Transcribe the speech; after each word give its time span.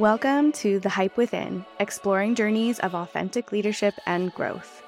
Welcome 0.00 0.52
to 0.52 0.80
The 0.80 0.88
Hype 0.88 1.18
Within, 1.18 1.62
exploring 1.78 2.34
journeys 2.34 2.78
of 2.78 2.94
authentic 2.94 3.52
leadership 3.52 3.92
and 4.06 4.32
growth. 4.32 4.82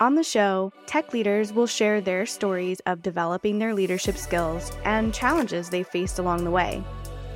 On 0.00 0.16
the 0.16 0.24
show, 0.24 0.72
tech 0.84 1.12
leaders 1.12 1.52
will 1.52 1.68
share 1.68 2.00
their 2.00 2.26
stories 2.26 2.80
of 2.86 3.02
developing 3.02 3.60
their 3.60 3.72
leadership 3.72 4.16
skills 4.16 4.72
and 4.84 5.14
challenges 5.14 5.70
they 5.70 5.84
faced 5.84 6.18
along 6.18 6.42
the 6.42 6.50
way. 6.50 6.82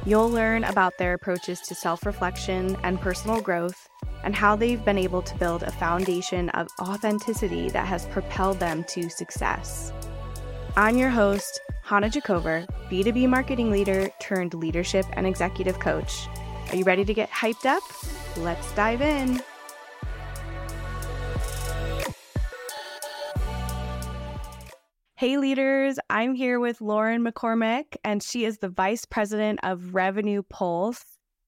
You'll 0.04 0.28
learn 0.28 0.64
about 0.64 0.98
their 0.98 1.14
approaches 1.14 1.60
to 1.68 1.76
self 1.76 2.04
reflection 2.04 2.76
and 2.82 3.00
personal 3.00 3.40
growth, 3.40 3.88
and 4.24 4.34
how 4.34 4.56
they've 4.56 4.84
been 4.84 4.98
able 4.98 5.22
to 5.22 5.38
build 5.38 5.62
a 5.62 5.70
foundation 5.70 6.48
of 6.50 6.66
authenticity 6.80 7.70
that 7.70 7.86
has 7.86 8.06
propelled 8.06 8.58
them 8.58 8.82
to 8.88 9.08
success. 9.08 9.92
I'm 10.74 10.98
your 10.98 11.10
host, 11.10 11.60
Hana 11.84 12.10
Jacover, 12.10 12.66
B2B 12.90 13.28
marketing 13.28 13.70
leader 13.70 14.10
turned 14.18 14.54
leadership 14.54 15.06
and 15.12 15.24
executive 15.24 15.78
coach. 15.78 16.26
Are 16.68 16.76
you 16.76 16.84
ready 16.84 17.04
to 17.04 17.14
get 17.14 17.30
hyped 17.30 17.64
up? 17.64 17.82
Let's 18.36 18.70
dive 18.72 19.00
in. 19.00 19.40
Hey, 25.14 25.38
leaders, 25.38 25.98
I'm 26.10 26.34
here 26.34 26.60
with 26.60 26.82
Lauren 26.82 27.24
McCormack, 27.24 27.96
and 28.04 28.22
she 28.22 28.44
is 28.44 28.58
the 28.58 28.68
Vice 28.68 29.06
President 29.06 29.60
of 29.62 29.94
Revenue 29.94 30.42
Pulse. 30.42 31.04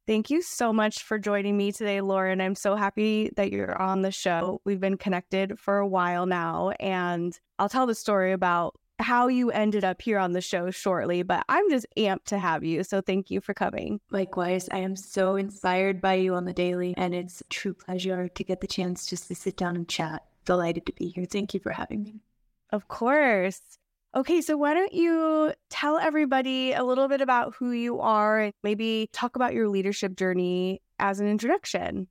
Thank 0.07 0.31
you 0.31 0.41
so 0.41 0.73
much 0.73 1.03
for 1.03 1.19
joining 1.19 1.55
me 1.59 1.71
today, 1.71 2.01
Lauren. 2.01 2.41
I'm 2.41 2.55
so 2.55 2.77
happy 2.77 3.31
that 3.37 3.53
you're 3.53 3.77
on 3.77 4.01
the 4.01 4.11
show. 4.11 4.63
We've 4.65 4.81
been 4.81 4.97
connected 4.97 5.59
for 5.59 5.77
a 5.77 5.87
while 5.87 6.25
now, 6.25 6.71
and 6.81 7.39
I'll 7.59 7.69
tell 7.69 7.87
the 7.87 7.95
story 7.95 8.33
about 8.33 8.75
how 8.99 9.29
you 9.29 9.51
ended 9.51 9.85
up 9.85 10.03
here 10.03 10.19
on 10.19 10.33
the 10.33 10.41
show 10.41 10.71
shortly, 10.71 11.23
but 11.23 11.45
I'm 11.49 11.71
just 11.71 11.87
amped 11.97 12.25
to 12.27 12.39
have 12.39 12.65
you. 12.65 12.83
So 12.85 13.01
thank 13.01 13.31
you 13.31 13.41
for 13.41 13.55
coming. 13.55 14.01
Likewise, 14.11 14.69
I 14.73 14.79
am 14.79 14.97
so 14.97 15.37
inspired 15.37 16.01
by 16.01 16.15
you 16.15 16.35
on 16.35 16.45
the 16.45 16.53
daily, 16.53 16.95
and 16.97 17.15
it's 17.15 17.41
a 17.41 17.45
true 17.45 17.75
pleasure 17.75 18.29
to 18.29 18.45
get 18.45 18.61
the 18.61 18.67
chance 18.67 19.07
just 19.07 19.29
to 19.29 19.35
sit 19.35 19.57
down 19.57 19.77
and 19.77 19.89
chat. 19.89 20.25
Delighted 20.45 20.87
to 20.87 20.93
be 20.93 21.09
here. 21.09 21.27
Thank 21.27 21.55
you 21.55 21.61
for 21.61 21.73
having 21.73 22.03
me. 22.03 22.21
Of 22.71 22.89
course. 22.89 23.61
Okay, 24.15 24.41
so 24.41 24.57
why 24.57 24.75
don't 24.75 24.93
you 24.93 25.53
tell 25.69 25.99
everybody 25.99 26.73
a 26.73 26.83
little 26.83 27.09
bit 27.09 27.21
about 27.21 27.55
who 27.55 27.73
you 27.73 28.01
are 28.01 28.41
and 28.41 28.55
maybe 28.63 29.09
talk 29.13 29.37
about 29.37 29.53
your 29.53 29.69
leadership 29.69 30.17
journey 30.17 30.81
as 30.99 31.21
an 31.21 31.29
introduction? 31.29 32.09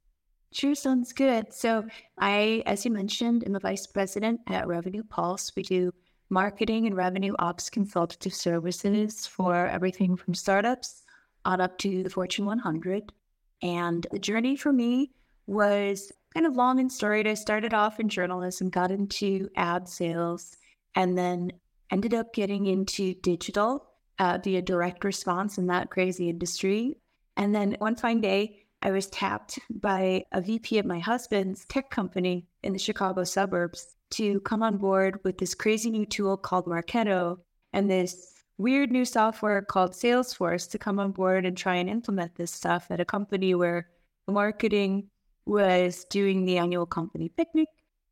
Sure, 0.51 0.75
sounds 0.75 1.11
good. 1.11 1.53
So, 1.53 1.85
I, 2.17 2.63
as 2.65 2.85
you 2.85 2.91
mentioned, 2.91 3.43
am 3.45 3.55
a 3.55 3.59
vice 3.59 3.85
president 3.87 4.41
at 4.47 4.67
Revenue 4.67 5.03
Pulse. 5.03 5.51
We 5.55 5.63
do 5.63 5.91
marketing 6.29 6.85
and 6.85 6.95
revenue 6.95 7.33
ops 7.39 7.69
consultative 7.69 8.33
services 8.33 9.25
for 9.25 9.67
everything 9.67 10.15
from 10.15 10.33
startups 10.33 11.03
on 11.45 11.61
up 11.61 11.77
to 11.79 12.03
the 12.03 12.09
Fortune 12.09 12.45
100. 12.45 13.11
And 13.61 14.05
the 14.11 14.19
journey 14.19 14.55
for 14.55 14.71
me 14.71 15.11
was 15.47 16.11
kind 16.33 16.45
of 16.45 16.55
long 16.55 16.79
and 16.79 16.91
storied. 16.91 17.27
I 17.27 17.33
started 17.33 17.73
off 17.73 17.99
in 17.99 18.09
journalism, 18.09 18.69
got 18.69 18.91
into 18.91 19.49
ad 19.55 19.87
sales, 19.87 20.57
and 20.95 21.17
then 21.17 21.51
ended 21.91 22.13
up 22.13 22.33
getting 22.33 22.65
into 22.65 23.13
digital 23.15 23.87
uh, 24.19 24.37
via 24.43 24.61
direct 24.61 25.03
response 25.03 25.57
in 25.57 25.67
that 25.67 25.89
crazy 25.89 26.29
industry. 26.29 26.97
And 27.37 27.55
then 27.55 27.75
one 27.79 27.95
fine 27.95 28.19
day, 28.19 28.65
I 28.81 28.91
was 28.91 29.07
tapped 29.07 29.59
by 29.69 30.23
a 30.31 30.41
VP 30.41 30.77
of 30.77 30.85
my 30.85 30.99
husband's 30.99 31.65
tech 31.65 31.89
company 31.89 32.47
in 32.63 32.73
the 32.73 32.79
Chicago 32.79 33.23
suburbs 33.23 33.95
to 34.11 34.39
come 34.41 34.61
on 34.61 34.77
board 34.77 35.19
with 35.23 35.37
this 35.37 35.55
crazy 35.55 35.89
new 35.89 36.05
tool 36.05 36.37
called 36.37 36.65
Marketo 36.65 37.39
and 37.73 37.89
this 37.89 38.33
weird 38.57 38.91
new 38.91 39.05
software 39.05 39.61
called 39.61 39.91
Salesforce 39.91 40.69
to 40.71 40.77
come 40.77 40.99
on 40.99 41.11
board 41.11 41.45
and 41.45 41.57
try 41.57 41.75
and 41.75 41.89
implement 41.89 42.35
this 42.35 42.51
stuff 42.51 42.87
at 42.89 42.99
a 42.99 43.05
company 43.05 43.55
where 43.55 43.89
marketing 44.27 45.09
was 45.45 46.05
doing 46.05 46.45
the 46.45 46.57
annual 46.57 46.85
company 46.85 47.29
picnic 47.29 47.67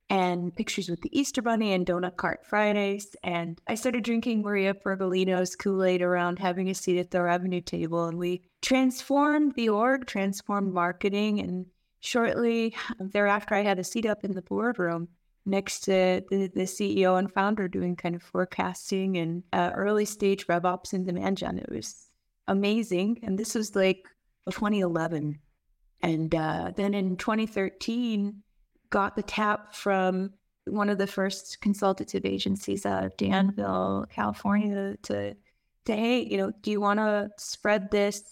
and 0.09 0.55
pictures 0.55 0.89
with 0.89 1.01
the 1.01 1.17
Easter 1.17 1.41
Bunny 1.41 1.73
and 1.73 1.85
Donut 1.85 2.17
Cart 2.17 2.45
Fridays. 2.45 3.15
And 3.23 3.59
I 3.67 3.75
started 3.75 4.03
drinking 4.03 4.41
Maria 4.41 4.73
Pergolino's 4.73 5.55
Kool 5.55 5.83
Aid 5.83 6.01
around 6.01 6.39
having 6.39 6.69
a 6.69 6.75
seat 6.75 6.99
at 6.99 7.11
the 7.11 7.23
revenue 7.23 7.61
table. 7.61 8.05
And 8.05 8.17
we 8.17 8.43
transformed 8.61 9.55
the 9.55 9.69
org, 9.69 10.05
transformed 10.05 10.73
marketing. 10.73 11.39
And 11.39 11.65
shortly 12.01 12.75
thereafter, 12.99 13.55
I 13.55 13.63
had 13.63 13.79
a 13.79 13.83
seat 13.83 14.05
up 14.05 14.23
in 14.23 14.33
the 14.33 14.43
boardroom 14.43 15.07
next 15.45 15.81
to 15.81 16.23
the, 16.29 16.51
the 16.53 16.63
CEO 16.63 17.17
and 17.17 17.31
founder 17.31 17.67
doing 17.67 17.95
kind 17.95 18.15
of 18.15 18.21
forecasting 18.21 19.17
and 19.17 19.43
uh, 19.53 19.71
early 19.75 20.05
stage 20.05 20.45
RevOps 20.47 20.93
and 20.93 21.05
demand 21.05 21.37
gen. 21.37 21.57
It 21.57 21.71
was 21.71 22.09
amazing. 22.47 23.19
And 23.23 23.37
this 23.37 23.55
was 23.55 23.75
like 23.75 24.05
2011. 24.49 25.39
And 26.01 26.35
uh, 26.35 26.71
then 26.75 26.93
in 26.93 27.17
2013, 27.17 28.43
got 28.95 29.17
the 29.17 29.23
tap 29.23 29.75
from 29.75 30.31
one 30.67 30.89
of 30.89 30.97
the 30.97 31.05
first 31.05 31.59
consultative 31.59 32.23
agencies 32.25 32.85
out 32.85 33.03
of 33.03 33.17
Danville, 33.17 34.05
California, 34.09 34.95
to, 35.03 35.35
to 35.83 35.93
hey, 35.93 36.21
you 36.21 36.37
know, 36.37 36.53
do 36.61 36.71
you 36.71 36.79
want 36.79 36.99
to 36.99 37.29
spread 37.37 37.91
this 37.91 38.23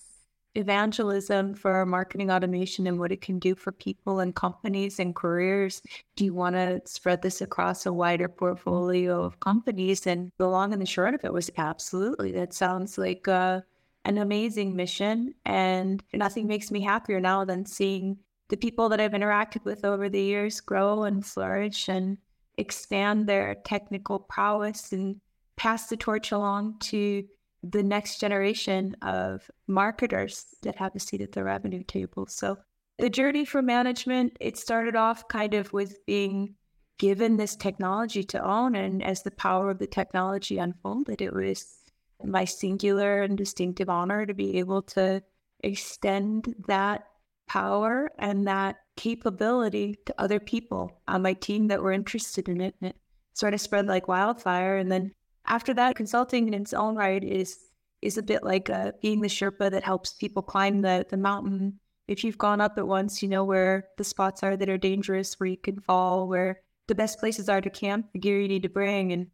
evangelism 0.56 1.54
for 1.54 1.86
marketing 1.86 2.32
automation 2.32 2.88
and 2.88 2.98
what 2.98 3.12
it 3.12 3.20
can 3.20 3.40
do 3.40 3.56
for 3.56 3.74
people 3.74 4.22
and 4.22 4.36
companies 4.36 5.00
and 5.00 5.16
careers. 5.16 5.82
Do 6.16 6.24
you 6.24 6.34
want 6.34 6.56
to 6.56 6.80
spread 6.86 7.22
this 7.22 7.42
across 7.42 7.86
a 7.86 7.92
wider 7.92 8.30
portfolio 8.30 9.22
of 9.22 9.42
companies? 9.42 10.08
And 10.08 10.32
the 10.38 10.48
long 10.48 10.72
and 10.72 10.82
the 10.82 10.86
short 10.86 11.14
of 11.14 11.26
it 11.26 11.34
was 11.34 11.50
absolutely. 11.58 12.32
That 12.32 12.54
sounds 12.54 12.98
like 12.98 13.28
uh, 13.28 13.62
an 14.06 14.18
amazing 14.18 14.76
mission. 14.76 15.34
And 15.44 16.04
nothing 16.14 16.48
makes 16.48 16.72
me 16.72 16.82
happier 16.82 17.20
now 17.20 17.44
than 17.44 17.66
seeing 17.66 18.20
the 18.54 18.58
people 18.58 18.88
that 18.88 19.02
I've 19.02 19.14
interacted 19.14 19.66
with 19.66 19.84
over 19.84 20.10
the 20.10 20.22
years 20.22 20.62
grow 20.62 21.06
and 21.06 21.26
flourish 21.26 21.90
and 21.90 22.20
expand 22.60 23.26
their 23.26 23.56
technical 23.56 24.20
prowess 24.20 24.94
and 24.94 25.20
pass 25.56 25.88
the 25.88 25.98
torch 25.98 26.32
along 26.32 26.78
to 26.82 27.24
the 27.64 27.82
next 27.82 28.20
generation 28.20 28.96
of 29.02 29.50
marketers 29.66 30.46
that 30.62 30.76
have 30.76 30.96
a 30.96 31.00
seat 31.00 31.22
at 31.22 31.32
the 31.32 31.44
revenue 31.44 31.84
table. 31.84 32.28
So 32.28 32.60
the 33.00 33.10
journey 33.10 33.44
for 33.44 33.64
management, 33.64 34.38
it 34.40 34.56
started 34.56 34.96
off 34.96 35.28
kind 35.30 35.56
of 35.56 35.74
with 35.74 36.06
being 36.06 36.54
given 37.00 37.38
this 37.38 37.56
technology 37.56 38.24
to 38.26 38.48
own. 38.48 38.76
And 38.76 39.04
as 39.04 39.24
the 39.24 39.32
power 39.32 39.72
of 39.72 39.80
the 39.80 39.88
technology 39.88 40.60
unfolded, 40.60 41.24
it 41.24 41.34
was 41.34 41.80
my 42.24 42.46
singular 42.46 43.24
and 43.24 43.36
distinctive 43.36 43.90
honor 43.90 44.28
to 44.28 44.34
be 44.36 44.60
able 44.60 44.84
to 44.84 45.24
extend 45.64 46.54
that 46.68 47.08
power 47.54 48.10
and 48.18 48.48
that 48.48 48.78
capability 48.96 49.96
to 50.08 50.16
other 50.18 50.40
people 50.40 51.00
on 51.08 51.22
my 51.22 51.34
team 51.34 51.68
that 51.68 51.84
were 51.84 51.92
interested 51.92 52.50
in 52.50 52.60
it. 52.60 52.74
And 52.82 52.90
it 52.90 52.96
sort 53.34 53.54
of 53.54 53.62
spread 53.62 53.86
like 53.86 54.08
wildfire. 54.08 54.78
And 54.78 54.92
then 54.92 55.12
after 55.46 55.72
that, 55.76 55.96
consulting 55.96 56.48
in 56.48 56.56
its 56.56 56.74
own 56.74 56.96
right 56.96 57.24
is 57.24 57.60
is 58.02 58.18
a 58.18 58.24
bit 58.24 58.44
like 58.44 58.70
uh, 58.70 58.92
being 59.02 59.22
the 59.22 59.30
Sherpa 59.30 59.72
that 59.72 59.84
helps 59.84 60.14
people 60.14 60.42
climb 60.42 60.82
the 60.82 61.06
the 61.08 61.18
mountain. 61.18 61.80
If 62.08 62.24
you've 62.24 62.40
gone 62.40 62.60
up 62.60 62.78
it 62.78 62.88
once, 62.88 63.22
you 63.22 63.30
know 63.30 63.46
where 63.46 63.88
the 63.98 64.04
spots 64.04 64.42
are 64.42 64.58
that 64.58 64.70
are 64.70 64.78
dangerous, 64.78 65.40
where 65.40 65.48
you 65.48 65.58
can 65.58 65.80
fall, 65.80 66.28
where 66.28 66.60
the 66.88 66.96
best 66.96 67.20
places 67.20 67.48
are 67.50 67.62
to 67.62 67.70
camp, 67.70 68.08
the 68.14 68.20
gear 68.20 68.42
you 68.42 68.48
need 68.48 68.64
to 68.64 68.70
bring. 68.70 69.14
And 69.14 69.28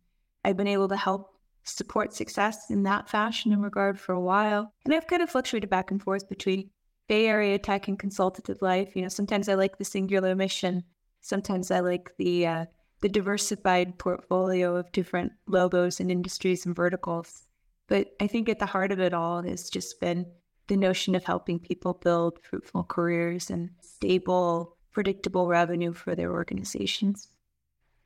I've 0.43 0.57
been 0.57 0.67
able 0.67 0.89
to 0.89 0.97
help 0.97 1.39
support 1.63 2.13
success 2.13 2.69
in 2.69 2.83
that 2.83 3.09
fashion 3.09 3.53
in 3.53 3.61
regard 3.61 3.99
for 3.99 4.13
a 4.13 4.21
while. 4.21 4.73
And 4.85 4.93
I've 4.93 5.07
kind 5.07 5.21
of 5.21 5.29
fluctuated 5.29 5.69
back 5.69 5.89
and 5.89 6.01
forth 6.01 6.27
between 6.29 6.69
Bay 7.09 7.25
Area 7.25 7.57
tech 7.57 7.87
and 7.87 7.99
consultative 7.99 8.61
life. 8.61 8.95
You 8.95 9.01
know, 9.01 9.09
sometimes 9.09 9.49
I 9.49 9.55
like 9.55 9.77
the 9.77 9.83
singular 9.83 10.35
mission. 10.35 10.83
Sometimes 11.19 11.71
I 11.71 11.81
like 11.81 12.15
the 12.17 12.47
uh, 12.47 12.65
the 13.01 13.09
diversified 13.09 13.97
portfolio 13.97 14.75
of 14.75 14.91
different 14.91 15.33
logos 15.47 15.99
and 15.99 16.11
industries 16.11 16.65
and 16.65 16.75
verticals. 16.75 17.43
But 17.87 18.09
I 18.21 18.27
think 18.27 18.47
at 18.47 18.59
the 18.59 18.67
heart 18.67 18.91
of 18.91 18.99
it 18.99 19.13
all 19.13 19.41
has 19.41 19.69
just 19.69 19.99
been 19.99 20.27
the 20.67 20.77
notion 20.77 21.15
of 21.15 21.23
helping 21.23 21.59
people 21.59 21.93
build 21.93 22.39
fruitful 22.43 22.83
careers 22.83 23.49
and 23.49 23.71
stable, 23.81 24.77
predictable 24.91 25.47
revenue 25.47 25.93
for 25.93 26.13
their 26.13 26.31
organizations. 26.31 27.29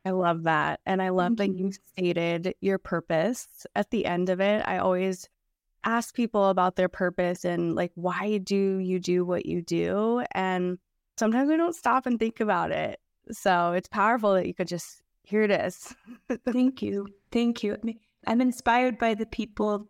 I 0.06 0.12
love 0.12 0.44
that. 0.44 0.80
And 0.86 1.02
I 1.02 1.10
love 1.10 1.38
that 1.38 1.58
you 1.58 1.72
stated 1.72 2.56
your 2.62 2.78
purpose 2.78 3.66
at 3.76 3.92
the 3.92 4.06
end 4.06 4.30
of 4.30 4.40
it. 4.40 4.64
I 4.66 4.78
always 4.78 5.28
ask 5.84 6.16
people 6.16 6.50
about 6.50 6.76
their 6.76 6.90
purpose 6.90 7.46
and 7.46 7.76
like, 7.76 7.92
why 7.96 8.38
do 8.38 8.78
you 8.78 9.00
do 9.00 9.26
what 9.26 9.46
you 9.46 9.62
do? 9.62 10.24
And 10.34 10.78
sometimes 11.18 11.50
we 11.50 11.58
don't 11.58 11.76
stop 11.76 12.06
and 12.06 12.20
think 12.20 12.40
about 12.40 12.72
it. 12.72 13.00
So 13.32 13.74
it's 13.74 13.88
powerful 13.88 14.34
that 14.34 14.48
you 14.48 14.54
could 14.54 14.68
just, 14.68 15.02
here 15.24 15.44
it 15.44 15.52
is. 15.52 15.94
Thank 16.46 16.82
you. 16.82 17.08
Thank 17.32 17.64
you. 17.64 17.78
I'm 18.28 18.42
inspired 18.42 18.98
by 18.98 19.14
the 19.14 19.26
people. 19.26 19.88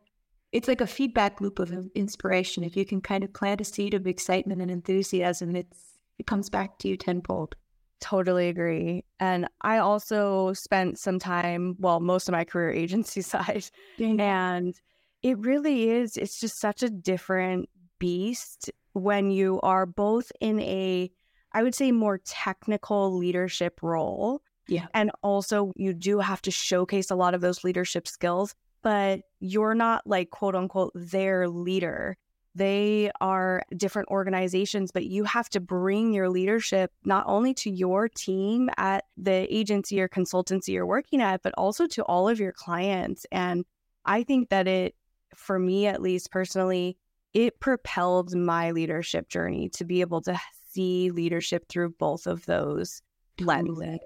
It's 0.52 0.68
like 0.68 0.82
a 0.82 0.88
feedback 0.88 1.42
loop 1.42 1.60
of 1.60 1.72
inspiration. 1.96 2.64
If 2.64 2.76
you 2.76 2.86
can 2.86 3.02
kind 3.02 3.24
of 3.24 3.34
plant 3.34 3.62
a 3.62 3.66
seed 3.66 3.94
of 3.94 4.08
excitement 4.08 4.62
and 4.62 4.70
enthusiasm, 4.70 5.56
it's 5.56 5.94
it 6.20 6.28
comes 6.28 6.50
back 6.50 6.78
to 6.80 6.88
you 6.88 6.96
tenfold. 6.96 7.56
Totally 8.00 8.50
agree. 8.50 9.04
And 9.20 9.48
I 9.62 9.80
also 9.80 10.54
spent 10.54 11.00
some 11.00 11.20
time, 11.20 11.76
well, 11.80 12.00
most 12.00 12.28
of 12.28 12.34
my 12.34 12.44
career 12.44 12.72
agency 12.84 13.22
side, 13.22 13.66
and 13.98 14.80
it 15.24 15.40
really 15.40 15.90
is. 15.90 16.18
It's 16.18 16.40
just 16.40 16.60
such 16.60 16.84
a 16.84 16.90
different 16.90 17.70
beast 17.98 18.70
when 18.92 19.32
you 19.32 19.60
are 19.62 19.86
both 19.86 20.32
in 20.40 20.60
a, 20.60 21.10
I 21.54 21.64
would 21.64 21.74
say, 21.74 21.92
more 21.92 22.20
technical 22.20 23.18
leadership 23.18 23.80
role. 23.82 24.42
Yeah. 24.68 24.88
And 24.94 25.12
also, 25.24 25.72
you 25.76 25.94
do 25.94 26.20
have 26.20 26.42
to 26.44 26.52
showcase 26.52 27.10
a 27.10 27.16
lot 27.16 27.34
of 27.34 27.42
those 27.42 27.64
leadership 27.64 28.08
skills, 28.08 28.54
but 28.82 29.22
you're 29.40 29.76
not 29.76 30.06
like 30.06 30.30
quote 30.30 30.56
unquote 30.56 30.92
their 30.94 31.50
leader. 31.50 32.18
They 32.56 33.12
are 33.20 33.64
different 33.76 34.10
organizations, 34.10 34.92
but 34.92 35.06
you 35.06 35.24
have 35.24 35.50
to 35.50 35.60
bring 35.60 36.14
your 36.14 36.30
leadership 36.30 36.92
not 37.04 37.24
only 37.28 37.54
to 37.56 37.72
your 37.72 38.08
team 38.08 38.70
at 38.78 39.06
the 39.18 39.48
agency 39.54 40.00
or 40.00 40.08
consultancy 40.08 40.70
you're 40.70 40.86
working 40.86 41.22
at, 41.22 41.42
but 41.42 41.54
also 41.58 41.88
to 41.88 42.04
all 42.04 42.30
of 42.30 42.40
your 42.40 42.52
clients. 42.52 43.26
And 43.32 43.66
I 44.06 44.24
think 44.24 44.50
that 44.50 44.68
it, 44.68 44.96
for 45.36 45.60
me 45.60 45.88
at 45.88 46.02
least 46.02 46.32
personally, 46.32 46.98
it 47.34 47.60
propelled 47.60 48.36
my 48.36 48.72
leadership 48.72 49.30
journey 49.30 49.70
to 49.70 49.84
be 49.84 50.02
able 50.02 50.22
to 50.22 50.40
see 50.70 51.10
leadership 51.12 51.68
through 51.68 51.90
both 51.92 52.28
of 52.28 52.46
those 52.46 53.02
lenses. 53.40 54.00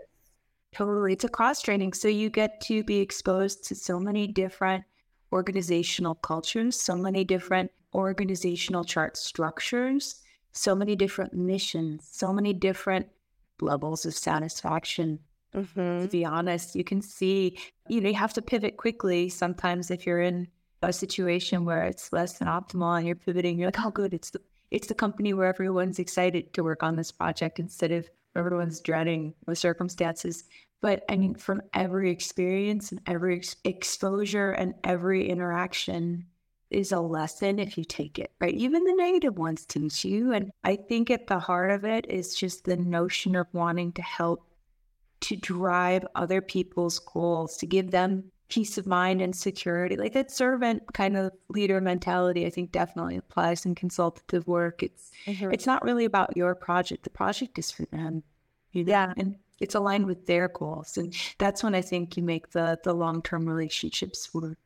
Totally. 0.74 1.14
It's 1.14 1.24
a 1.24 1.30
cross 1.30 1.62
training. 1.62 1.94
So 1.94 2.08
you 2.08 2.30
get 2.30 2.62
to 2.62 2.84
be 2.84 2.98
exposed 2.98 3.64
to 3.66 3.76
so 3.76 4.00
many 4.00 4.28
different 4.28 4.84
organizational 5.32 6.16
cultures, 6.16 6.80
so 6.80 6.96
many 6.96 7.24
different 7.24 7.72
organizational 7.94 8.84
chart 8.84 9.18
structures, 9.18 10.22
so 10.52 10.76
many 10.76 10.96
different 10.96 11.34
missions, 11.34 12.08
so 12.12 12.32
many 12.32 12.54
different 12.54 13.08
levels 13.62 14.06
of 14.06 14.14
satisfaction. 14.14 15.20
Mm-hmm. 15.56 16.04
To 16.04 16.08
be 16.08 16.26
honest, 16.26 16.76
you 16.76 16.84
can 16.84 17.02
see, 17.02 17.58
you 17.88 18.02
know, 18.02 18.10
you 18.10 18.16
have 18.16 18.34
to 18.34 18.42
pivot 18.42 18.78
quickly 18.78 19.30
sometimes 19.30 19.90
if 19.90 20.06
you're 20.06 20.22
in 20.22 20.48
a 20.82 20.94
situation 20.94 21.66
where 21.66 21.84
it's 21.84 22.14
less 22.14 22.38
than 22.38 22.48
optimal 22.48 22.98
and 22.98 23.08
you're 23.08 23.16
pivoting, 23.16 23.58
you're 23.58 23.68
like, 23.68 23.86
oh, 23.86 23.92
good, 23.92 24.14
it's 24.14 24.30
the 24.30 24.42
it's 24.70 24.88
the 24.88 24.94
company 24.94 25.34
where 25.34 25.48
everyone's 25.48 25.98
excited 25.98 26.54
to 26.54 26.64
work 26.64 26.84
on 26.84 26.98
this 26.98 27.12
project 27.12 27.58
instead 27.58 27.92
of 27.92 28.10
everyone's 28.36 28.82
dreading 28.82 29.34
the 29.46 29.56
circumstances. 29.56 30.44
But 30.82 31.04
I 31.10 31.16
mean, 31.16 31.36
from 31.36 31.62
every 31.74 32.12
experience 32.12 32.92
and 32.92 33.02
every 33.08 33.38
ex- 33.38 33.56
exposure 33.64 34.52
and 34.52 34.76
every 34.84 35.30
interaction 35.30 36.26
is 36.70 36.92
a 36.92 37.00
lesson 37.00 37.60
if 37.60 37.78
you 37.78 37.86
take 37.86 38.20
it, 38.20 38.32
right? 38.40 38.54
Even 38.54 38.84
the 38.84 38.94
negative 38.94 39.38
ones 39.38 39.66
teach 39.66 40.04
you. 40.04 40.34
And 40.34 40.52
I 40.64 40.76
think 40.76 41.10
at 41.10 41.28
the 41.28 41.40
heart 41.40 41.72
of 41.72 41.86
it 41.86 42.06
is 42.10 42.36
just 42.36 42.66
the 42.66 42.76
notion 42.76 43.36
of 43.36 43.48
wanting 43.54 43.94
to 43.94 44.02
help 44.02 44.44
to 45.22 45.36
drive 45.36 46.06
other 46.14 46.42
people's 46.42 47.00
goals, 47.00 47.58
to 47.58 47.66
give 47.66 47.90
them 47.92 48.26
peace 48.50 48.78
of 48.78 48.88
mind 48.88 49.22
and 49.22 49.36
security. 49.36 49.96
Like 49.98 50.14
that 50.14 50.32
servant 50.32 50.94
kind 50.94 51.18
of 51.18 51.32
leader 51.50 51.82
mentality, 51.82 52.46
I 52.46 52.50
think 52.50 52.72
definitely 52.72 53.18
applies 53.18 53.66
in 53.66 53.76
consultative 53.76 54.48
work. 54.48 54.84
It's 54.84 55.12
mm-hmm. 55.26 55.52
it's 55.52 55.66
not 55.66 55.84
really 55.84 56.06
about 56.06 56.38
your 56.38 56.56
project. 56.56 57.04
The 57.04 57.10
project 57.10 57.60
is 57.60 57.72
for 57.72 57.86
them. 57.86 58.24
You 58.72 58.84
know? 58.84 58.92
Yeah. 58.92 59.14
And 59.18 59.36
it's 59.60 59.76
aligned 59.76 60.06
with 60.06 60.28
their 60.28 60.48
goals. 60.48 60.98
And 60.98 61.14
that's 61.38 61.64
when 61.64 61.76
I 61.76 61.82
think 61.82 62.16
you 62.16 62.24
make 62.24 62.52
the 62.52 62.80
the 62.84 62.94
long 62.94 63.22
term 63.22 63.48
relationships 63.48 64.34
work. 64.34 64.58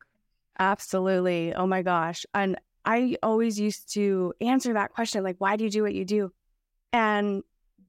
Absolutely. 0.58 1.54
Oh 1.54 1.66
my 1.66 1.82
gosh. 1.82 2.24
And 2.34 2.56
I 2.84 3.16
always 3.22 3.58
used 3.58 3.92
to 3.94 4.34
answer 4.40 4.72
that 4.74 4.92
question, 4.92 5.22
like, 5.22 5.36
why 5.38 5.56
do 5.56 5.64
you 5.64 5.70
do 5.70 5.82
what 5.82 5.94
you 5.94 6.04
do? 6.04 6.32
And 6.92 7.42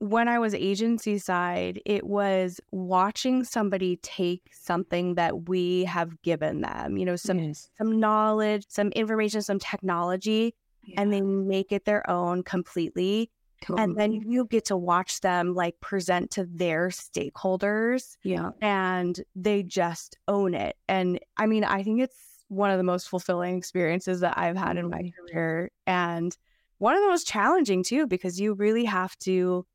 when 0.04 0.28
I 0.28 0.38
was 0.38 0.54
agency 0.54 1.18
side, 1.18 1.80
it 1.86 2.06
was 2.06 2.60
watching 2.72 3.46
somebody 3.46 3.96
take 4.04 4.42
something 4.52 5.16
that 5.16 5.48
we 5.48 5.86
have 5.86 6.22
given 6.24 6.60
them, 6.60 6.98
you 6.98 7.06
know, 7.06 7.16
some 7.16 7.40
yes. 7.40 7.70
some 7.78 8.02
knowledge, 8.02 8.66
some 8.68 8.90
information, 8.90 9.42
some 9.42 9.60
technology, 9.60 10.56
yeah. 10.84 11.00
and 11.00 11.14
they 11.14 11.22
make 11.22 11.72
it 11.72 11.86
their 11.86 12.08
own 12.10 12.44
completely. 12.44 13.32
Totally. 13.62 13.82
And 13.82 13.96
then 13.98 14.12
you 14.12 14.46
get 14.46 14.66
to 14.66 14.76
watch 14.76 15.22
them 15.22 15.54
like 15.54 15.80
present 15.80 16.32
to 16.32 16.46
their 16.52 16.90
stakeholders. 16.90 18.18
Yeah. 18.24 18.50
And 18.62 19.18
they 19.38 19.64
just 19.64 20.18
own 20.28 20.54
it. 20.54 20.76
And 20.90 21.18
I 21.38 21.46
mean, 21.46 21.64
I 21.64 21.82
think 21.82 22.02
it's 22.02 22.18
one 22.50 22.72
of 22.72 22.78
the 22.78 22.84
most 22.84 23.08
fulfilling 23.08 23.58
experiences 23.58 24.20
that 24.20 24.38
I've 24.38 24.58
had 24.58 24.76
in 24.76 24.90
my 24.90 24.98
mm-hmm. 24.98 25.28
career. 25.28 25.72
And 25.88 26.36
one 26.80 26.94
of 26.94 27.02
the 27.02 27.08
most 27.08 27.26
challenging 27.26 27.84
too, 27.84 28.06
because 28.06 28.38
you 28.38 28.54
really 28.54 28.84
have 28.84 29.18
to 29.20 29.66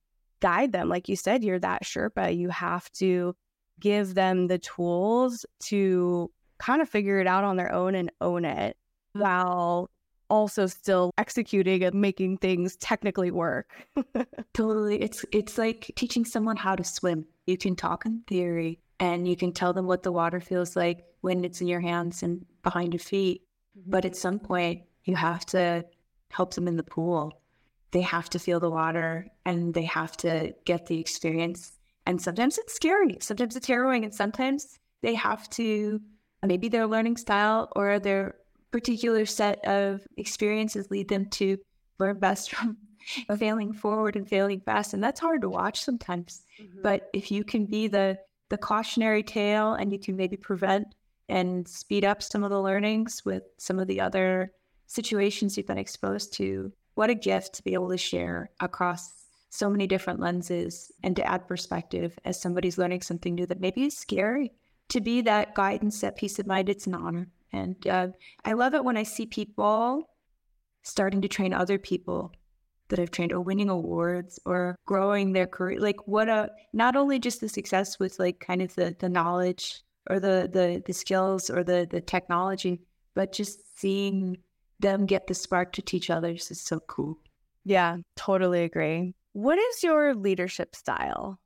guide 0.40 0.72
them. 0.72 0.88
Like 0.88 1.08
you 1.08 1.16
said, 1.16 1.44
you're 1.44 1.58
that 1.58 1.84
Sherpa. 1.84 2.36
You 2.36 2.48
have 2.50 2.90
to 2.92 3.34
give 3.80 4.14
them 4.14 4.46
the 4.46 4.58
tools 4.58 5.46
to 5.60 6.30
kind 6.58 6.82
of 6.82 6.88
figure 6.88 7.20
it 7.20 7.26
out 7.26 7.44
on 7.44 7.56
their 7.56 7.72
own 7.72 7.94
and 7.94 8.10
own 8.20 8.44
it 8.44 8.76
mm. 9.16 9.20
while 9.20 9.90
also 10.30 10.66
still 10.66 11.10
executing 11.16 11.82
and 11.82 11.94
making 11.94 12.36
things 12.38 12.76
technically 12.76 13.30
work. 13.30 13.72
totally. 14.54 15.00
It's 15.00 15.24
it's 15.32 15.56
like 15.58 15.90
teaching 15.96 16.24
someone 16.24 16.56
how 16.56 16.74
to 16.74 16.84
swim. 16.84 17.24
You 17.46 17.56
can 17.56 17.76
talk 17.76 18.04
in 18.04 18.22
theory 18.26 18.80
and 19.00 19.26
you 19.26 19.36
can 19.36 19.52
tell 19.52 19.72
them 19.72 19.86
what 19.86 20.02
the 20.02 20.12
water 20.12 20.40
feels 20.40 20.76
like 20.76 21.04
when 21.20 21.44
it's 21.44 21.60
in 21.60 21.66
your 21.66 21.80
hands 21.80 22.22
and 22.22 22.44
behind 22.62 22.92
your 22.92 23.00
feet. 23.00 23.42
Mm-hmm. 23.78 23.90
But 23.90 24.04
at 24.04 24.16
some 24.16 24.38
point 24.38 24.82
you 25.04 25.16
have 25.16 25.46
to 25.46 25.84
help 26.30 26.52
them 26.54 26.68
in 26.68 26.76
the 26.76 26.82
pool 26.82 27.37
they 27.90 28.02
have 28.02 28.28
to 28.30 28.38
feel 28.38 28.60
the 28.60 28.70
water 28.70 29.28
and 29.44 29.74
they 29.74 29.84
have 29.84 30.16
to 30.18 30.54
get 30.64 30.86
the 30.86 31.00
experience. 31.00 31.72
And 32.06 32.20
sometimes 32.20 32.58
it's 32.58 32.74
scary, 32.74 33.18
sometimes 33.20 33.56
it's 33.56 33.66
harrowing, 33.66 34.04
and 34.04 34.14
sometimes 34.14 34.78
they 35.02 35.14
have 35.14 35.48
to, 35.50 36.00
maybe 36.44 36.68
their 36.68 36.86
learning 36.86 37.16
style 37.16 37.70
or 37.76 37.98
their 37.98 38.36
particular 38.70 39.26
set 39.26 39.64
of 39.66 40.02
experiences 40.16 40.90
lead 40.90 41.08
them 41.08 41.26
to 41.26 41.58
learn 41.98 42.18
best 42.18 42.50
from 42.54 42.76
failing 43.38 43.72
forward 43.72 44.16
and 44.16 44.28
failing 44.28 44.60
fast. 44.60 44.94
And 44.94 45.02
that's 45.02 45.20
hard 45.20 45.42
to 45.42 45.48
watch 45.48 45.82
sometimes. 45.82 46.42
Mm-hmm. 46.60 46.82
But 46.82 47.08
if 47.12 47.30
you 47.30 47.44
can 47.44 47.66
be 47.66 47.88
the 47.88 48.18
the 48.50 48.58
cautionary 48.58 49.22
tale 49.22 49.74
and 49.74 49.92
you 49.92 49.98
can 49.98 50.16
maybe 50.16 50.36
prevent 50.36 50.94
and 51.28 51.68
speed 51.68 52.04
up 52.04 52.22
some 52.22 52.42
of 52.42 52.50
the 52.50 52.60
learnings 52.60 53.22
with 53.24 53.42
some 53.58 53.78
of 53.78 53.86
the 53.86 54.00
other 54.00 54.52
situations 54.86 55.56
you've 55.56 55.66
been 55.66 55.76
exposed 55.76 56.32
to, 56.32 56.72
what 56.98 57.10
a 57.10 57.14
gift 57.14 57.54
to 57.54 57.62
be 57.62 57.74
able 57.74 57.88
to 57.88 57.96
share 57.96 58.50
across 58.58 59.12
so 59.50 59.70
many 59.70 59.86
different 59.86 60.18
lenses 60.18 60.90
and 61.04 61.14
to 61.14 61.24
add 61.24 61.46
perspective 61.46 62.18
as 62.24 62.40
somebody's 62.40 62.76
learning 62.76 63.02
something 63.02 63.36
new 63.36 63.46
that 63.46 63.60
maybe 63.60 63.84
is 63.84 63.96
scary. 63.96 64.50
To 64.88 65.00
be 65.00 65.20
that 65.20 65.54
guidance, 65.54 66.00
that 66.00 66.16
peace 66.16 66.40
of 66.40 66.48
mind, 66.48 66.68
it's 66.68 66.88
an 66.88 66.96
honor. 66.96 67.28
And 67.52 67.86
uh, 67.86 68.08
I 68.44 68.54
love 68.54 68.74
it 68.74 68.84
when 68.84 68.96
I 68.96 69.04
see 69.04 69.26
people 69.26 70.10
starting 70.82 71.22
to 71.22 71.28
train 71.28 71.54
other 71.54 71.78
people 71.78 72.32
that 72.88 72.98
I've 72.98 73.12
trained 73.12 73.32
or 73.32 73.42
winning 73.42 73.68
awards 73.68 74.40
or 74.44 74.74
growing 74.84 75.32
their 75.32 75.46
career. 75.46 75.78
Like 75.78 76.08
what 76.08 76.28
a 76.28 76.50
not 76.72 76.96
only 76.96 77.20
just 77.20 77.40
the 77.40 77.48
success 77.48 78.00
with 78.00 78.18
like 78.18 78.40
kind 78.40 78.60
of 78.60 78.74
the 78.74 78.96
the 78.98 79.08
knowledge 79.08 79.82
or 80.10 80.18
the 80.18 80.50
the 80.52 80.82
the 80.84 80.92
skills 80.92 81.48
or 81.48 81.62
the 81.62 81.86
the 81.88 82.00
technology, 82.00 82.80
but 83.14 83.32
just 83.32 83.78
seeing 83.78 84.38
them 84.80 85.06
get 85.06 85.26
the 85.26 85.34
spark 85.34 85.72
to 85.72 85.82
teach 85.82 86.10
others 86.10 86.50
is 86.50 86.60
so 86.60 86.80
cool. 86.80 87.18
Yeah, 87.64 87.98
totally 88.16 88.62
agree. 88.62 89.14
What 89.32 89.58
is 89.58 89.82
your 89.82 90.14
leadership 90.14 90.74
style? 90.74 91.38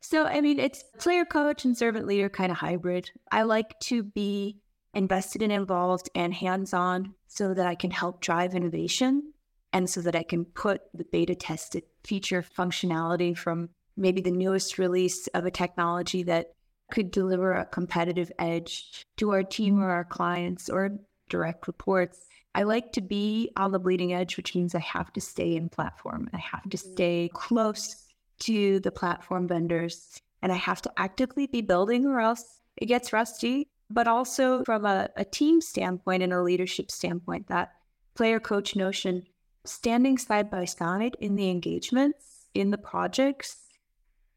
So, 0.00 0.24
I 0.24 0.40
mean, 0.40 0.58
it's 0.58 0.82
player 0.98 1.24
coach 1.24 1.64
and 1.64 1.76
servant 1.76 2.06
leader 2.06 2.28
kind 2.28 2.50
of 2.50 2.58
hybrid. 2.58 3.10
I 3.30 3.42
like 3.42 3.78
to 3.80 4.02
be 4.02 4.56
invested 4.94 5.42
and 5.42 5.52
involved 5.52 6.10
and 6.14 6.34
hands 6.34 6.74
on 6.74 7.14
so 7.28 7.54
that 7.54 7.66
I 7.66 7.74
can 7.74 7.90
help 7.90 8.20
drive 8.20 8.54
innovation 8.54 9.32
and 9.72 9.88
so 9.88 10.00
that 10.00 10.16
I 10.16 10.22
can 10.22 10.44
put 10.44 10.82
the 10.94 11.04
beta 11.04 11.34
tested 11.34 11.84
feature 12.02 12.42
functionality 12.42 13.36
from 13.36 13.68
maybe 13.96 14.20
the 14.20 14.30
newest 14.30 14.78
release 14.78 15.26
of 15.28 15.44
a 15.44 15.50
technology 15.50 16.22
that 16.24 16.54
could 16.90 17.10
deliver 17.10 17.52
a 17.52 17.66
competitive 17.66 18.32
edge 18.38 19.06
to 19.16 19.30
our 19.30 19.44
team 19.44 19.76
mm. 19.76 19.82
or 19.82 19.90
our 19.90 20.04
clients 20.04 20.68
or 20.68 20.98
direct 21.28 21.68
reports 21.68 22.26
I 22.54 22.64
like 22.64 22.92
to 22.92 23.00
be 23.00 23.50
on 23.56 23.72
the 23.72 23.78
bleeding 23.78 24.12
edge, 24.12 24.36
which 24.36 24.54
means 24.54 24.74
I 24.74 24.80
have 24.80 25.12
to 25.12 25.20
stay 25.20 25.54
in 25.54 25.68
platform. 25.68 26.28
I 26.32 26.38
have 26.38 26.62
to 26.64 26.76
mm-hmm. 26.76 26.92
stay 26.92 27.30
close 27.32 27.96
to 28.40 28.80
the 28.80 28.90
platform 28.90 29.46
vendors 29.46 30.20
and 30.42 30.50
I 30.50 30.56
have 30.56 30.82
to 30.82 30.92
actively 30.96 31.46
be 31.46 31.60
building 31.60 32.06
or 32.06 32.20
else 32.20 32.60
it 32.76 32.86
gets 32.86 33.12
rusty. 33.12 33.68
But 33.92 34.06
also 34.06 34.62
from 34.64 34.86
a, 34.86 35.08
a 35.16 35.24
team 35.24 35.60
standpoint 35.60 36.22
and 36.22 36.32
a 36.32 36.42
leadership 36.42 36.92
standpoint, 36.92 37.48
that 37.48 37.72
player 38.14 38.38
coach 38.38 38.76
notion, 38.76 39.24
standing 39.64 40.16
side 40.16 40.48
by 40.48 40.64
side 40.64 41.16
in 41.20 41.34
the 41.34 41.50
engagements, 41.50 42.46
in 42.54 42.70
the 42.70 42.78
projects, 42.78 43.56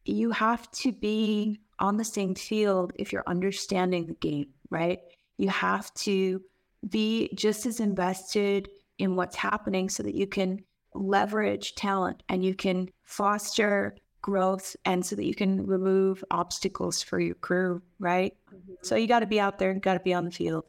you 0.06 0.32
have 0.32 0.70
to 0.72 0.92
be 0.92 1.60
on 1.80 1.98
the 1.98 2.04
same 2.04 2.34
field 2.34 2.94
if 2.96 3.14
you're 3.14 3.24
understanding 3.28 4.08
the 4.08 4.14
game, 4.16 4.48
right? 4.70 5.00
You 5.38 5.50
have 5.50 5.94
to 5.96 6.42
be 6.90 7.30
just 7.36 7.66
as 7.66 7.80
invested 7.80 8.70
in 8.98 9.16
what's 9.16 9.36
happening 9.36 9.90
so 9.90 10.04
that 10.04 10.16
you 10.16 10.28
can 10.28 10.60
leverage 10.94 11.76
talent 11.76 12.24
and 12.30 12.44
you 12.44 12.54
can 12.54 12.90
foster 13.04 13.96
growth 14.22 14.76
and 14.86 15.06
so 15.06 15.16
that 15.16 15.26
you 15.26 15.36
can 15.36 15.66
remove 15.66 16.24
obstacles 16.32 17.04
for 17.04 17.20
your 17.20 17.36
crew, 17.36 17.82
right? 18.00 18.34
Mm-hmm. 18.54 18.74
So 18.82 18.96
you 18.96 19.08
got 19.08 19.20
to 19.20 19.26
be 19.26 19.40
out 19.40 19.60
there, 19.60 19.74
you 19.74 19.80
got 19.80 19.96
to 19.96 20.00
be 20.00 20.14
on 20.14 20.26
the 20.26 20.32
field, 20.32 20.66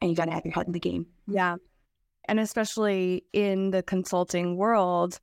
and 0.00 0.10
you 0.10 0.16
got 0.16 0.26
to 0.26 0.32
have 0.32 0.44
your 0.44 0.54
head 0.54 0.66
in 0.66 0.72
the 0.72 0.80
game. 0.80 1.06
Yeah. 1.28 1.56
And 2.28 2.40
especially 2.40 3.24
in 3.32 3.70
the 3.70 3.82
consulting 3.82 4.56
world, 4.56 5.20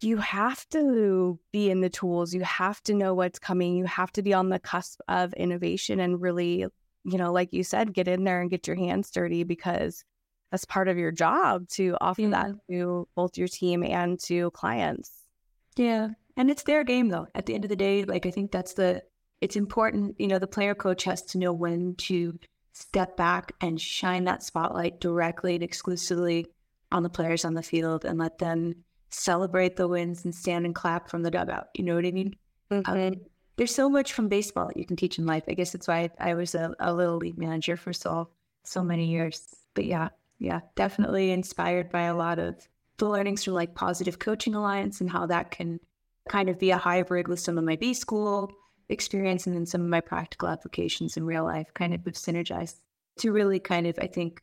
you 0.00 0.16
have 0.16 0.68
to 0.70 1.38
be 1.52 1.70
in 1.70 1.80
the 1.80 1.88
tools, 1.88 2.34
you 2.34 2.42
have 2.42 2.82
to 2.82 2.94
know 2.94 3.14
what's 3.14 3.38
coming, 3.38 3.76
you 3.76 3.84
have 3.84 4.12
to 4.12 4.22
be 4.22 4.34
on 4.34 4.48
the 4.48 4.58
cusp 4.58 5.00
of 5.08 5.32
innovation 5.34 6.00
and 6.00 6.20
really, 6.20 6.66
you 7.10 7.18
know, 7.18 7.32
like 7.32 7.52
you 7.52 7.64
said, 7.64 7.94
get 7.94 8.08
in 8.08 8.24
there 8.24 8.40
and 8.40 8.50
get 8.50 8.66
your 8.66 8.76
hands 8.76 9.10
dirty 9.10 9.44
because 9.44 10.04
that's 10.50 10.64
part 10.64 10.88
of 10.88 10.96
your 10.96 11.12
job 11.12 11.68
to 11.68 11.96
offer 12.00 12.22
yeah. 12.22 12.30
that 12.30 12.52
to 12.70 13.06
both 13.14 13.36
your 13.36 13.48
team 13.48 13.82
and 13.82 14.18
to 14.20 14.50
clients. 14.52 15.12
Yeah. 15.76 16.08
And 16.36 16.50
it's 16.50 16.62
their 16.62 16.84
game 16.84 17.08
though. 17.08 17.26
At 17.34 17.46
the 17.46 17.54
end 17.54 17.64
of 17.64 17.68
the 17.68 17.76
day, 17.76 18.04
like 18.04 18.26
I 18.26 18.30
think 18.30 18.52
that's 18.52 18.74
the 18.74 19.02
it's 19.40 19.56
important, 19.56 20.16
you 20.18 20.26
know, 20.26 20.38
the 20.38 20.46
player 20.46 20.74
coach 20.74 21.04
has 21.04 21.22
to 21.22 21.38
know 21.38 21.52
when 21.52 21.94
to 21.96 22.38
step 22.72 23.16
back 23.16 23.52
and 23.60 23.80
shine 23.80 24.24
that 24.24 24.42
spotlight 24.42 25.00
directly 25.00 25.54
and 25.54 25.62
exclusively 25.62 26.46
on 26.90 27.02
the 27.02 27.08
players 27.08 27.44
on 27.44 27.54
the 27.54 27.62
field 27.62 28.04
and 28.04 28.18
let 28.18 28.38
them 28.38 28.74
celebrate 29.10 29.76
the 29.76 29.88
wins 29.88 30.24
and 30.24 30.34
stand 30.34 30.64
and 30.64 30.74
clap 30.74 31.08
from 31.08 31.22
the 31.22 31.30
dugout. 31.30 31.66
You 31.74 31.84
know 31.84 31.94
what 31.94 32.06
I 32.06 32.10
mean? 32.10 32.34
Mm-hmm. 32.70 32.92
Um, 32.92 33.14
there's 33.58 33.74
so 33.74 33.90
much 33.90 34.12
from 34.12 34.28
baseball 34.28 34.68
that 34.68 34.76
you 34.76 34.86
can 34.86 34.96
teach 34.96 35.18
in 35.18 35.26
life. 35.26 35.42
I 35.48 35.54
guess 35.54 35.72
that's 35.72 35.88
why 35.88 36.08
I, 36.18 36.34
was 36.34 36.54
a, 36.54 36.74
a, 36.78 36.94
little 36.94 37.16
league 37.16 37.36
manager 37.36 37.76
for 37.76 37.92
so 37.92 38.28
so 38.62 38.84
many 38.84 39.06
years. 39.06 39.54
But 39.74 39.84
yeah, 39.84 40.10
yeah, 40.38 40.60
definitely 40.76 41.32
inspired 41.32 41.90
by 41.90 42.02
a 42.02 42.14
lot 42.14 42.38
of 42.38 42.54
the 42.98 43.08
learnings 43.08 43.44
from 43.44 43.54
like 43.54 43.74
Positive 43.74 44.20
Coaching 44.20 44.54
Alliance 44.54 45.00
and 45.00 45.10
how 45.10 45.26
that 45.26 45.50
can 45.50 45.80
kind 46.28 46.48
of 46.48 46.58
be 46.58 46.70
a 46.70 46.78
hybrid 46.78 47.26
with 47.26 47.40
some 47.40 47.58
of 47.58 47.64
my 47.64 47.74
B 47.74 47.94
school 47.94 48.52
experience 48.88 49.46
and 49.46 49.56
then 49.56 49.66
some 49.66 49.80
of 49.80 49.88
my 49.88 50.00
practical 50.00 50.48
applications 50.48 51.16
in 51.16 51.24
real 51.24 51.44
life 51.44 51.66
kind 51.74 51.92
of 51.92 52.00
synergized 52.00 52.76
to 53.18 53.32
really 53.32 53.58
kind 53.58 53.88
of, 53.88 53.98
I 54.00 54.06
think, 54.06 54.40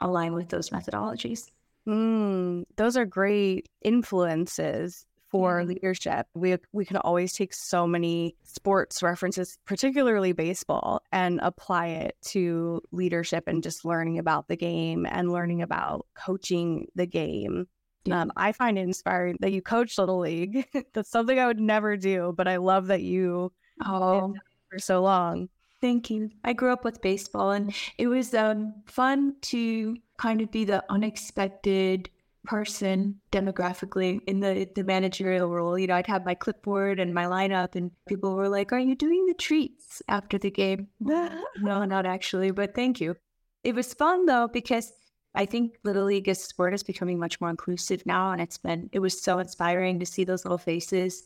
align 0.00 0.34
with 0.34 0.50
those 0.50 0.70
methodologies. 0.70 1.50
Mm, 1.88 2.64
those 2.76 2.98
are 2.98 3.06
great 3.06 3.66
influences 3.82 5.06
for 5.30 5.64
leadership. 5.64 6.26
We 6.34 6.56
we 6.72 6.84
can 6.84 6.96
always 6.98 7.32
take 7.32 7.52
so 7.52 7.86
many 7.86 8.36
sports 8.42 9.02
references, 9.02 9.58
particularly 9.66 10.32
baseball, 10.32 11.02
and 11.12 11.40
apply 11.42 11.88
it 11.88 12.16
to 12.28 12.82
leadership 12.92 13.44
and 13.46 13.62
just 13.62 13.84
learning 13.84 14.18
about 14.18 14.48
the 14.48 14.56
game 14.56 15.06
and 15.06 15.32
learning 15.32 15.62
about 15.62 16.06
coaching 16.14 16.86
the 16.94 17.06
game. 17.06 17.66
Yeah. 18.04 18.22
Um, 18.22 18.32
I 18.36 18.52
find 18.52 18.78
it 18.78 18.82
inspiring 18.82 19.36
that 19.40 19.52
you 19.52 19.60
coach 19.60 19.98
little 19.98 20.20
league. 20.20 20.66
That's 20.94 21.10
something 21.10 21.38
I 21.38 21.46
would 21.46 21.60
never 21.60 21.96
do, 21.96 22.32
but 22.36 22.48
I 22.48 22.56
love 22.56 22.86
that 22.86 23.02
you 23.02 23.52
oh 23.84 24.34
for 24.70 24.78
so 24.78 25.02
long. 25.02 25.48
Thank 25.80 26.10
you. 26.10 26.30
I 26.42 26.54
grew 26.54 26.72
up 26.72 26.84
with 26.84 27.00
baseball, 27.00 27.52
and 27.52 27.72
it 27.98 28.08
was 28.08 28.34
um, 28.34 28.74
fun 28.86 29.36
to 29.42 29.96
kind 30.16 30.40
of 30.40 30.50
be 30.50 30.64
the 30.64 30.84
unexpected 30.90 32.10
person 32.44 33.20
demographically 33.32 34.20
in 34.26 34.40
the 34.40 34.68
the 34.74 34.84
managerial 34.84 35.48
role. 35.48 35.78
You 35.78 35.86
know, 35.86 35.94
I'd 35.94 36.06
have 36.06 36.24
my 36.24 36.34
clipboard 36.34 37.00
and 37.00 37.14
my 37.14 37.24
lineup, 37.24 37.74
and 37.74 37.90
people 38.08 38.34
were 38.34 38.48
like, 38.48 38.72
"Are 38.72 38.78
you 38.78 38.94
doing 38.94 39.26
the 39.26 39.34
treats 39.34 40.02
after 40.08 40.38
the 40.38 40.50
game?" 40.50 40.88
no, 41.00 41.84
not 41.84 42.06
actually, 42.06 42.50
but 42.50 42.74
thank 42.74 43.00
you. 43.00 43.16
It 43.64 43.74
was 43.74 43.94
fun 43.94 44.26
though 44.26 44.48
because 44.48 44.92
I 45.34 45.46
think 45.46 45.78
Little 45.84 46.04
League 46.04 46.28
as 46.28 46.42
sport 46.42 46.74
is 46.74 46.82
becoming 46.82 47.18
much 47.18 47.40
more 47.40 47.50
inclusive 47.50 48.04
now, 48.06 48.32
and 48.32 48.40
it's 48.40 48.58
been 48.58 48.88
it 48.92 49.00
was 49.00 49.20
so 49.20 49.38
inspiring 49.38 50.00
to 50.00 50.06
see 50.06 50.24
those 50.24 50.44
little 50.44 50.58
faces. 50.58 51.24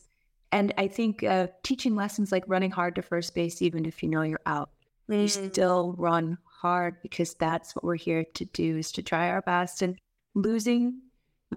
And 0.51 0.71
I 0.77 0.87
think 0.87 1.23
uh, 1.23 1.47
teaching 1.63 1.95
lessons 1.95 2.31
like 2.31 2.43
running 2.47 2.69
hard 2.69 2.95
to 2.95 3.01
first 3.01 3.33
base, 3.33 3.61
even 3.61 3.85
if 3.85 4.03
you 4.03 4.09
know 4.09 4.21
you're 4.21 4.39
out, 4.45 4.69
mm. 5.09 5.21
you 5.21 5.27
still 5.27 5.95
run 5.97 6.37
hard 6.45 7.01
because 7.01 7.33
that's 7.33 7.75
what 7.75 7.83
we're 7.83 7.95
here 7.95 8.23
to 8.35 8.45
do 8.45 8.77
is 8.77 8.91
to 8.93 9.01
try 9.01 9.29
our 9.29 9.41
best. 9.41 9.81
And 9.81 9.97
losing 10.35 11.01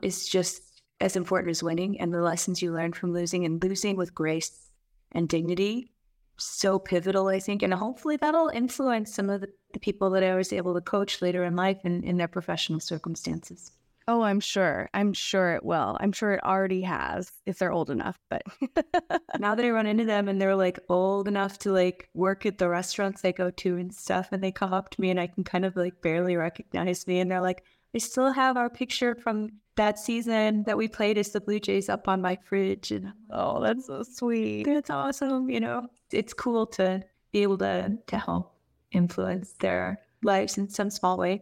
is 0.03 0.29
just 0.29 0.83
as 1.01 1.17
important 1.17 1.51
as 1.51 1.63
winning 1.63 2.01
and 2.01 2.13
the 2.13 2.21
lessons 2.21 2.63
you 2.63 2.73
learn 2.73 2.93
from 2.93 3.13
losing 3.13 3.45
and 3.45 3.63
losing 3.63 3.97
with 3.97 4.15
grace 4.15 4.71
and 5.13 5.29
dignity 5.29 5.91
so 6.39 6.79
pivotal 6.79 7.29
i 7.29 7.39
think 7.39 7.63
and 7.63 7.73
hopefully 7.73 8.17
that'll 8.17 8.49
influence 8.49 9.15
some 9.15 9.31
of 9.31 9.41
the, 9.41 9.49
the 9.73 9.81
people 9.81 10.11
that 10.11 10.23
i 10.23 10.35
was 10.35 10.53
able 10.53 10.75
to 10.75 10.81
coach 10.81 11.23
later 11.23 11.45
in 11.45 11.57
life 11.57 11.79
and 11.85 12.05
in 12.05 12.17
their 12.17 12.29
professional 12.29 12.81
circumstances. 12.81 13.73
Oh 14.09 14.23
i'm 14.23 14.39
sure. 14.39 14.89
I'm 14.95 15.13
sure 15.13 15.55
it 15.55 15.65
will. 15.65 15.97
I'm 15.99 16.13
sure 16.13 16.35
it 16.35 16.45
already 16.45 16.83
has 16.83 17.33
if 17.45 17.59
they're 17.59 17.73
old 17.73 17.91
enough 17.91 18.19
but 18.31 18.43
now 19.39 19.55
that 19.55 19.65
i 19.65 19.71
run 19.71 19.87
into 19.87 20.05
them 20.05 20.29
and 20.29 20.41
they're 20.41 20.55
like 20.55 20.79
old 20.89 21.27
enough 21.27 21.59
to 21.61 21.73
like 21.73 22.09
work 22.15 22.47
at 22.47 22.59
the 22.59 22.69
restaurants 22.69 23.23
they 23.23 23.33
go 23.33 23.51
to 23.51 23.77
and 23.77 23.93
stuff 23.93 24.29
and 24.31 24.45
they 24.45 24.53
come 24.53 24.73
up 24.73 24.91
to 24.91 25.01
me 25.01 25.11
and 25.11 25.19
i 25.19 25.27
can 25.27 25.43
kind 25.43 25.65
of 25.65 25.75
like 25.75 26.01
barely 26.03 26.37
recognize 26.37 27.07
me 27.07 27.19
and 27.19 27.31
they're 27.31 27.41
like 27.41 27.65
I 27.97 27.99
still 27.99 28.31
have 28.31 28.59
our 28.59 28.69
picture 28.69 29.15
from 29.15 29.49
that 29.77 29.99
season 29.99 30.65
that 30.65 30.77
we 30.77 30.87
played 30.87 31.17
as 31.17 31.31
the 31.31 31.41
Blue 31.41 31.59
Jays 31.59 31.89
up 31.89 32.09
on 32.09 32.21
my 32.21 32.37
fridge. 32.45 32.93
And 32.93 33.15
oh, 33.31 33.63
that's 33.63 33.87
so 33.87 34.03
sweet. 34.03 34.65
That's 34.65 34.91
awesome. 34.91 35.49
You 35.49 35.61
know, 35.61 35.89
it's 36.13 36.35
cool 36.35 36.67
to 36.79 37.03
be 37.33 37.43
able 37.43 37.57
to 37.59 37.97
to 38.07 38.19
help 38.19 38.55
influence 38.93 39.55
their 39.61 39.99
lives 40.23 40.59
in 40.59 40.69
some 40.69 40.91
small 40.91 41.17
way. 41.17 41.41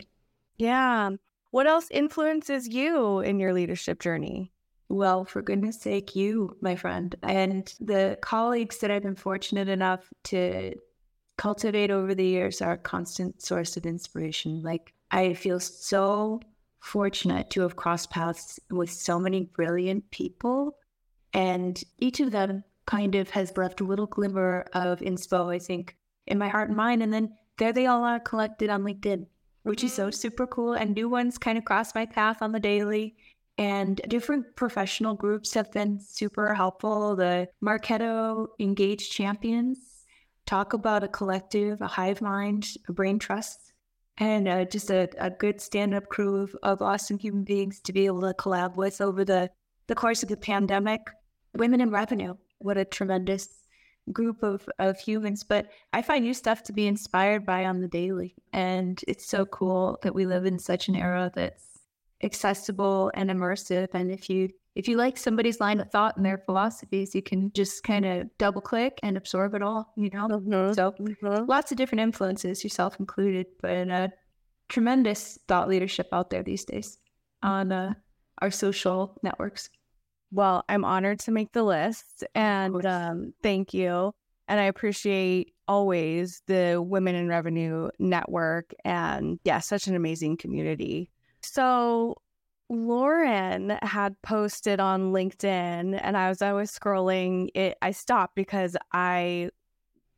Yeah. 0.56 1.10
What 1.50 1.66
else 1.66 1.88
influences 1.90 2.68
you 2.68 3.18
in 3.18 3.40
your 3.40 3.52
leadership 3.52 3.98
journey? 3.98 4.52
Well, 4.88 5.24
for 5.24 5.42
goodness 5.42 5.80
sake, 5.80 6.14
you, 6.14 6.56
my 6.60 6.76
friend, 6.76 7.16
and 7.24 7.74
the 7.80 8.16
colleagues 8.22 8.78
that 8.78 8.92
I've 8.92 9.02
been 9.02 9.16
fortunate 9.16 9.68
enough 9.68 10.08
to 10.24 10.76
cultivate 11.36 11.90
over 11.90 12.14
the 12.14 12.24
years 12.24 12.62
are 12.62 12.74
a 12.74 12.78
constant 12.78 13.42
source 13.42 13.76
of 13.76 13.86
inspiration. 13.86 14.62
Like 14.62 14.94
I 15.14 15.34
feel 15.34 15.60
so 15.60 16.40
fortunate 16.80 17.48
to 17.50 17.60
have 17.60 17.76
crossed 17.76 18.10
paths 18.10 18.58
with 18.68 18.90
so 18.90 19.20
many 19.20 19.44
brilliant 19.44 20.10
people. 20.10 20.76
And 21.32 21.80
each 21.98 22.18
of 22.18 22.32
them 22.32 22.64
kind 22.86 23.14
of 23.14 23.30
has 23.30 23.56
left 23.56 23.80
a 23.80 23.84
little 23.84 24.06
glimmer 24.06 24.66
of 24.72 24.98
inspo, 24.98 25.54
I 25.54 25.60
think, 25.60 25.96
in 26.26 26.36
my 26.36 26.48
heart 26.48 26.68
and 26.68 26.76
mind. 26.76 27.00
And 27.00 27.14
then 27.14 27.32
there 27.58 27.72
they 27.72 27.86
all 27.86 28.02
are 28.02 28.18
collected 28.18 28.70
on 28.70 28.82
LinkedIn, 28.82 29.26
which 29.62 29.84
is 29.84 29.92
so 29.92 30.08
mm-hmm. 30.08 30.14
super 30.14 30.48
cool. 30.48 30.72
And 30.72 30.94
new 30.94 31.08
ones 31.08 31.38
kind 31.38 31.58
of 31.58 31.64
cross 31.64 31.94
my 31.94 32.06
path 32.06 32.42
on 32.42 32.50
the 32.50 32.58
daily. 32.58 33.14
And 33.56 34.00
different 34.08 34.56
professional 34.56 35.14
groups 35.14 35.54
have 35.54 35.70
been 35.70 36.00
super 36.00 36.54
helpful. 36.54 37.14
The 37.14 37.48
Marketo 37.64 38.48
Engage 38.58 39.10
Champions 39.10 39.78
talk 40.44 40.72
about 40.72 41.04
a 41.04 41.08
collective, 41.08 41.80
a 41.80 41.86
hive 41.86 42.20
mind, 42.20 42.66
a 42.88 42.92
brain 42.92 43.20
trust 43.20 43.73
and 44.18 44.46
uh, 44.46 44.64
just 44.64 44.90
a, 44.90 45.08
a 45.18 45.30
good 45.30 45.60
stand-up 45.60 46.08
crew 46.08 46.42
of, 46.42 46.56
of 46.62 46.82
awesome 46.82 47.18
human 47.18 47.44
beings 47.44 47.80
to 47.80 47.92
be 47.92 48.06
able 48.06 48.20
to 48.20 48.34
collab 48.34 48.76
with 48.76 49.00
over 49.00 49.24
the, 49.24 49.50
the 49.86 49.94
course 49.94 50.22
of 50.22 50.28
the 50.28 50.36
pandemic. 50.36 51.00
Women 51.54 51.80
in 51.80 51.90
revenue, 51.90 52.34
what 52.58 52.76
a 52.76 52.84
tremendous 52.84 53.48
group 54.12 54.42
of, 54.42 54.68
of 54.78 54.98
humans. 54.98 55.44
But 55.44 55.68
I 55.92 56.02
find 56.02 56.24
new 56.24 56.34
stuff 56.34 56.62
to 56.64 56.72
be 56.72 56.86
inspired 56.86 57.44
by 57.46 57.64
on 57.64 57.80
the 57.80 57.88
daily. 57.88 58.34
And 58.52 59.00
it's 59.08 59.26
so 59.26 59.46
cool 59.46 59.98
that 60.02 60.14
we 60.14 60.26
live 60.26 60.46
in 60.46 60.58
such 60.58 60.88
an 60.88 60.96
era 60.96 61.30
that's 61.34 61.80
accessible 62.22 63.10
and 63.14 63.30
immersive. 63.30 63.88
And 63.94 64.10
if 64.10 64.30
you 64.30 64.50
if 64.74 64.88
you 64.88 64.96
like 64.96 65.16
somebody's 65.16 65.60
line 65.60 65.80
of 65.80 65.90
thought 65.90 66.16
and 66.16 66.26
their 66.26 66.38
philosophies, 66.38 67.14
you 67.14 67.22
can 67.22 67.52
just 67.52 67.84
kind 67.84 68.04
of 68.04 68.28
double 68.38 68.60
click 68.60 68.98
and 69.02 69.16
absorb 69.16 69.54
it 69.54 69.62
all, 69.62 69.92
you 69.96 70.10
know? 70.10 70.26
Mm-hmm. 70.28 70.72
So 70.72 70.92
mm-hmm. 70.92 71.44
lots 71.46 71.70
of 71.70 71.78
different 71.78 72.02
influences, 72.02 72.64
yourself 72.64 72.98
included, 72.98 73.46
but 73.62 73.88
uh, 73.88 74.08
tremendous 74.68 75.38
thought 75.46 75.68
leadership 75.68 76.08
out 76.12 76.30
there 76.30 76.42
these 76.42 76.64
days 76.64 76.98
on 77.42 77.70
uh, 77.70 77.94
our 78.42 78.50
social 78.50 79.16
networks. 79.22 79.70
Well, 80.32 80.64
I'm 80.68 80.84
honored 80.84 81.20
to 81.20 81.30
make 81.30 81.52
the 81.52 81.62
list 81.62 82.24
and 82.34 82.84
um, 82.84 83.32
thank 83.42 83.72
you. 83.72 84.12
And 84.48 84.60
I 84.60 84.64
appreciate 84.64 85.54
always 85.68 86.42
the 86.46 86.82
Women 86.84 87.14
in 87.14 87.28
Revenue 87.28 87.90
Network 88.00 88.74
and 88.84 89.38
yeah, 89.44 89.60
such 89.60 89.86
an 89.86 89.94
amazing 89.94 90.36
community. 90.36 91.10
So 91.42 92.16
Lauren 92.74 93.78
had 93.82 94.20
posted 94.22 94.80
on 94.80 95.12
LinkedIn, 95.12 95.98
and 96.02 96.16
I 96.16 96.28
was 96.28 96.38
scrolling, 96.40 97.48
it 97.54 97.78
I 97.80 97.92
stopped 97.92 98.34
because 98.34 98.76
I 98.92 99.50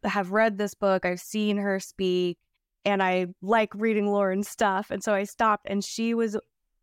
have 0.05 0.33
read 0.33 0.59
this 0.59 0.75
book, 0.75 1.05
I've 1.05 1.21
seen 1.21 1.57
her 1.57 1.81
speak, 1.81 2.39
and 2.85 3.03
I 3.03 3.27
like 3.43 3.75
reading 3.75 4.07
Lauren's 4.07 4.49
stuff. 4.49 4.91
And 4.91 5.03
so 5.03 5.13
I 5.15 5.25
stopped, 5.25 5.67
and 5.69 5.85
she 5.85 6.15
was 6.15 6.37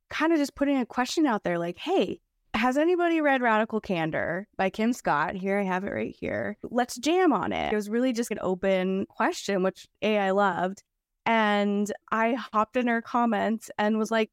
kind 0.10 0.32
of 0.34 0.39
just 0.39 0.56
putting 0.56 0.77
a 0.77 0.86
question 0.86 1.25
out 1.25 1.44
there 1.44 1.58
like, 1.58 1.77
hey, 1.77 2.20
has 2.53 2.77
anybody 2.77 3.20
read 3.20 3.42
Radical 3.42 3.82
Candor 3.82 4.48
by 4.58 4.70
Kim 4.70 4.94
Scott? 4.94 5.36
Here, 5.36 5.58
I 5.60 5.63
have 5.63 5.84
it 5.86 5.92
right 5.92 6.15
here. 6.15 6.58
Let's 6.62 6.98
jam 6.98 7.34
on 7.34 7.51
it. 7.51 7.74
It 7.74 7.75
was 7.75 7.89
really 7.89 8.13
just 8.13 8.30
an 8.30 8.39
open 8.42 9.08
question, 9.08 9.63
which 9.63 9.88
A, 10.01 10.20
I 10.20 10.32
loved. 10.32 10.84
And 11.25 11.92
I 12.12 12.34
hopped 12.34 12.77
in 12.77 12.88
her 12.88 13.01
comments 13.01 13.72
and 13.80 13.98
was 13.98 14.12
like, 14.12 14.30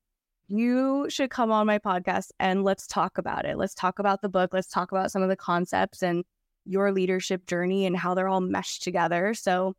you 0.50 1.06
should 1.08 1.30
come 1.30 1.52
on 1.52 1.66
my 1.66 1.78
podcast 1.78 2.30
and 2.40 2.64
let's 2.64 2.86
talk 2.86 3.18
about 3.18 3.44
it. 3.44 3.56
Let's 3.56 3.74
talk 3.74 4.00
about 4.00 4.20
the 4.20 4.28
book. 4.28 4.52
Let's 4.52 4.66
talk 4.66 4.90
about 4.90 5.12
some 5.12 5.22
of 5.22 5.28
the 5.28 5.36
concepts 5.36 6.02
and 6.02 6.24
your 6.64 6.90
leadership 6.92 7.46
journey 7.46 7.86
and 7.86 7.96
how 7.96 8.14
they're 8.14 8.28
all 8.28 8.40
meshed 8.40 8.82
together. 8.82 9.32
So 9.32 9.76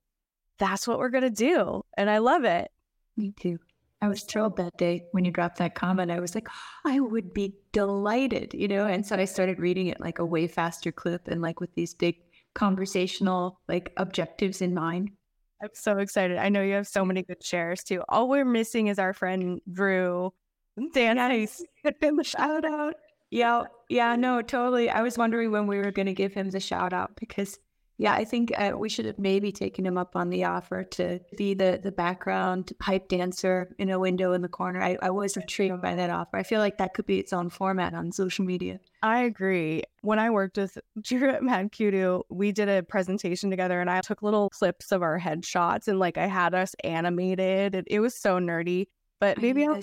that's 0.60 0.88
what 0.88 0.98
we're 0.98 1.10
going 1.10 1.24
to 1.24 1.30
do. 1.30 1.84
And 1.98 2.10
I 2.10 2.20
love 2.20 2.46
it. 2.46 2.72
Me 3.18 3.34
too. 3.38 3.60
I 4.02 4.08
was 4.08 4.24
thrilled 4.24 4.56
that 4.58 4.78
day 4.78 5.04
when 5.12 5.26
you 5.26 5.32
dropped 5.32 5.58
that 5.58 5.76
comment. 5.76 6.10
I 6.10 6.22
was 6.22 6.34
like, 6.34 6.48
I 6.86 7.02
would 7.02 7.34
be 7.34 7.54
delighted, 7.74 8.54
you 8.54 8.70
know? 8.70 8.86
And 8.88 9.06
so 9.06 9.18
I 9.18 9.26
started 9.26 9.60
reading 9.60 9.88
it 9.88 10.00
like 10.00 10.20
a 10.20 10.26
way 10.26 10.48
faster 10.48 10.92
clip 10.92 11.28
and 11.28 11.42
like 11.42 11.60
with 11.60 11.74
these 11.76 11.94
big 11.94 12.16
conversational 12.54 13.60
like 13.68 13.92
objectives 13.98 14.62
in 14.62 14.74
mind. 14.74 15.12
I'm 15.62 15.70
so 15.74 15.98
excited. 15.98 16.38
I 16.38 16.50
know 16.50 16.64
you 16.64 16.74
have 16.74 16.88
so 16.88 17.06
many 17.06 17.24
good 17.24 17.44
shares 17.44 17.84
too. 17.84 18.04
All 18.10 18.30
we're 18.30 18.46
missing 18.46 18.88
is 18.88 18.98
our 18.98 19.14
friend 19.14 19.60
Drew. 19.72 20.34
Dan, 20.94 21.18
nice. 21.18 21.64
Give 21.84 21.96
him 22.00 22.20
a 22.20 22.24
shout 22.24 22.66
out. 22.66 22.96
Yeah, 23.30 23.64
yeah, 23.90 24.16
no, 24.16 24.42
totally. 24.42 24.90
I 24.90 25.02
was 25.02 25.18
wondering 25.18 25.52
when 25.52 25.68
we 25.68 25.78
were 25.78 25.92
going 25.92 26.08
to 26.08 26.14
give 26.14 26.34
him 26.34 26.50
the 26.50 26.60
shout 26.60 26.94
out 26.94 27.16
because 27.18 27.58
yeah, 28.02 28.14
I 28.14 28.26
think 28.26 28.52
uh, 28.58 28.72
we 28.76 28.90
should 28.90 29.06
have 29.06 29.20
maybe 29.20 29.52
taken 29.52 29.86
him 29.86 29.96
up 29.96 30.16
on 30.16 30.32
the 30.32 30.46
offer 30.46 30.84
to 30.84 31.20
be 31.38 31.54
the 31.54 31.80
the 31.82 31.92
background 31.92 32.72
pipe 32.80 33.08
dancer 33.08 33.76
in 33.78 33.92
a 33.92 34.00
window 34.00 34.34
in 34.34 34.42
the 34.42 34.50
corner. 34.50 34.82
I, 34.82 34.98
I 35.04 35.12
was 35.12 35.38
intrigued 35.38 35.84
by 35.84 35.94
that 35.94 36.10
offer. 36.10 36.36
I 36.36 36.42
feel 36.42 36.60
like 36.60 36.80
that 36.80 36.96
could 36.96 37.06
be 37.06 37.20
its 37.20 37.32
own 37.32 37.52
format 37.52 37.94
on 37.94 38.12
social 38.12 38.44
media. 38.44 38.80
I 39.04 39.20
agree. 39.20 39.84
When 40.02 40.18
I 40.18 40.32
worked 40.32 40.58
with 40.58 40.80
Drew 41.00 41.30
at 41.30 41.44
MadKudu, 41.44 42.24
we 42.32 42.52
did 42.52 42.70
a 42.70 42.82
presentation 42.82 43.52
together 43.52 43.80
and 43.80 43.90
I 43.90 44.02
took 44.02 44.24
little 44.24 44.50
clips 44.50 44.92
of 44.92 45.04
our 45.04 45.20
headshots 45.20 45.88
and 45.88 46.00
like 46.00 46.18
I 46.18 46.26
had 46.26 46.56
us 46.56 46.76
animated. 46.84 47.84
It 47.86 48.00
was 48.00 48.16
so 48.16 48.40
nerdy. 48.40 48.88
But 49.22 49.40
maybe 49.40 49.66
I'll 49.68 49.80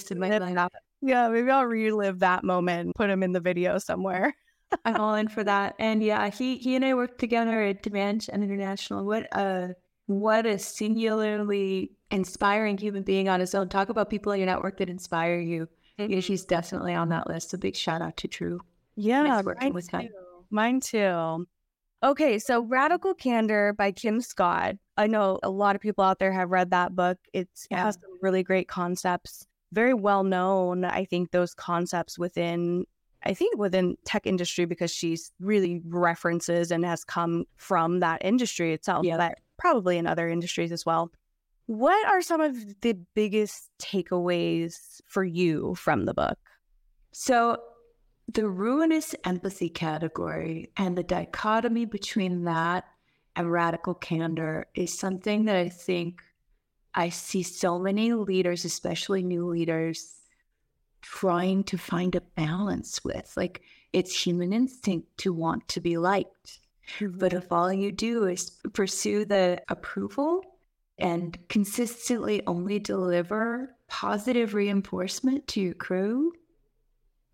yeah, 1.00 1.28
maybe 1.28 1.48
I'll 1.48 1.64
relive 1.64 2.18
that 2.18 2.42
moment 2.42 2.86
and 2.86 2.94
put 2.94 3.08
him 3.08 3.22
in 3.22 3.32
the 3.32 3.40
video 3.40 3.78
somewhere. 3.78 4.36
I'm 4.84 4.96
all 4.96 5.14
in 5.14 5.28
for 5.28 5.44
that. 5.44 5.76
And 5.78 6.02
yeah, 6.02 6.28
he 6.28 6.58
he 6.58 6.74
and 6.74 6.84
I 6.84 6.92
worked 6.94 7.20
together 7.20 7.62
at 7.62 7.84
DemandGen 7.84 8.34
International. 8.34 9.04
What 9.04 9.32
a 9.32 9.76
what 10.06 10.44
a 10.44 10.58
singularly 10.58 11.92
inspiring 12.10 12.78
human 12.78 13.04
being 13.04 13.28
on 13.28 13.38
his 13.38 13.54
own. 13.54 13.68
Talk 13.68 13.90
about 13.90 14.10
people 14.10 14.32
in 14.32 14.40
your 14.40 14.46
network 14.46 14.78
that 14.78 14.90
inspire 14.90 15.38
you. 15.38 15.68
Mm-hmm. 16.00 16.14
Yeah, 16.14 16.20
she's 16.20 16.44
definitely 16.44 16.94
on 16.94 17.08
that 17.10 17.28
list. 17.28 17.54
A 17.54 17.58
big 17.58 17.76
shout 17.76 18.02
out 18.02 18.16
to 18.16 18.28
Drew. 18.28 18.60
Yeah, 18.96 19.22
nice 19.22 19.44
working 19.44 19.72
with 19.72 19.88
him. 19.88 20.08
Mine 20.50 20.80
too. 20.80 21.46
Okay, 22.02 22.38
so 22.38 22.62
Radical 22.62 23.14
Candor 23.14 23.72
by 23.72 23.90
Kim 23.90 24.20
Scott. 24.20 24.76
I 24.96 25.06
know 25.08 25.40
a 25.42 25.50
lot 25.50 25.74
of 25.74 25.82
people 25.82 26.04
out 26.04 26.18
there 26.18 26.32
have 26.32 26.50
read 26.50 26.70
that 26.70 26.94
book. 26.94 27.18
It's, 27.32 27.66
yeah. 27.70 27.78
It 27.78 27.84
has 27.84 27.94
some 27.94 28.18
really 28.22 28.42
great 28.42 28.68
concepts. 28.68 29.46
Very 29.72 29.94
well 29.94 30.22
known, 30.22 30.84
I 30.84 31.04
think, 31.04 31.30
those 31.30 31.54
concepts 31.54 32.18
within 32.18 32.84
I 33.22 33.34
think 33.34 33.58
within 33.58 33.96
tech 34.04 34.26
industry 34.26 34.64
because 34.64 34.92
she's 34.92 35.32
really 35.40 35.82
references 35.86 36.70
and 36.70 36.84
has 36.84 37.04
come 37.04 37.44
from 37.56 38.00
that 38.00 38.24
industry 38.24 38.72
itself, 38.72 39.04
yeah. 39.04 39.16
but 39.16 39.38
probably 39.58 39.98
in 39.98 40.06
other 40.06 40.28
industries 40.28 40.72
as 40.72 40.86
well. 40.86 41.10
What 41.66 42.06
are 42.06 42.22
some 42.22 42.40
of 42.40 42.80
the 42.80 42.94
biggest 43.14 43.70
takeaways 43.80 45.00
for 45.06 45.24
you 45.24 45.74
from 45.74 46.04
the 46.04 46.14
book? 46.14 46.38
So, 47.12 47.58
the 48.28 48.48
ruinous 48.48 49.14
empathy 49.24 49.70
category 49.70 50.70
and 50.76 50.96
the 50.96 51.02
dichotomy 51.02 51.86
between 51.86 52.44
that 52.44 52.84
and 53.34 53.50
radical 53.50 53.94
candor 53.94 54.66
is 54.74 54.98
something 54.98 55.46
that 55.46 55.56
I 55.56 55.70
think 55.70 56.22
I 56.94 57.08
see 57.08 57.42
so 57.42 57.78
many 57.78 58.12
leaders, 58.12 58.64
especially 58.64 59.22
new 59.22 59.46
leaders, 59.46 60.16
trying 61.00 61.64
to 61.64 61.78
find 61.78 62.14
a 62.14 62.20
balance 62.20 63.02
with. 63.02 63.32
Like 63.36 63.62
it's 63.92 64.26
human 64.26 64.52
instinct 64.52 65.16
to 65.18 65.32
want 65.32 65.66
to 65.68 65.80
be 65.80 65.96
liked. 65.96 66.60
Mm-hmm. 66.98 67.18
But 67.18 67.32
if 67.32 67.50
all 67.50 67.72
you 67.72 67.92
do 67.92 68.26
is 68.26 68.50
pursue 68.72 69.24
the 69.24 69.62
approval 69.68 70.42
and 70.98 71.38
consistently 71.48 72.42
only 72.46 72.78
deliver 72.78 73.74
positive 73.88 74.52
reinforcement 74.52 75.46
to 75.48 75.60
your 75.60 75.74
crew, 75.74 76.32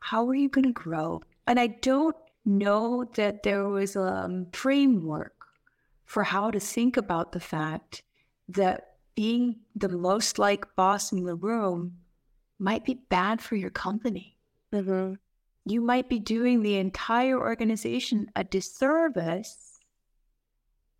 how 0.04 0.28
are 0.28 0.34
you 0.34 0.50
going 0.50 0.66
to 0.66 0.72
grow? 0.72 1.22
And 1.46 1.58
I 1.58 1.68
don't 1.68 2.14
know 2.44 3.06
that 3.14 3.42
there 3.42 3.66
was 3.70 3.96
a 3.96 4.44
framework 4.52 5.32
for 6.04 6.22
how 6.22 6.50
to 6.50 6.60
think 6.60 6.98
about 6.98 7.32
the 7.32 7.40
fact 7.40 8.02
that 8.50 8.96
being 9.14 9.60
the 9.74 9.88
most 9.88 10.38
like 10.38 10.76
boss 10.76 11.10
in 11.10 11.24
the 11.24 11.34
room 11.34 11.96
might 12.58 12.84
be 12.84 13.00
bad 13.08 13.40
for 13.40 13.56
your 13.56 13.70
company. 13.70 14.36
Mm-hmm. 14.74 15.14
You 15.64 15.80
might 15.80 16.10
be 16.10 16.18
doing 16.18 16.60
the 16.60 16.76
entire 16.76 17.40
organization 17.40 18.30
a 18.36 18.44
disservice 18.44 19.78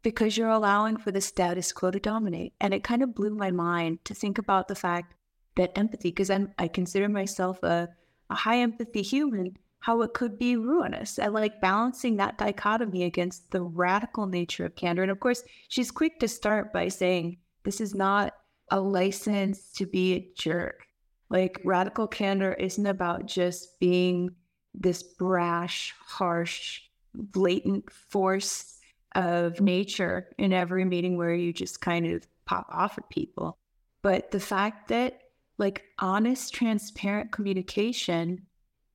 because 0.03 0.38
you're 0.38 0.49
allowing 0.49 0.97
for 0.97 1.11
the 1.11 1.21
status 1.21 1.73
quo 1.73 1.90
to 1.90 2.01
dominate. 2.01 2.55
And 2.59 2.73
it 2.73 2.83
kind 2.83 3.03
of 3.03 3.14
blew 3.14 3.35
my 3.35 3.51
mind 3.51 4.03
to 4.07 4.14
think 4.14 4.38
about 4.38 4.69
the 4.69 4.75
fact 4.75 5.12
that 5.57 5.77
empathy, 5.77 6.09
because 6.09 6.31
I 6.31 6.69
consider 6.69 7.11
myself 7.11 7.62
a, 7.62 7.90
a 8.31 8.35
high 8.35 8.59
empathy 8.59 9.03
human, 9.03 9.57
how 9.81 10.01
it 10.03 10.15
could 10.15 10.39
be 10.39 10.57
ruinous. 10.57 11.19
And 11.19 11.35
like 11.35 11.61
balancing 11.61 12.17
that 12.17 12.39
dichotomy 12.39 13.05
against 13.05 13.51
the 13.51 13.63
radical 13.63 14.27
nature 14.27 14.65
of 14.65 14.77
candor. 14.77 15.03
And 15.03 15.11
of 15.11 15.21
course, 15.21 15.45
she's 15.69 15.91
quick 15.91 16.19
to 16.21 16.29
start 16.29 16.73
by 16.73 16.89
saying, 16.89 17.39
this 17.65 17.81
is 17.81 17.95
not 17.95 18.35
a 18.71 18.81
license 18.81 19.71
to 19.73 19.87
be 19.87 20.15
a 20.15 20.29
jerk. 20.37 20.87
Like 21.29 21.61
radical 21.65 22.07
candor 22.07 22.55
isn't 22.55 22.87
about 22.87 23.27
just 23.27 23.79
being 23.79 24.31
this 24.75 25.03
brash, 25.03 25.95
harsh, 25.99 26.81
blatant 27.15 27.91
force 27.93 28.79
of 29.15 29.61
nature 29.61 30.29
in 30.39 30.53
every 30.53 30.85
meeting 30.85 31.17
where 31.17 31.35
you 31.35 31.53
just 31.53 31.81
kind 31.81 32.07
of 32.07 32.27
pop 32.47 32.67
off 32.71 32.99
at 32.99 33.09
people. 33.09 33.57
But 34.03 34.31
the 34.31 34.41
fact 34.41 34.89
that 34.89 35.21
like 35.59 35.85
honest, 35.99 36.53
transparent 36.55 37.33
communication 37.33 38.47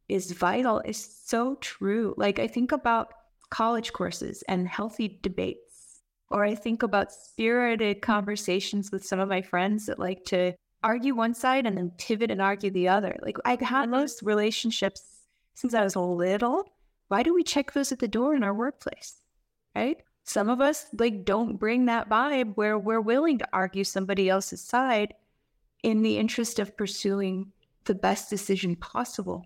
is 0.07 0.31
vital 0.31 0.81
is 0.85 1.21
so 1.23 1.55
true. 1.55 2.13
Like 2.17 2.39
I 2.39 2.47
think 2.47 2.71
about 2.71 3.13
college 3.49 3.93
courses 3.93 4.43
and 4.47 4.67
healthy 4.67 5.19
debates, 5.21 6.01
or 6.29 6.43
I 6.43 6.55
think 6.55 6.83
about 6.83 7.13
spirited 7.13 8.01
conversations 8.01 8.91
with 8.91 9.05
some 9.05 9.19
of 9.19 9.29
my 9.29 9.41
friends 9.41 9.85
that 9.85 9.99
like 9.99 10.25
to 10.25 10.53
argue 10.83 11.15
one 11.15 11.33
side 11.33 11.65
and 11.65 11.77
then 11.77 11.91
pivot 11.97 12.31
and 12.31 12.41
argue 12.41 12.71
the 12.71 12.87
other. 12.87 13.15
Like 13.21 13.37
I've 13.45 13.61
had 13.61 13.91
those 13.91 14.21
relationships 14.23 15.01
since 15.53 15.73
I 15.73 15.83
was 15.83 15.95
little. 15.95 16.65
Why 17.07 17.23
do 17.23 17.33
we 17.33 17.43
check 17.43 17.73
those 17.73 17.91
at 17.91 17.99
the 17.99 18.07
door 18.07 18.35
in 18.35 18.43
our 18.43 18.53
workplace? 18.53 19.21
Right? 19.75 19.97
Some 20.23 20.49
of 20.49 20.61
us 20.61 20.87
like 20.97 21.25
don't 21.25 21.57
bring 21.57 21.85
that 21.85 22.09
vibe 22.09 22.55
where 22.55 22.77
we're 22.77 23.01
willing 23.01 23.39
to 23.39 23.47
argue 23.51 23.83
somebody 23.83 24.29
else's 24.29 24.61
side 24.61 25.13
in 25.83 26.01
the 26.01 26.17
interest 26.17 26.59
of 26.59 26.75
pursuing 26.75 27.51
the 27.85 27.95
best 27.95 28.29
decision 28.29 28.75
possible. 28.75 29.45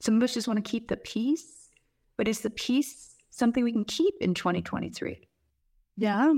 Some 0.00 0.16
of 0.16 0.22
us 0.22 0.34
just 0.34 0.48
want 0.48 0.64
to 0.64 0.70
keep 0.70 0.88
the 0.88 0.96
peace, 0.96 1.70
but 2.16 2.28
is 2.28 2.40
the 2.40 2.50
peace 2.50 3.16
something 3.30 3.64
we 3.64 3.72
can 3.72 3.84
keep 3.84 4.14
in 4.20 4.34
2023? 4.34 5.28
Yeah, 5.96 6.32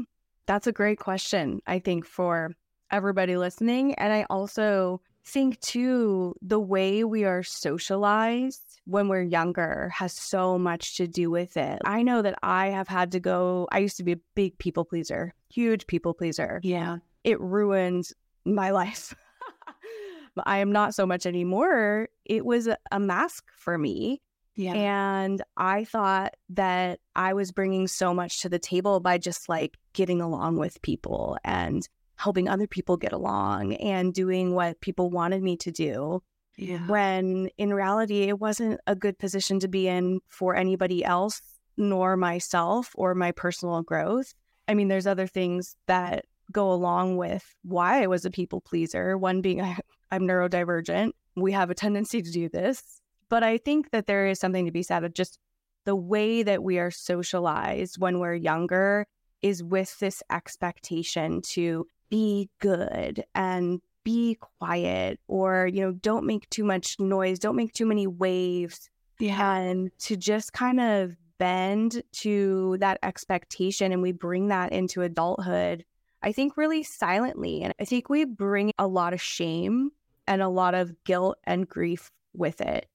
that's 0.47 0.67
a 0.67 0.73
great 0.73 0.99
question, 0.99 1.61
I 1.67 1.79
think, 1.79 2.07
for 2.07 2.53
everybody 2.91 3.37
listening. 3.37 3.95
And 3.95 4.13
I 4.13 4.25
also 4.31 5.01
think, 5.25 5.61
too, 5.61 6.35
the 6.41 6.61
way 6.61 7.05
we 7.05 7.25
are 7.25 7.43
socialized 7.43 8.81
when 8.87 9.09
we're 9.09 9.23
younger 9.23 9.91
has 9.95 10.13
so 10.15 10.59
much 10.59 10.97
to 10.97 11.07
do 11.07 11.31
with 11.31 11.57
it. 11.57 11.81
I 11.85 12.03
know 12.03 12.23
that 12.23 12.39
I 12.43 12.69
have 12.69 12.89
had 12.89 13.13
to 13.13 13.21
go, 13.21 13.69
I 13.71 13.81
used 13.81 13.99
to 13.99 14.05
be 14.05 14.13
a 14.13 14.21
big 14.35 14.57
people 14.59 14.85
pleaser, 14.85 15.35
huge 15.51 15.87
people 15.87 16.15
pleaser. 16.15 16.61
Yeah. 16.63 16.99
It 17.25 17.39
ruined 17.41 18.07
my 18.55 18.71
life. 18.71 19.15
I 20.47 20.59
am 20.59 20.73
not 20.73 20.95
so 20.95 21.07
much 21.07 21.27
anymore. 21.27 22.09
It 22.25 22.45
was 22.45 22.69
a 22.91 23.01
mask 23.01 23.45
for 23.57 23.79
me. 23.79 24.21
Yeah. 24.55 24.75
And 24.75 25.43
I 25.57 25.85
thought 25.85 26.35
that 26.51 26.99
I 27.15 27.33
was 27.33 27.53
bringing 27.53 27.87
so 27.87 28.13
much 28.13 28.41
to 28.43 28.49
the 28.49 28.59
table 28.59 28.99
by 28.99 29.17
just 29.17 29.49
like 29.49 29.77
getting 29.93 30.21
along 30.21 30.57
with 30.57 30.83
people 30.83 31.39
and 31.45 31.89
helping 32.17 32.49
other 32.49 32.67
people 32.67 32.97
get 32.97 33.13
along 33.13 33.75
and 33.75 34.13
doing 34.13 34.55
what 34.55 34.81
people 34.81 35.11
wanted 35.11 35.43
me 35.43 35.57
to 35.59 35.71
do. 35.71 36.21
Yeah. 36.57 36.85
When 36.89 37.49
in 37.57 37.73
reality, 37.73 38.23
it 38.23 38.41
wasn't 38.41 38.81
a 38.89 38.97
good 38.97 39.17
position 39.21 39.61
to 39.61 39.69
be 39.69 39.87
in 39.87 40.19
for 40.29 40.57
anybody 40.57 41.05
else, 41.05 41.41
nor 41.77 42.17
myself 42.17 42.91
or 42.97 43.15
my 43.15 43.31
personal 43.31 43.83
growth. 43.83 44.35
I 44.67 44.75
mean, 44.75 44.89
there's 44.89 45.07
other 45.07 45.29
things 45.29 45.77
that 45.87 46.25
go 46.53 46.73
along 46.73 47.17
with 47.17 47.55
why 47.63 48.03
I 48.03 48.07
was 48.07 48.25
a 48.25 48.31
people 48.31 48.61
pleaser. 48.61 49.17
One 49.17 49.41
being 49.41 49.61
I, 49.61 49.79
I'm 50.11 50.23
neurodivergent. 50.23 51.13
We 51.37 51.53
have 51.53 51.71
a 51.71 51.75
tendency 51.75 52.23
to 52.23 52.31
do 52.31 52.49
this. 52.49 53.01
But 53.29 53.43
I 53.43 53.59
think 53.59 53.91
that 53.91 54.07
there 54.07 54.27
is 54.27 54.41
something 54.41 54.65
to 54.65 54.73
be 54.73 54.83
said 54.83 55.05
of 55.05 55.13
just 55.13 55.39
the 55.85 55.97
way 55.97 56.43
that 56.43 56.63
we 56.63 56.79
are 56.79 56.91
socialized 56.91 57.99
when 57.99 58.19
we're 58.19 58.35
younger 58.35 59.07
is 59.43 59.63
with 59.63 59.99
this 59.99 60.23
expectation 60.31 61.41
to 61.43 61.87
be 62.11 62.49
good 62.61 63.25
and 63.35 63.81
be 64.05 64.37
quiet 64.59 65.21
or 65.29 65.67
you 65.67 65.83
know 65.83 65.93
don't 65.93 66.25
make 66.25 66.49
too 66.49 66.65
much 66.65 66.99
noise 66.99 67.39
don't 67.39 67.57
make 67.57 67.73
too 67.73 67.85
many 67.85 68.07
waves 68.07 68.89
yeah. 69.19 69.57
and 69.57 69.91
to 69.99 70.17
just 70.17 70.53
kind 70.53 70.81
of 70.81 71.15
bend 71.39 72.03
to 72.13 72.77
that 72.81 72.99
expectation 73.03 73.93
and 73.93 74.03
we 74.03 74.13
bring 74.13 74.49
that 74.49 74.73
into 74.73 75.03
adulthood 75.03 75.85
i 76.23 76.33
think 76.33 76.57
really 76.57 76.83
silently 76.83 77.63
and 77.63 77.73
i 77.81 77.85
think 77.85 78.09
we 78.09 78.25
bring 78.25 78.73
a 78.79 78.87
lot 78.87 79.13
of 79.13 79.21
shame 79.21 79.91
and 80.29 80.43
a 80.43 80.49
lot 80.49 80.75
of 80.75 80.95
guilt 81.05 81.39
and 81.45 81.69
grief 81.69 82.13
with 82.35 82.61
it. 82.61 82.87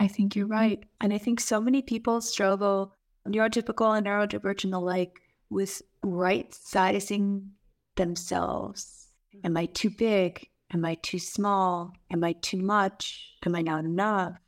I 0.00 0.08
think 0.08 0.34
you're 0.34 0.46
mm-hmm. 0.46 0.52
right. 0.52 0.84
And 1.00 1.12
I 1.12 1.18
think 1.18 1.38
so 1.38 1.60
many 1.60 1.82
people 1.82 2.20
struggle, 2.20 2.94
neurotypical 3.28 3.96
and 3.96 4.06
neurodivergent 4.06 4.74
alike, 4.74 5.20
with 5.50 5.82
right 6.02 6.52
sizing 6.54 7.50
themselves. 7.96 9.08
Am 9.44 9.56
I 9.56 9.66
too 9.66 9.90
big? 9.90 10.48
Am 10.72 10.84
I 10.84 10.94
too 11.02 11.18
small? 11.18 11.92
Am 12.10 12.24
I 12.24 12.32
too 12.32 12.62
much? 12.62 13.34
Am 13.44 13.54
I 13.54 13.62
not 13.62 13.84
enough? 13.84 14.38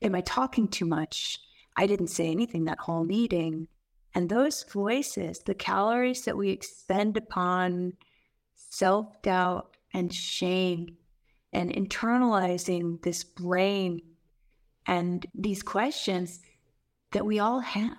Am 0.00 0.14
I 0.14 0.20
talking 0.22 0.66
too 0.66 0.86
much? 0.86 1.38
I 1.76 1.86
didn't 1.86 2.08
say 2.08 2.28
anything 2.28 2.64
that 2.64 2.80
whole 2.80 3.04
meeting. 3.04 3.68
And 4.14 4.28
those 4.28 4.64
voices, 4.64 5.40
the 5.40 5.54
calories 5.54 6.24
that 6.24 6.36
we 6.36 6.50
expend 6.50 7.16
upon 7.16 7.94
self 8.54 9.20
doubt 9.22 9.76
and 9.94 10.12
shame 10.12 10.96
and 11.52 11.70
internalizing 11.70 13.02
this 13.02 13.24
brain 13.24 14.00
and 14.86 15.24
these 15.34 15.62
questions 15.62 16.40
that 17.12 17.26
we 17.26 17.38
all 17.38 17.60
have. 17.60 17.96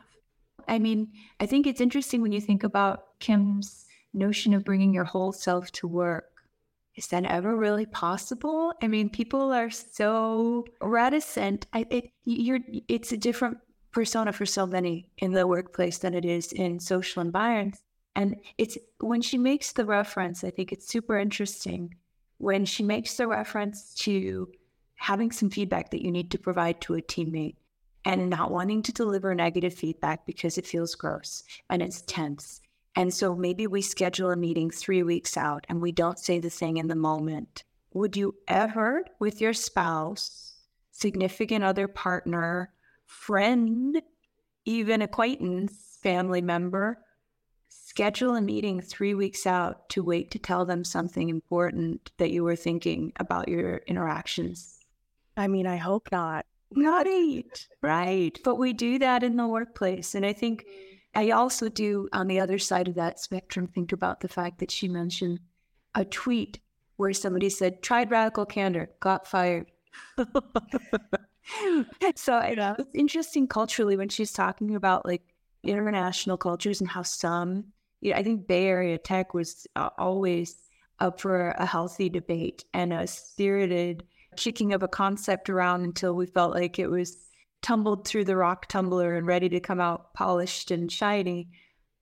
I 0.68 0.80
mean, 0.80 1.12
I 1.40 1.46
think 1.46 1.68
it's 1.68 1.82
interesting 1.82 2.22
when 2.22 2.32
you 2.32 2.42
think 2.42 2.64
about 2.64 3.20
Kim's 3.20 3.86
notion 4.14 4.54
of 4.54 4.64
bringing 4.64 4.94
your 4.94 5.04
whole 5.04 5.32
self 5.32 5.72
to 5.74 5.88
work. 5.88 6.26
Is 6.96 7.08
that 7.08 7.26
ever 7.26 7.56
really 7.56 7.88
possible? 7.88 8.74
I 8.82 8.88
mean, 8.88 9.10
people 9.10 9.52
are 9.52 9.72
so 9.72 10.66
reticent. 10.80 11.66
I, 11.74 11.88
it, 11.90 12.12
you're, 12.24 12.60
it's 12.88 13.12
a 13.12 13.18
different 13.18 13.58
persona 13.94 14.34
for 14.34 14.46
so 14.46 14.66
many 14.66 15.10
in 15.18 15.32
the 15.32 15.48
workplace 15.48 16.00
than 16.00 16.14
it 16.14 16.26
is 16.26 16.52
in 16.52 16.80
social 16.80 17.22
environments. 17.22 17.82
And 18.16 18.36
it's 18.58 18.78
when 19.00 19.22
she 19.22 19.38
makes 19.38 19.72
the 19.72 19.86
reference, 19.86 20.44
I 20.44 20.50
think 20.50 20.72
it's 20.72 20.88
super 20.88 21.18
interesting 21.18 21.96
when 22.38 22.66
she 22.66 22.84
makes 22.84 23.16
the 23.16 23.28
reference 23.28 23.94
to 23.96 24.52
having 24.96 25.32
some 25.32 25.50
feedback 25.50 25.92
that 25.92 26.04
you 26.04 26.12
need 26.12 26.32
to 26.32 26.38
provide 26.38 26.82
to 26.82 26.96
a 26.96 27.02
teammate 27.02 27.56
and 28.06 28.30
not 28.30 28.52
wanting 28.52 28.84
to 28.84 28.92
deliver 28.92 29.34
negative 29.34 29.74
feedback 29.74 30.26
because 30.26 30.58
it 30.58 30.68
feels 30.68 30.96
gross 30.96 31.44
and 31.70 31.82
it's 31.82 32.02
tense 32.02 32.62
and 32.96 33.14
so 33.14 33.36
maybe 33.36 33.66
we 33.68 33.82
schedule 33.82 34.32
a 34.32 34.36
meeting 34.36 34.70
three 34.70 35.04
weeks 35.04 35.36
out 35.36 35.66
and 35.68 35.82
we 35.82 35.92
don't 35.92 36.20
say 36.20 36.40
the 36.40 36.50
thing 36.50 36.78
in 36.78 36.88
the 36.88 36.96
moment. 36.96 37.64
Would 37.94 38.16
you 38.16 38.36
ever, 38.48 39.06
with 39.20 39.42
your 39.42 39.54
spouse, 39.54 40.56
significant 40.92 41.64
other 41.64 41.88
partner, 41.88 42.72
friend, 43.06 44.02
even 44.66 45.02
acquaintance, 45.02 45.98
family 46.02 46.42
member, 46.42 47.00
schedule 47.70 48.36
a 48.36 48.42
meeting 48.42 48.82
three 48.82 49.14
weeks 49.14 49.46
out 49.46 49.90
to 49.90 50.04
wait 50.04 50.32
to 50.32 50.40
tell 50.40 50.66
them 50.66 50.84
something 50.84 51.30
important 51.30 52.12
that 52.18 52.32
you 52.32 52.44
were 52.44 52.56
thinking 52.56 53.14
about 53.20 53.48
your 53.48 53.78
interactions? 53.88 54.80
I 55.38 55.48
mean, 55.48 55.68
I 55.68 55.78
hope 55.78 56.10
not. 56.12 56.46
Right, 56.76 57.68
right. 57.82 58.38
But 58.44 58.56
we 58.56 58.74
do 58.74 59.00
that 59.00 59.24
in 59.24 59.36
the 59.36 59.48
workplace. 59.48 60.16
And 60.16 60.26
I 60.26 60.34
think 60.34 60.66
I 61.16 61.32
also 61.32 61.70
do, 61.70 62.10
on 62.14 62.28
the 62.28 62.40
other 62.40 62.58
side 62.58 62.88
of 62.88 62.96
that 62.96 63.20
spectrum, 63.20 63.68
think 63.68 63.92
about 63.92 64.22
the 64.22 64.28
fact 64.28 64.60
that 64.60 64.72
she 64.72 64.88
mentioned 64.88 65.40
a 65.94 66.04
tweet 66.06 66.60
where 66.98 67.14
somebody 67.14 67.50
said, 67.50 67.82
tried 67.82 68.12
radical 68.12 68.46
candor, 68.46 68.90
got 69.00 69.28
fired. 69.28 69.72
so 72.16 72.40
yeah. 72.40 72.76
it's 72.78 72.90
interesting 72.94 73.48
culturally 73.48 73.98
when 73.98 74.10
she's 74.10 74.32
talking 74.32 74.76
about 74.76 75.06
like 75.06 75.24
international 75.64 76.38
cultures 76.38 76.82
and 76.82 76.90
how 76.90 77.02
some, 77.02 77.66
you 78.02 78.12
know, 78.12 78.18
I 78.18 78.24
think 78.24 78.48
Bay 78.48 78.66
Area 78.66 78.98
tech 78.98 79.34
was 79.34 79.68
uh, 79.76 79.90
always 79.98 80.56
up 81.00 81.20
for 81.20 81.50
a 81.50 81.66
healthy 81.66 82.10
debate 82.10 82.66
and 82.74 82.94
a 82.94 83.08
spirited 83.08 84.04
kicking 84.38 84.74
of 84.74 84.84
a 84.84 84.88
concept 84.88 85.50
around 85.50 85.84
until 85.84 86.14
we 86.14 86.26
felt 86.26 86.54
like 86.54 86.80
it 86.80 86.88
was 86.88 87.18
tumbled 87.62 88.08
through 88.08 88.26
the 88.26 88.36
rock 88.36 88.68
tumbler 88.68 89.16
and 89.16 89.28
ready 89.28 89.50
to 89.50 89.60
come 89.60 89.80
out 89.80 90.14
polished 90.14 90.72
and 90.72 90.92
shiny. 90.92 91.50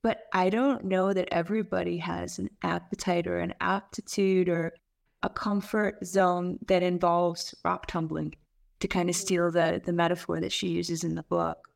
But 0.04 0.24
I 0.34 0.50
don't 0.50 0.86
know 0.86 1.14
that 1.14 1.30
everybody 1.32 1.98
has 1.98 2.40
an 2.40 2.50
appetite 2.64 3.28
or 3.28 3.38
an 3.40 3.54
aptitude 3.62 4.50
or 4.50 4.74
a 5.22 5.30
comfort 5.30 6.04
zone 6.04 6.58
that 6.68 6.82
involves 6.82 7.54
rock 7.64 7.86
tumbling 7.86 8.34
to 8.82 8.88
kind 8.88 9.10
of 9.10 9.16
steal 9.16 9.52
the, 9.52 9.82
the 9.84 9.94
metaphor 9.94 10.40
that 10.42 10.52
she 10.52 10.68
uses 10.68 11.04
in 11.04 11.16
the 11.16 11.24
book. 11.24 11.70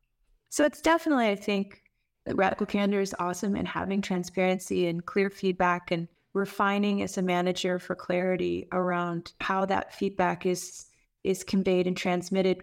So 0.50 0.64
it's 0.64 0.80
definitely, 0.80 1.28
I 1.28 1.36
think, 1.36 1.82
radical 2.26 2.66
candor 2.66 3.00
is 3.00 3.14
awesome 3.18 3.56
and 3.56 3.66
having 3.66 4.02
transparency 4.02 4.86
and 4.86 5.04
clear 5.04 5.30
feedback 5.30 5.90
and 5.90 6.08
refining 6.34 7.02
as 7.02 7.16
a 7.16 7.22
manager 7.22 7.78
for 7.78 7.94
clarity 7.94 8.68
around 8.72 9.32
how 9.40 9.64
that 9.64 9.94
feedback 9.94 10.44
is 10.44 10.86
is 11.24 11.42
conveyed 11.42 11.88
and 11.88 11.96
transmitted 11.96 12.62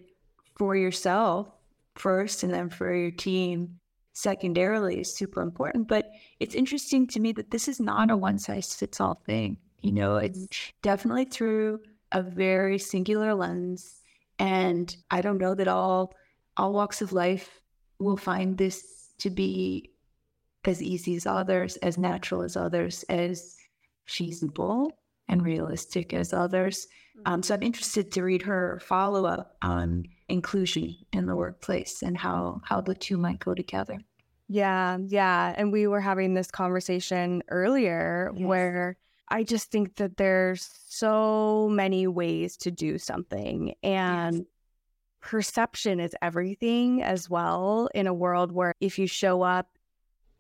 for 0.56 0.76
yourself 0.76 1.50
first 1.96 2.44
and 2.44 2.54
then 2.54 2.70
for 2.70 2.94
your 2.94 3.12
team 3.12 3.80
secondarily 4.14 5.02
is 5.02 5.14
super 5.14 5.42
important. 5.42 5.88
But 5.88 6.12
it's 6.40 6.56
interesting 6.56 7.08
to 7.08 7.20
me 7.20 7.32
that 7.34 7.52
this 7.52 7.68
is 7.68 7.80
not 7.80 8.12
a 8.12 8.16
one 8.16 8.40
size 8.40 8.74
fits 8.74 9.02
all 9.02 9.22
thing. 9.26 9.58
You 9.82 9.92
know, 9.92 10.18
it's 10.18 10.40
mm-hmm. 10.40 10.70
definitely 10.82 11.26
through 11.26 11.82
a 12.12 12.22
very 12.22 12.78
singular 12.78 13.34
lens. 13.34 14.03
And 14.40 14.96
I 15.12 15.22
don't 15.22 15.38
know 15.38 15.56
that 15.56 15.68
all 15.68 16.14
all 16.56 16.74
walks 16.74 17.02
of 17.02 17.14
life 17.14 17.62
will 18.00 18.18
find 18.18 18.58
this 18.58 19.14
to 19.20 19.30
be 19.30 19.92
as 20.66 20.82
easy 20.82 21.16
as 21.16 21.26
others, 21.26 21.78
as 21.78 21.98
natural 21.98 22.42
as 22.44 22.56
others, 22.56 23.04
as 23.10 23.58
feasible 24.06 24.92
and 25.28 25.44
realistic 25.44 26.14
as 26.14 26.34
others. 26.34 26.88
Um, 27.26 27.44
so 27.44 27.54
I'm 27.54 27.64
interested 27.64 28.12
to 28.12 28.24
read 28.24 28.42
her 28.44 28.80
follow 28.84 29.26
up 29.26 29.56
on 29.62 30.06
inclusion 30.30 30.96
in 31.12 31.26
the 31.26 31.36
workplace 31.36 32.02
and 32.02 32.18
how 32.18 32.62
how 32.66 32.82
the 32.82 32.96
two 32.96 33.18
might 33.18 33.40
go 33.40 33.54
together. 33.54 34.00
Yeah, 34.48 34.98
yeah, 35.08 35.54
and 35.58 35.72
we 35.72 35.88
were 35.88 36.02
having 36.02 36.34
this 36.34 36.52
conversation 36.52 37.44
earlier 37.50 38.32
yes. 38.36 38.46
where 38.46 38.98
I 39.34 39.42
just 39.42 39.72
think 39.72 39.96
that 39.96 40.18
there's 40.18 40.70
so 40.88 41.68
many 41.68 42.06
ways 42.06 42.56
to 42.58 42.70
do 42.70 43.00
something 43.00 43.74
and 43.82 44.36
yes. 44.36 44.46
perception 45.22 46.00
is 46.00 46.16
everything 46.22 47.02
as 47.02 47.32
well 47.32 47.90
in 47.96 48.06
a 48.06 48.14
world 48.14 48.52
where 48.52 48.76
if 48.80 49.00
you 49.00 49.08
show 49.08 49.42
up 49.42 49.70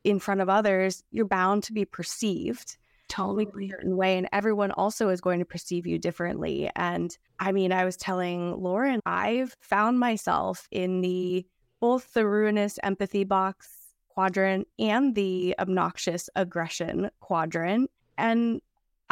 in 0.03 0.19
front 0.19 0.41
of 0.41 0.49
others, 0.49 1.03
you're 1.09 1.25
bound 1.25 1.63
to 1.63 1.73
be 1.73 1.85
perceived 1.85 2.77
totally 3.09 3.47
a 3.65 3.69
certain 3.69 3.97
way 3.97 4.15
and 4.15 4.29
everyone 4.31 4.69
also 4.71 5.09
is 5.09 5.21
going 5.21 5.39
to 5.39 5.45
perceive 5.45 5.85
you 5.85 5.99
differently 5.99 6.69
and 6.77 7.17
i 7.39 7.51
mean 7.51 7.71
i 7.71 7.83
was 7.85 7.97
telling 7.97 8.55
lauren 8.59 9.01
i've 9.05 9.55
found 9.59 9.99
myself 9.99 10.67
in 10.71 11.01
the 11.01 11.45
both 11.79 12.13
the 12.13 12.25
ruinous 12.25 12.79
empathy 12.81 13.23
box 13.23 13.69
quadrant 14.07 14.67
and 14.79 15.13
the 15.15 15.53
obnoxious 15.59 16.29
aggression 16.35 17.11
quadrant 17.19 17.91
and 18.17 18.61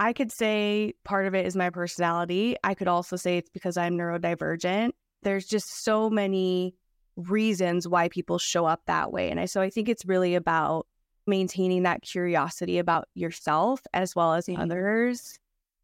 i 0.02 0.14
could 0.14 0.32
say 0.32 0.94
part 1.04 1.26
of 1.28 1.36
it 1.36 1.46
is 1.46 1.56
my 1.56 1.70
personality 1.70 2.56
i 2.64 2.74
could 2.74 2.88
also 2.88 3.16
say 3.16 3.38
it's 3.38 3.50
because 3.50 3.78
i'm 3.78 3.98
neurodivergent. 3.98 4.92
There's 5.24 5.46
just 5.46 5.84
so 5.84 6.10
many 6.10 6.74
reasons 7.16 7.88
why 7.88 8.10
people 8.10 8.40
show 8.40 8.66
up 8.66 8.82
that 8.88 9.12
way 9.12 9.30
and 9.30 9.40
I, 9.40 9.46
so 9.46 9.62
i 9.62 9.70
think 9.70 9.88
it's 9.88 10.06
really 10.06 10.36
about 10.36 10.88
maintaining 11.28 11.84
that 11.84 12.02
curiosity 12.02 12.80
about 12.80 13.08
yourself 13.14 13.82
as 13.94 14.16
well 14.16 14.34
as 14.34 14.48
mm-hmm. 14.48 14.62
others 14.62 15.38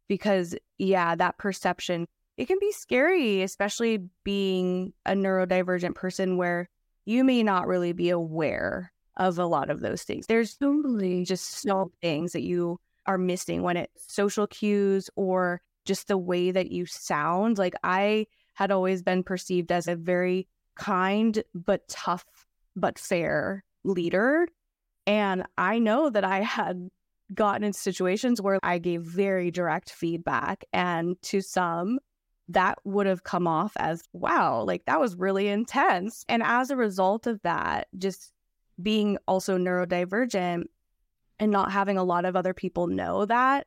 because 0.08 0.56
yeah 0.78 1.14
that 1.14 1.38
perception 1.38 2.06
it 2.36 2.46
can 2.46 2.58
be 2.60 2.72
scary 2.72 3.42
especially 3.42 4.00
being 4.24 4.92
a 5.06 5.12
neurodivergent 5.12 5.94
person 5.94 6.36
where 6.36 6.68
you 7.04 7.22
may 7.24 7.42
not 7.42 7.68
really 7.68 7.92
be 7.92 8.10
aware 8.10 8.92
of 9.18 9.38
a 9.38 9.46
lot 9.46 9.68
of 9.68 9.80
those 9.80 10.02
things. 10.02 10.26
There's 10.26 10.56
totally. 10.56 11.24
just 11.24 11.58
small 11.60 11.90
things 12.00 12.32
that 12.32 12.42
you 12.42 12.78
are 13.08 13.18
missing 13.18 13.62
when 13.62 13.76
it's 13.76 14.12
social 14.12 14.46
cues 14.46 15.10
or 15.16 15.60
just 15.84 16.06
the 16.06 16.18
way 16.18 16.52
that 16.52 16.70
you 16.70 16.86
sound 16.86 17.58
like 17.58 17.74
i 17.82 18.24
had 18.54 18.70
always 18.70 19.02
been 19.02 19.24
perceived 19.24 19.72
as 19.72 19.88
a 19.88 19.96
very 19.96 20.46
kind 20.76 21.42
but 21.54 21.88
tough 21.88 22.24
but 22.76 22.98
fair 22.98 23.64
leader 23.82 24.46
and 25.08 25.44
I 25.56 25.78
know 25.78 26.10
that 26.10 26.22
I 26.22 26.42
had 26.42 26.90
gotten 27.32 27.64
in 27.64 27.72
situations 27.72 28.42
where 28.42 28.58
I 28.62 28.76
gave 28.76 29.00
very 29.02 29.50
direct 29.50 29.90
feedback. 29.90 30.66
And 30.74 31.16
to 31.22 31.40
some, 31.40 31.98
that 32.50 32.78
would 32.84 33.06
have 33.06 33.24
come 33.24 33.46
off 33.46 33.72
as, 33.78 34.02
wow, 34.12 34.62
like 34.64 34.84
that 34.84 35.00
was 35.00 35.16
really 35.16 35.48
intense. 35.48 36.26
And 36.28 36.42
as 36.42 36.70
a 36.70 36.76
result 36.76 37.26
of 37.26 37.40
that, 37.40 37.88
just 37.96 38.34
being 38.82 39.16
also 39.26 39.56
neurodivergent 39.56 40.64
and 41.38 41.50
not 41.50 41.72
having 41.72 41.96
a 41.96 42.04
lot 42.04 42.24
of 42.24 42.36
other 42.36 42.54
people 42.54 42.86
know 42.86 43.24
that, 43.26 43.66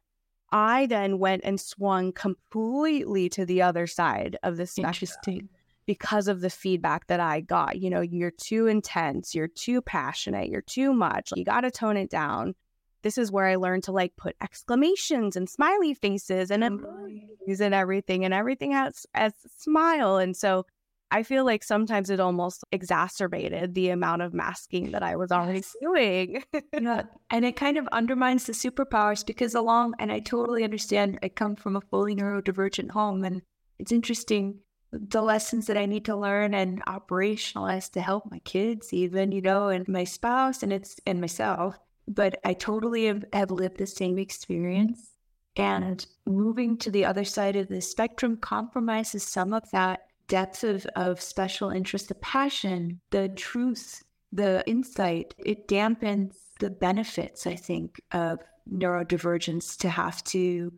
I 0.51 0.85
then 0.87 1.17
went 1.17 1.43
and 1.45 1.59
swung 1.59 2.11
completely 2.11 3.29
to 3.29 3.45
the 3.45 3.61
other 3.61 3.87
side 3.87 4.37
of 4.43 4.57
the 4.57 4.67
spectrum 4.67 5.49
because 5.85 6.27
of 6.27 6.41
the 6.41 6.49
feedback 6.49 7.07
that 7.07 7.19
I 7.21 7.39
got. 7.41 7.79
You 7.79 7.89
know, 7.89 8.01
you're 8.01 8.31
too 8.31 8.67
intense, 8.67 9.33
you're 9.33 9.47
too 9.47 9.81
passionate, 9.81 10.49
you're 10.49 10.61
too 10.61 10.93
much. 10.93 11.31
You 11.35 11.45
got 11.45 11.61
to 11.61 11.71
tone 11.71 11.97
it 11.97 12.09
down. 12.09 12.53
this 13.01 13.17
is 13.17 13.31
where 13.31 13.47
I 13.47 13.55
learned 13.55 13.83
to 13.85 13.91
like 13.91 14.15
put 14.15 14.35
exclamations 14.41 15.35
and 15.35 15.49
smiley 15.49 15.93
faces 15.93 16.51
and 16.51 16.63
oh, 16.63 16.69
emojis 16.69 17.61
and 17.61 17.73
everything, 17.73 18.25
and 18.25 18.33
everything 18.33 18.71
has 18.71 19.05
a 19.15 19.31
smile. 19.57 20.17
And 20.17 20.35
so 20.35 20.65
I 21.11 21.23
feel 21.23 21.43
like 21.43 21.63
sometimes 21.63 22.09
it 22.09 22.21
almost 22.21 22.63
exacerbated 22.71 23.75
the 23.75 23.89
amount 23.89 24.21
of 24.21 24.33
masking 24.33 24.91
that 24.91 25.03
I 25.03 25.17
was 25.17 25.31
already 25.31 25.63
doing. 25.81 26.43
yeah. 26.73 27.03
And 27.29 27.45
it 27.45 27.57
kind 27.57 27.77
of 27.77 27.87
undermines 27.91 28.45
the 28.45 28.53
superpowers 28.53 29.25
because 29.25 29.53
along, 29.53 29.93
and 29.99 30.11
I 30.11 30.19
totally 30.19 30.63
understand, 30.63 31.19
I 31.21 31.29
come 31.29 31.55
from 31.55 31.75
a 31.75 31.81
fully 31.81 32.15
neurodivergent 32.15 32.91
home. 32.91 33.23
And 33.25 33.41
it's 33.77 33.91
interesting 33.91 34.59
the 34.91 35.21
lessons 35.21 35.67
that 35.67 35.77
I 35.77 35.85
need 35.85 36.05
to 36.05 36.15
learn 36.15 36.53
and 36.53 36.83
operationalize 36.85 37.91
to 37.91 38.01
help 38.01 38.29
my 38.29 38.39
kids, 38.39 38.93
even, 38.93 39.31
you 39.31 39.41
know, 39.41 39.69
and 39.69 39.87
my 39.87 40.03
spouse 40.03 40.63
and 40.63 40.73
it's 40.73 40.99
and 41.05 41.19
myself. 41.21 41.77
But 42.07 42.39
I 42.43 42.53
totally 42.53 43.05
have, 43.05 43.23
have 43.33 43.51
lived 43.51 43.77
the 43.77 43.87
same 43.87 44.17
experience. 44.17 45.11
And 45.57 46.05
moving 46.25 46.77
to 46.77 46.91
the 46.91 47.03
other 47.03 47.25
side 47.25 47.57
of 47.57 47.67
the 47.67 47.81
spectrum 47.81 48.37
compromises 48.37 49.23
some 49.23 49.53
of 49.53 49.69
that 49.71 49.99
depth 50.31 50.63
of, 50.63 50.85
of 50.95 51.19
special 51.19 51.69
interest, 51.71 52.07
the 52.07 52.15
passion, 52.15 53.01
the 53.09 53.27
truth, 53.27 54.01
the 54.31 54.63
insight. 54.65 55.35
It 55.37 55.67
dampens 55.67 56.35
the 56.61 56.69
benefits, 56.69 57.45
I 57.45 57.55
think, 57.57 58.01
of 58.13 58.39
neurodivergence 58.71 59.77
to 59.79 59.89
have 59.89 60.23
to 60.25 60.71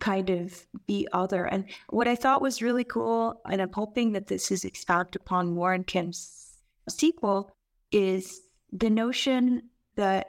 kind 0.00 0.28
of 0.28 0.66
be 0.86 1.08
other. 1.14 1.46
And 1.46 1.64
what 1.88 2.08
I 2.08 2.14
thought 2.14 2.42
was 2.42 2.60
really 2.60 2.84
cool, 2.84 3.40
and 3.50 3.62
I'm 3.62 3.72
hoping 3.72 4.12
that 4.12 4.26
this 4.26 4.50
is 4.50 4.66
expounded 4.66 5.16
upon 5.16 5.54
more 5.54 5.72
in 5.72 5.84
Kim's 5.84 6.58
sequel, 6.86 7.50
is 7.90 8.42
the 8.70 8.90
notion 8.90 9.62
that 9.96 10.26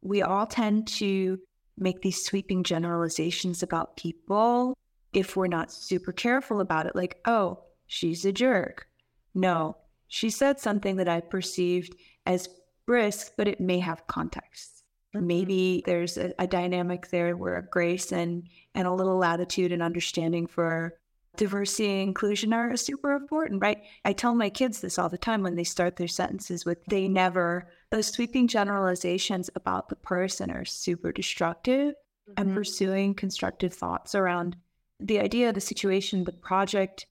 we 0.00 0.22
all 0.22 0.46
tend 0.46 0.88
to 0.88 1.38
make 1.76 2.00
these 2.00 2.24
sweeping 2.24 2.62
generalizations 2.64 3.62
about 3.62 3.98
people 3.98 4.74
if 5.12 5.36
we're 5.36 5.48
not 5.48 5.70
super 5.70 6.12
careful 6.12 6.60
about 6.60 6.86
it. 6.86 6.96
Like, 6.96 7.20
oh, 7.26 7.65
she's 7.86 8.24
a 8.24 8.32
jerk. 8.32 8.88
No, 9.34 9.76
she 10.08 10.30
said 10.30 10.60
something 10.60 10.96
that 10.96 11.08
I 11.08 11.20
perceived 11.20 11.96
as 12.24 12.48
brisk, 12.86 13.32
but 13.36 13.48
it 13.48 13.60
may 13.60 13.80
have 13.80 14.06
context. 14.06 14.84
Mm-hmm. 15.14 15.26
Maybe 15.26 15.82
there's 15.86 16.16
a, 16.16 16.32
a, 16.38 16.46
dynamic 16.46 17.08
there 17.08 17.36
where 17.36 17.68
grace 17.70 18.12
and 18.12 18.48
and 18.74 18.86
a 18.86 18.92
little 18.92 19.18
latitude 19.18 19.72
and 19.72 19.82
understanding 19.82 20.46
for 20.46 20.98
diversity 21.36 21.90
and 21.90 22.08
inclusion 22.08 22.52
are 22.52 22.76
super 22.76 23.12
important, 23.12 23.60
right? 23.60 23.82
I 24.04 24.12
tell 24.12 24.34
my 24.34 24.48
kids 24.48 24.80
this 24.80 24.98
all 24.98 25.08
the 25.08 25.18
time 25.18 25.42
when 25.42 25.54
they 25.54 25.64
start 25.64 25.96
their 25.96 26.08
sentences 26.08 26.64
with 26.64 26.84
they 26.86 27.08
never 27.08 27.68
those 27.90 28.08
sweeping 28.08 28.48
generalizations 28.48 29.50
about 29.54 29.88
the 29.88 29.96
person 29.96 30.50
are 30.50 30.64
super 30.64 31.12
destructive 31.12 31.94
mm-hmm. 31.94 32.32
and 32.36 32.54
pursuing 32.54 33.14
constructive 33.14 33.74
thoughts 33.74 34.14
around 34.14 34.56
the 34.98 35.20
idea, 35.20 35.52
the 35.52 35.60
situation, 35.60 36.24
the 36.24 36.32
project, 36.32 37.06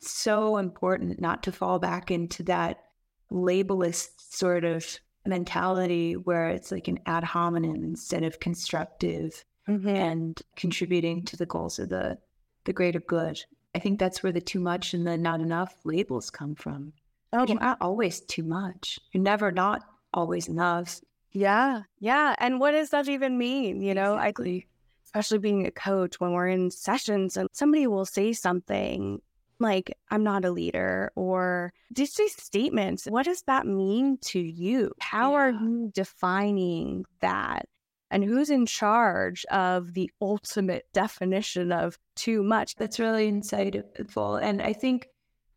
so 0.00 0.56
important 0.56 1.20
not 1.20 1.42
to 1.44 1.52
fall 1.52 1.78
back 1.78 2.10
into 2.10 2.42
that 2.44 2.84
labelist 3.30 4.08
sort 4.18 4.64
of 4.64 4.98
mentality 5.26 6.14
where 6.14 6.48
it's 6.48 6.72
like 6.72 6.88
an 6.88 6.98
ad 7.06 7.24
hominem 7.24 7.84
instead 7.84 8.22
of 8.22 8.40
constructive 8.40 9.44
mm-hmm. 9.68 9.88
and 9.88 10.42
contributing 10.56 11.24
to 11.24 11.36
the 11.36 11.46
goals 11.46 11.78
of 11.78 11.88
the 11.88 12.18
the 12.64 12.72
greater 12.72 13.00
good. 13.00 13.40
I 13.74 13.78
think 13.78 13.98
that's 13.98 14.22
where 14.22 14.32
the 14.32 14.40
too 14.40 14.60
much 14.60 14.92
and 14.94 15.06
the 15.06 15.16
not 15.16 15.40
enough 15.40 15.74
labels 15.84 16.30
come 16.30 16.54
from. 16.54 16.92
Oh, 17.32 17.46
You're 17.46 17.60
not 17.60 17.78
always 17.80 18.20
too 18.20 18.42
much. 18.42 18.98
You're 19.12 19.22
never 19.22 19.52
not 19.52 19.82
always 20.12 20.48
enough. 20.48 21.00
Yeah. 21.32 21.82
Yeah. 22.00 22.34
And 22.38 22.58
what 22.58 22.72
does 22.72 22.90
that 22.90 23.08
even 23.08 23.38
mean? 23.38 23.82
You 23.82 23.94
know, 23.94 24.14
exactly. 24.14 24.66
I 24.66 24.70
especially 25.04 25.38
being 25.38 25.66
a 25.66 25.70
coach 25.70 26.20
when 26.20 26.32
we're 26.32 26.48
in 26.48 26.70
sessions 26.70 27.36
and 27.36 27.48
somebody 27.52 27.86
will 27.86 28.04
say 28.04 28.32
something 28.32 29.20
like 29.60 29.96
I'm 30.10 30.24
not 30.24 30.44
a 30.44 30.50
leader 30.50 31.12
or 31.14 31.72
just 31.92 32.16
these 32.16 32.40
statements. 32.42 33.04
What 33.04 33.26
does 33.26 33.42
that 33.42 33.66
mean 33.66 34.18
to 34.26 34.40
you? 34.40 34.92
How 35.00 35.32
yeah. 35.32 35.38
are 35.38 35.50
you 35.50 35.90
defining 35.94 37.04
that? 37.20 37.66
And 38.10 38.24
who's 38.24 38.50
in 38.50 38.66
charge 38.66 39.44
of 39.46 39.94
the 39.94 40.10
ultimate 40.20 40.86
definition 40.92 41.70
of 41.70 41.98
too 42.16 42.42
much? 42.42 42.74
That's 42.74 42.98
really 42.98 43.30
insightful. 43.30 44.42
And 44.42 44.60
I 44.60 44.72
think 44.72 45.08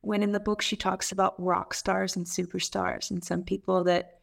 when 0.02 0.22
in 0.22 0.34
the 0.34 0.40
book 0.40 0.62
she 0.62 0.76
talks 0.76 1.12
about 1.12 1.42
rock 1.42 1.74
stars 1.74 2.16
and 2.16 2.26
superstars 2.26 3.10
and 3.10 3.24
some 3.24 3.42
people 3.42 3.86
that 3.86 4.20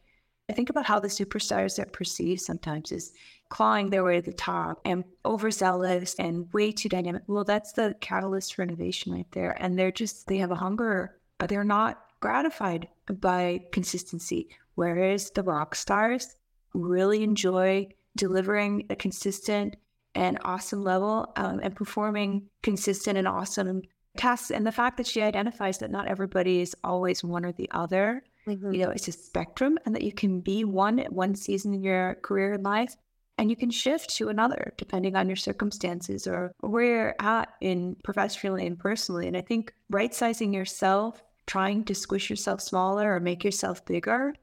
I 0.49 0.53
think 0.53 0.69
about 0.69 0.85
how 0.85 0.99
the 0.99 1.07
superstars 1.07 1.79
are 1.79 1.85
perceived 1.85 2.41
sometimes 2.41 2.91
is 2.91 3.13
clawing 3.49 3.89
their 3.89 4.03
way 4.03 4.19
to 4.19 4.31
the 4.31 4.35
top 4.35 4.81
and 4.85 5.03
overzealous 5.25 6.15
and 6.15 6.51
way 6.53 6.71
too 6.71 6.89
dynamic. 6.89 7.23
Well, 7.27 7.43
that's 7.43 7.73
the 7.73 7.95
catalyst 7.99 8.55
for 8.55 8.63
innovation 8.63 9.13
right 9.13 9.27
there. 9.31 9.55
And 9.61 9.77
they're 9.77 9.91
just, 9.91 10.27
they 10.27 10.37
have 10.37 10.51
a 10.51 10.55
hunger, 10.55 11.17
but 11.37 11.49
they're 11.49 11.63
not 11.63 12.03
gratified 12.19 12.87
by 13.19 13.65
consistency. 13.71 14.49
Whereas 14.75 15.31
the 15.31 15.43
rock 15.43 15.75
stars 15.75 16.35
really 16.73 17.23
enjoy 17.23 17.89
delivering 18.15 18.85
a 18.89 18.95
consistent 18.95 19.75
and 20.15 20.37
awesome 20.43 20.83
level 20.83 21.31
um, 21.35 21.59
and 21.63 21.75
performing 21.75 22.47
consistent 22.63 23.17
and 23.17 23.27
awesome 23.27 23.81
tasks. 24.17 24.51
And 24.51 24.65
the 24.65 24.71
fact 24.71 24.97
that 24.97 25.07
she 25.07 25.21
identifies 25.21 25.77
that 25.79 25.91
not 25.91 26.07
everybody 26.07 26.61
is 26.61 26.75
always 26.83 27.23
one 27.23 27.45
or 27.45 27.51
the 27.51 27.69
other. 27.71 28.23
Mm-hmm. 28.47 28.73
You 28.73 28.85
know, 28.85 28.91
it's 28.91 29.07
a 29.07 29.11
spectrum, 29.11 29.77
and 29.85 29.95
that 29.95 30.03
you 30.03 30.11
can 30.11 30.41
be 30.41 30.63
one 30.63 30.99
at 30.99 31.13
one 31.13 31.35
season 31.35 31.73
in 31.73 31.83
your 31.83 32.15
career 32.21 32.53
in 32.53 32.63
life, 32.63 32.95
and 33.37 33.49
you 33.49 33.55
can 33.55 33.71
shift 33.71 34.15
to 34.17 34.29
another 34.29 34.73
depending 34.77 35.15
on 35.15 35.27
your 35.27 35.35
circumstances 35.35 36.27
or 36.27 36.51
where 36.59 36.83
you're 36.83 37.15
at 37.19 37.49
in 37.61 37.95
professionally 38.03 38.65
and 38.65 38.77
personally. 38.77 39.27
And 39.27 39.37
I 39.37 39.41
think 39.41 39.73
right 39.89 40.13
sizing 40.13 40.53
yourself, 40.53 41.23
trying 41.47 41.83
to 41.85 41.95
squish 41.95 42.29
yourself 42.29 42.61
smaller 42.61 43.15
or 43.15 43.19
make 43.19 43.43
yourself 43.43 43.85
bigger, 43.85 44.33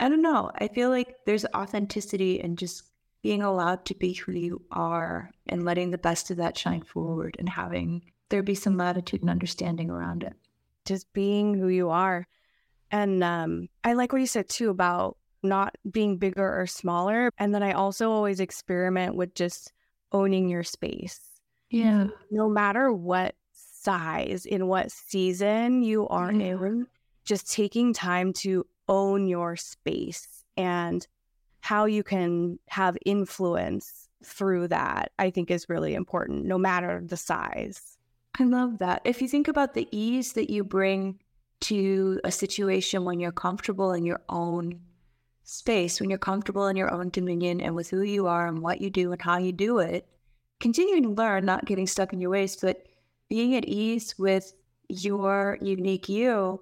I 0.00 0.08
don't 0.08 0.22
know. 0.22 0.50
I 0.54 0.68
feel 0.68 0.90
like 0.90 1.16
there's 1.26 1.44
authenticity 1.54 2.40
and 2.40 2.56
just 2.56 2.84
being 3.22 3.42
allowed 3.42 3.84
to 3.86 3.94
be 3.94 4.14
who 4.14 4.32
you 4.32 4.62
are 4.70 5.30
and 5.46 5.64
letting 5.64 5.90
the 5.90 5.98
best 5.98 6.30
of 6.30 6.36
that 6.36 6.56
shine 6.56 6.82
forward 6.82 7.36
and 7.38 7.48
having 7.48 8.02
there 8.30 8.42
be 8.42 8.54
some 8.54 8.76
latitude 8.76 9.22
and 9.22 9.30
understanding 9.30 9.90
around 9.90 10.22
it. 10.22 10.34
Just 10.84 11.12
being 11.12 11.54
who 11.54 11.68
you 11.68 11.90
are. 11.90 12.26
And 12.90 13.22
um, 13.22 13.68
I 13.84 13.92
like 13.92 14.12
what 14.12 14.20
you 14.20 14.26
said 14.26 14.48
too 14.48 14.70
about 14.70 15.16
not 15.42 15.76
being 15.90 16.16
bigger 16.16 16.60
or 16.60 16.66
smaller. 16.66 17.30
And 17.38 17.54
then 17.54 17.62
I 17.62 17.72
also 17.72 18.10
always 18.10 18.40
experiment 18.40 19.14
with 19.14 19.34
just 19.34 19.72
owning 20.12 20.48
your 20.48 20.64
space. 20.64 21.20
Yeah. 21.70 22.08
No 22.30 22.48
matter 22.48 22.92
what 22.92 23.34
size, 23.52 24.46
in 24.46 24.66
what 24.66 24.90
season 24.90 25.82
you 25.82 26.08
are 26.08 26.32
yeah. 26.32 26.52
in, 26.52 26.86
just 27.24 27.52
taking 27.52 27.92
time 27.92 28.32
to 28.32 28.66
own 28.88 29.28
your 29.28 29.54
space 29.54 30.44
and 30.56 31.06
how 31.60 31.84
you 31.84 32.02
can 32.02 32.58
have 32.68 32.96
influence 33.04 34.08
through 34.24 34.68
that, 34.68 35.12
I 35.18 35.30
think 35.30 35.50
is 35.50 35.68
really 35.68 35.94
important, 35.94 36.46
no 36.46 36.58
matter 36.58 37.02
the 37.04 37.16
size. 37.16 37.96
I 38.40 38.44
love 38.44 38.78
that. 38.78 39.02
If 39.04 39.20
you 39.20 39.28
think 39.28 39.48
about 39.48 39.74
the 39.74 39.88
ease 39.90 40.32
that 40.34 40.50
you 40.50 40.64
bring 40.64 41.20
to 41.60 42.20
a 42.24 42.30
situation 42.30 43.04
when 43.04 43.20
you're 43.20 43.32
comfortable 43.32 43.92
in 43.92 44.04
your 44.04 44.20
own 44.28 44.80
space, 45.44 46.00
when 46.00 46.10
you're 46.10 46.18
comfortable 46.18 46.66
in 46.66 46.76
your 46.76 46.92
own 46.92 47.10
dominion 47.10 47.60
and 47.60 47.74
with 47.74 47.90
who 47.90 48.02
you 48.02 48.26
are 48.26 48.46
and 48.46 48.60
what 48.60 48.80
you 48.80 48.90
do 48.90 49.12
and 49.12 49.22
how 49.22 49.38
you 49.38 49.52
do 49.52 49.78
it, 49.78 50.06
continuing 50.60 51.02
to 51.02 51.08
learn, 51.10 51.44
not 51.44 51.64
getting 51.64 51.86
stuck 51.86 52.12
in 52.12 52.20
your 52.20 52.30
ways, 52.30 52.56
but 52.56 52.86
being 53.28 53.54
at 53.56 53.64
ease 53.64 54.18
with 54.18 54.54
your 54.88 55.58
unique 55.60 56.08
you, 56.08 56.60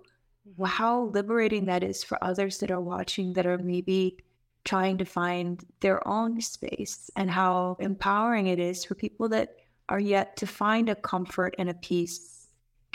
how 0.64 1.04
liberating 1.06 1.66
that 1.66 1.82
is 1.82 2.04
for 2.04 2.22
others 2.22 2.58
that 2.58 2.70
are 2.70 2.80
watching 2.80 3.32
that 3.32 3.46
are 3.46 3.58
maybe 3.58 4.18
trying 4.64 4.98
to 4.98 5.04
find 5.04 5.64
their 5.80 6.06
own 6.06 6.40
space 6.40 7.10
and 7.16 7.30
how 7.30 7.76
empowering 7.80 8.48
it 8.48 8.58
is 8.58 8.84
for 8.84 8.94
people 8.94 9.28
that 9.28 9.56
are 9.88 10.00
yet 10.00 10.36
to 10.36 10.46
find 10.46 10.88
a 10.88 10.94
comfort 10.94 11.54
and 11.58 11.68
a 11.68 11.74
peace 11.74 12.35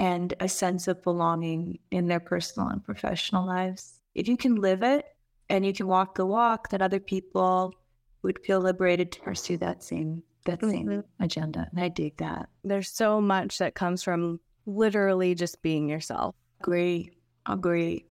and 0.01 0.33
a 0.39 0.49
sense 0.49 0.87
of 0.87 1.01
belonging 1.03 1.79
in 1.91 2.07
their 2.07 2.19
personal 2.19 2.67
and 2.67 2.83
professional 2.83 3.45
lives. 3.45 4.01
If 4.15 4.27
you 4.27 4.35
can 4.35 4.55
live 4.55 4.83
it, 4.83 5.05
and 5.51 5.65
you 5.65 5.73
can 5.73 5.87
walk 5.87 6.15
the 6.15 6.25
walk 6.25 6.69
that 6.69 6.81
other 6.81 6.99
people 6.99 7.75
would 8.23 8.39
feel 8.43 8.61
liberated 8.61 9.11
to 9.11 9.19
pursue 9.19 9.57
that 9.57 9.83
same 9.83 10.23
that 10.45 10.61
same 10.61 10.87
mm-hmm. 10.87 11.23
agenda. 11.23 11.67
And 11.71 11.79
I 11.79 11.89
dig 11.89 12.17
that. 12.17 12.49
There's 12.63 12.89
so 12.89 13.21
much 13.21 13.59
that 13.59 13.75
comes 13.75 14.01
from 14.01 14.39
literally 14.65 15.35
just 15.35 15.61
being 15.61 15.87
yourself. 15.87 16.35
Agree. 16.61 17.11
Agree. 17.45 18.05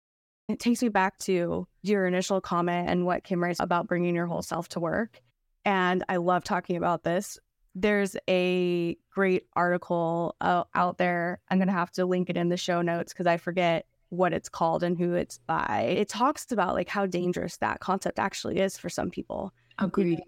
It 0.49 0.59
takes 0.59 0.81
me 0.81 0.89
back 0.89 1.19
to 1.19 1.67
your 1.83 2.05
initial 2.05 2.41
comment 2.41 2.89
and 2.89 3.05
what 3.05 3.23
Kim 3.23 3.41
writes 3.41 3.61
about 3.61 3.87
bringing 3.87 4.15
your 4.15 4.25
whole 4.25 4.41
self 4.41 4.67
to 4.69 4.81
work. 4.81 5.21
And 5.63 6.03
I 6.09 6.17
love 6.17 6.43
talking 6.43 6.75
about 6.75 7.03
this. 7.03 7.39
There's 7.79 8.15
a 8.27 8.97
great 9.11 9.45
article 9.53 10.35
uh, 10.41 10.63
out 10.73 10.97
there. 10.97 11.41
I'm 11.49 11.59
going 11.59 11.67
to 11.67 11.73
have 11.73 11.91
to 11.91 12.05
link 12.05 12.29
it 12.29 12.37
in 12.37 12.49
the 12.49 12.57
show 12.57 12.81
notes 12.81 13.13
because 13.13 13.27
I 13.27 13.37
forget 13.37 13.85
what 14.09 14.33
it's 14.33 14.49
called 14.49 14.81
and 14.81 14.97
who 14.97 15.13
it's 15.13 15.37
by. 15.37 15.95
It 15.95 16.09
talks 16.09 16.51
about 16.51 16.73
like 16.73 16.89
how 16.89 17.05
dangerous 17.05 17.57
that 17.57 17.79
concept 17.79 18.17
actually 18.17 18.59
is 18.59 18.77
for 18.77 18.89
some 18.89 19.11
people. 19.11 19.53
Agreed. 19.77 20.21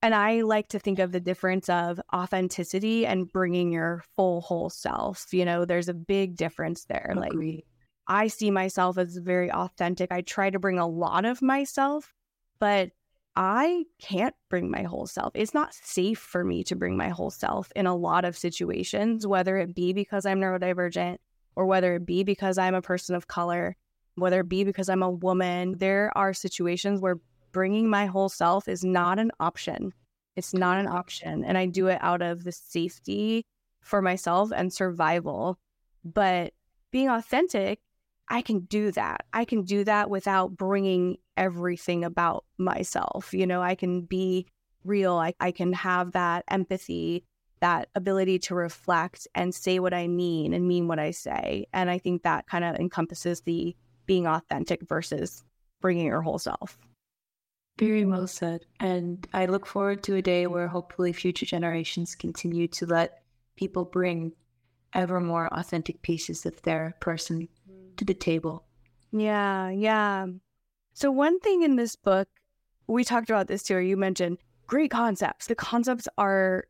And 0.00 0.14
I 0.14 0.42
like 0.42 0.68
to 0.68 0.78
think 0.78 0.98
of 0.98 1.12
the 1.12 1.20
difference 1.20 1.68
of 1.68 2.00
authenticity 2.14 3.06
and 3.06 3.30
bringing 3.30 3.72
your 3.72 4.02
full 4.16 4.40
whole 4.40 4.70
self. 4.70 5.26
You 5.32 5.44
know, 5.44 5.64
there's 5.64 5.88
a 5.88 5.94
big 5.94 6.36
difference 6.36 6.84
there. 6.86 7.14
Agreed. 7.16 7.56
Like 7.56 7.64
I 8.06 8.28
see 8.28 8.50
myself 8.50 8.96
as 8.98 9.16
very 9.16 9.50
authentic. 9.50 10.10
I 10.10 10.22
try 10.22 10.50
to 10.50 10.58
bring 10.58 10.78
a 10.78 10.86
lot 10.86 11.24
of 11.24 11.42
myself, 11.42 12.14
but 12.58 12.90
I 13.36 13.84
can't 14.00 14.34
bring 14.48 14.70
my 14.70 14.82
whole 14.82 15.06
self. 15.06 15.32
It's 15.34 15.54
not 15.54 15.74
safe 15.74 16.18
for 16.18 16.44
me 16.44 16.62
to 16.64 16.76
bring 16.76 16.96
my 16.96 17.08
whole 17.08 17.30
self 17.30 17.72
in 17.74 17.86
a 17.86 17.96
lot 17.96 18.24
of 18.24 18.36
situations, 18.36 19.26
whether 19.26 19.58
it 19.58 19.74
be 19.74 19.92
because 19.92 20.24
I'm 20.24 20.40
neurodivergent 20.40 21.18
or 21.56 21.66
whether 21.66 21.96
it 21.96 22.06
be 22.06 22.22
because 22.22 22.58
I'm 22.58 22.74
a 22.74 22.82
person 22.82 23.16
of 23.16 23.26
color, 23.26 23.76
whether 24.14 24.40
it 24.40 24.48
be 24.48 24.62
because 24.62 24.88
I'm 24.88 25.02
a 25.02 25.10
woman. 25.10 25.76
There 25.78 26.16
are 26.16 26.32
situations 26.32 27.00
where 27.00 27.18
bringing 27.50 27.88
my 27.88 28.06
whole 28.06 28.28
self 28.28 28.68
is 28.68 28.84
not 28.84 29.18
an 29.18 29.32
option. 29.40 29.92
It's 30.36 30.54
not 30.54 30.78
an 30.78 30.86
option. 30.86 31.44
And 31.44 31.58
I 31.58 31.66
do 31.66 31.88
it 31.88 31.98
out 32.00 32.22
of 32.22 32.44
the 32.44 32.52
safety 32.52 33.46
for 33.80 34.00
myself 34.00 34.52
and 34.54 34.72
survival. 34.72 35.58
But 36.04 36.52
being 36.92 37.08
authentic, 37.08 37.80
I 38.28 38.42
can 38.42 38.60
do 38.60 38.92
that. 38.92 39.24
I 39.32 39.44
can 39.44 39.62
do 39.62 39.84
that 39.84 40.08
without 40.08 40.56
bringing 40.56 41.18
everything 41.36 42.04
about 42.04 42.44
myself. 42.58 43.32
You 43.32 43.46
know, 43.46 43.62
I 43.62 43.74
can 43.74 44.02
be 44.02 44.46
real. 44.84 45.14
I, 45.14 45.34
I 45.40 45.50
can 45.50 45.72
have 45.72 46.12
that 46.12 46.44
empathy, 46.48 47.24
that 47.60 47.88
ability 47.94 48.38
to 48.40 48.54
reflect 48.54 49.26
and 49.34 49.54
say 49.54 49.78
what 49.78 49.94
I 49.94 50.08
mean 50.08 50.52
and 50.52 50.68
mean 50.68 50.88
what 50.88 50.98
I 50.98 51.10
say. 51.10 51.66
And 51.72 51.90
I 51.90 51.98
think 51.98 52.22
that 52.22 52.46
kind 52.46 52.64
of 52.64 52.76
encompasses 52.76 53.40
the 53.40 53.74
being 54.06 54.26
authentic 54.26 54.86
versus 54.86 55.42
bringing 55.80 56.06
your 56.06 56.22
whole 56.22 56.38
self. 56.38 56.78
Very 57.78 58.04
well 58.04 58.26
said. 58.26 58.66
And 58.78 59.26
I 59.32 59.46
look 59.46 59.66
forward 59.66 60.02
to 60.04 60.16
a 60.16 60.22
day 60.22 60.46
where 60.46 60.68
hopefully 60.68 61.12
future 61.12 61.46
generations 61.46 62.14
continue 62.14 62.68
to 62.68 62.86
let 62.86 63.22
people 63.56 63.84
bring 63.84 64.32
ever 64.92 65.20
more 65.20 65.48
authentic 65.52 66.00
pieces 66.02 66.46
of 66.46 66.60
their 66.62 66.96
person 67.00 67.48
to 67.96 68.04
the 68.04 68.14
table. 68.14 68.64
Yeah, 69.10 69.70
yeah. 69.70 70.26
So, 70.94 71.10
one 71.10 71.40
thing 71.40 71.62
in 71.62 71.76
this 71.76 71.96
book, 71.96 72.28
we 72.86 73.04
talked 73.04 73.28
about 73.28 73.48
this 73.48 73.62
too, 73.62 73.74
or 73.76 73.80
you 73.80 73.96
mentioned 73.96 74.38
great 74.66 74.90
concepts. 74.90 75.46
The 75.46 75.54
concepts 75.54 76.08
are, 76.18 76.64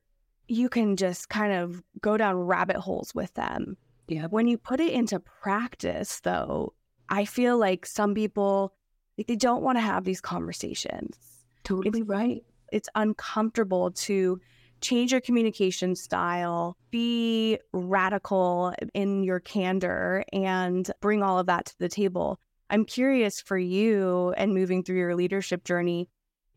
you 0.48 0.68
can 0.68 0.96
just 0.96 1.28
kind 1.28 1.52
of 1.52 1.82
go 2.00 2.16
down 2.16 2.36
rabbit 2.36 2.76
holes 2.76 3.14
with 3.14 3.32
them. 3.34 3.76
Yeah. 4.08 4.26
When 4.26 4.46
you 4.46 4.58
put 4.58 4.80
it 4.80 4.92
into 4.92 5.20
practice, 5.20 6.20
though, 6.20 6.74
I 7.08 7.24
feel 7.24 7.58
like 7.58 7.86
some 7.86 8.14
people 8.14 8.74
like 9.16 9.26
they 9.26 9.36
don't 9.36 9.62
want 9.62 9.76
to 9.76 9.82
have 9.82 10.04
these 10.04 10.20
conversations. 10.20 11.16
Totally 11.62 12.00
it's, 12.00 12.08
right. 12.08 12.42
It's 12.72 12.88
uncomfortable 12.94 13.92
to 13.92 14.40
change 14.80 15.12
your 15.12 15.20
communication 15.20 15.94
style, 15.94 16.76
be 16.90 17.58
radical 17.72 18.74
in 18.92 19.22
your 19.22 19.40
candor, 19.40 20.24
and 20.32 20.90
bring 21.00 21.22
all 21.22 21.38
of 21.38 21.46
that 21.46 21.66
to 21.66 21.78
the 21.78 21.88
table. 21.88 22.38
I'm 22.70 22.84
curious 22.84 23.40
for 23.40 23.58
you 23.58 24.32
and 24.36 24.54
moving 24.54 24.82
through 24.82 24.98
your 24.98 25.14
leadership 25.14 25.64
journey, 25.64 26.08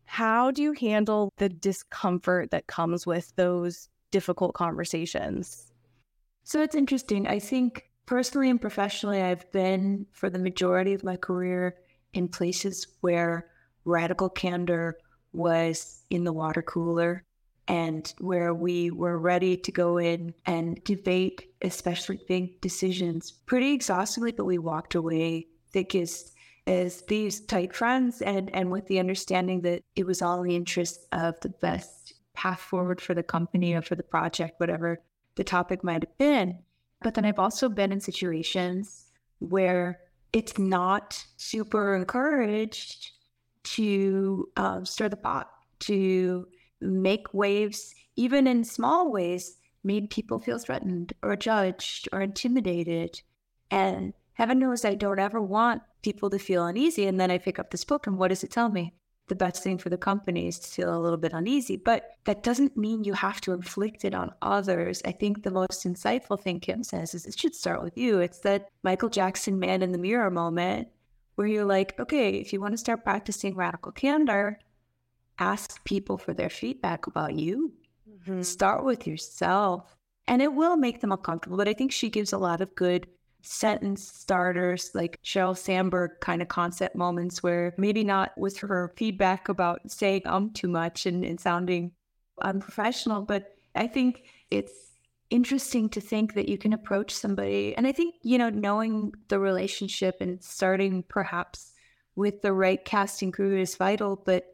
how 0.04 0.50
do 0.50 0.62
you 0.62 0.72
handle 0.72 1.32
the 1.36 1.48
discomfort 1.48 2.50
that 2.50 2.66
comes 2.66 3.06
with 3.06 3.34
those 3.36 3.88
difficult 4.10 4.54
conversations? 4.54 5.70
So 6.44 6.62
it's 6.62 6.74
interesting. 6.74 7.26
I 7.26 7.38
think 7.38 7.90
personally 8.06 8.48
and 8.48 8.60
professionally, 8.60 9.20
I've 9.20 9.50
been 9.52 10.06
for 10.12 10.30
the 10.30 10.38
majority 10.38 10.94
of 10.94 11.04
my 11.04 11.16
career 11.16 11.76
in 12.14 12.28
places 12.28 12.86
where 13.02 13.50
radical 13.84 14.30
candor 14.30 14.96
was 15.34 16.04
in 16.08 16.24
the 16.24 16.32
water 16.32 16.62
cooler 16.62 17.24
and 17.68 18.14
where 18.18 18.54
we 18.54 18.90
were 18.90 19.18
ready 19.18 19.58
to 19.58 19.70
go 19.70 19.98
in 19.98 20.32
and 20.46 20.82
debate, 20.84 21.52
especially 21.60 22.18
big 22.26 22.58
decisions, 22.62 23.30
pretty 23.30 23.74
exhaustively, 23.74 24.32
but 24.32 24.46
we 24.46 24.56
walked 24.56 24.94
away 24.94 25.46
thick 25.72 25.94
as, 25.94 26.32
as 26.66 27.02
these 27.02 27.40
tight 27.40 27.74
friends 27.74 28.22
and, 28.22 28.54
and 28.54 28.70
with 28.70 28.86
the 28.86 28.98
understanding 28.98 29.62
that 29.62 29.82
it 29.96 30.06
was 30.06 30.22
all 30.22 30.42
in 30.42 30.48
the 30.48 30.56
interest 30.56 31.06
of 31.12 31.38
the 31.40 31.48
best 31.48 32.14
path 32.34 32.60
forward 32.60 33.00
for 33.00 33.14
the 33.14 33.22
company 33.22 33.74
or 33.74 33.82
for 33.82 33.94
the 33.94 34.02
project, 34.02 34.60
whatever 34.60 35.00
the 35.34 35.44
topic 35.44 35.82
might 35.82 36.02
have 36.02 36.18
been. 36.18 36.58
But 37.02 37.14
then 37.14 37.24
I've 37.24 37.38
also 37.38 37.68
been 37.68 37.92
in 37.92 38.00
situations 38.00 39.06
where 39.38 40.00
it's 40.32 40.58
not 40.58 41.24
super 41.36 41.94
encouraged 41.94 43.10
to 43.64 44.48
um, 44.56 44.84
stir 44.84 45.08
the 45.08 45.16
pot, 45.16 45.50
to 45.80 46.46
make 46.80 47.32
waves, 47.32 47.94
even 48.16 48.46
in 48.46 48.64
small 48.64 49.10
ways, 49.10 49.56
made 49.84 50.10
people 50.10 50.38
feel 50.38 50.58
threatened 50.58 51.12
or 51.22 51.36
judged 51.36 52.08
or 52.12 52.20
intimidated. 52.20 53.20
And 53.70 54.12
heaven 54.38 54.58
knows 54.58 54.84
I 54.84 54.94
don't 54.94 55.18
ever 55.18 55.42
want 55.42 55.82
people 56.02 56.30
to 56.30 56.38
feel 56.38 56.64
uneasy. 56.64 57.06
And 57.06 57.20
then 57.20 57.30
I 57.30 57.38
pick 57.38 57.58
up 57.58 57.70
this 57.70 57.84
book, 57.84 58.06
and 58.06 58.16
what 58.16 58.28
does 58.28 58.42
it 58.44 58.50
tell 58.50 58.70
me? 58.70 58.94
the 59.28 59.34
best 59.34 59.62
thing 59.62 59.78
for 59.78 59.90
the 59.90 59.96
company 59.96 60.48
is 60.48 60.58
to 60.58 60.68
feel 60.68 60.96
a 60.96 60.98
little 60.98 61.18
bit 61.18 61.32
uneasy. 61.32 61.76
But 61.76 62.16
that 62.24 62.42
doesn't 62.42 62.76
mean 62.76 63.04
you 63.04 63.12
have 63.12 63.40
to 63.42 63.52
inflict 63.52 64.04
it 64.04 64.14
on 64.14 64.32
others. 64.42 65.00
I 65.04 65.12
think 65.12 65.42
the 65.42 65.50
most 65.50 65.86
insightful 65.86 66.40
thing 66.40 66.60
Kim 66.60 66.82
says 66.82 67.14
is 67.14 67.26
it 67.26 67.38
should 67.38 67.54
start 67.54 67.82
with 67.82 67.96
you. 67.96 68.18
It's 68.18 68.40
that 68.40 68.68
Michael 68.82 69.08
Jackson 69.08 69.58
man 69.58 69.82
in 69.82 69.92
the 69.92 69.98
mirror 69.98 70.30
moment 70.30 70.88
where 71.36 71.46
you're 71.46 71.64
like, 71.64 71.98
okay, 72.00 72.30
if 72.30 72.52
you 72.52 72.60
want 72.60 72.72
to 72.72 72.78
start 72.78 73.04
practicing 73.04 73.54
radical 73.54 73.92
candor, 73.92 74.58
ask 75.38 75.82
people 75.84 76.18
for 76.18 76.34
their 76.34 76.50
feedback 76.50 77.06
about 77.06 77.34
you. 77.34 77.72
Mm-hmm. 78.10 78.42
Start 78.42 78.84
with 78.84 79.06
yourself. 79.06 79.94
And 80.26 80.42
it 80.42 80.52
will 80.52 80.76
make 80.76 81.00
them 81.00 81.12
uncomfortable. 81.12 81.56
But 81.56 81.68
I 81.68 81.74
think 81.74 81.92
she 81.92 82.10
gives 82.10 82.32
a 82.32 82.38
lot 82.38 82.60
of 82.60 82.74
good 82.74 83.06
sentence 83.42 84.06
starters, 84.06 84.90
like 84.94 85.18
Sheryl 85.24 85.56
Sandberg 85.56 86.20
kind 86.20 86.42
of 86.42 86.48
concept 86.48 86.96
moments 86.96 87.42
where 87.42 87.74
maybe 87.78 88.04
not 88.04 88.32
with 88.36 88.58
her 88.58 88.92
feedback 88.96 89.48
about 89.48 89.90
saying 89.90 90.22
um 90.26 90.50
too 90.52 90.68
much 90.68 91.06
and, 91.06 91.24
and 91.24 91.40
sounding 91.40 91.92
unprofessional, 92.42 93.22
but 93.22 93.56
I 93.74 93.86
think 93.86 94.24
it's 94.50 94.72
interesting 95.30 95.88
to 95.90 96.00
think 96.00 96.34
that 96.34 96.48
you 96.48 96.58
can 96.58 96.72
approach 96.72 97.12
somebody. 97.12 97.76
And 97.76 97.86
I 97.86 97.92
think, 97.92 98.14
you 98.22 98.38
know, 98.38 98.50
knowing 98.50 99.12
the 99.28 99.38
relationship 99.38 100.16
and 100.20 100.42
starting 100.42 101.02
perhaps 101.02 101.72
with 102.16 102.42
the 102.42 102.52
right 102.52 102.84
casting 102.84 103.30
crew 103.30 103.58
is 103.58 103.76
vital, 103.76 104.16
but 104.16 104.46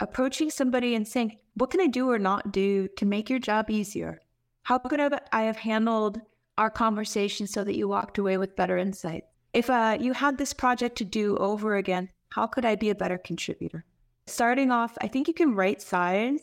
approaching 0.00 0.50
somebody 0.50 0.94
and 0.94 1.08
saying, 1.08 1.38
what 1.54 1.70
can 1.70 1.80
I 1.80 1.86
do 1.86 2.10
or 2.10 2.18
not 2.18 2.52
do 2.52 2.88
to 2.96 3.06
make 3.06 3.28
your 3.28 3.40
job 3.40 3.70
easier? 3.70 4.20
How 4.62 4.78
could 4.78 5.00
I 5.00 5.42
have 5.42 5.56
handled 5.56 6.20
our 6.58 6.70
conversation 6.70 7.46
so 7.46 7.64
that 7.64 7.76
you 7.76 7.88
walked 7.88 8.18
away 8.18 8.36
with 8.36 8.56
better 8.56 8.76
insight. 8.76 9.24
If 9.54 9.70
uh, 9.70 9.96
you 9.98 10.12
had 10.12 10.36
this 10.36 10.52
project 10.52 10.98
to 10.98 11.04
do 11.04 11.36
over 11.38 11.76
again, 11.76 12.10
how 12.30 12.46
could 12.46 12.66
I 12.66 12.74
be 12.74 12.90
a 12.90 12.94
better 12.94 13.16
contributor? 13.16 13.84
Starting 14.26 14.70
off, 14.70 14.98
I 15.00 15.08
think 15.08 15.26
you 15.26 15.34
can 15.34 15.54
right 15.54 15.80
size 15.80 16.40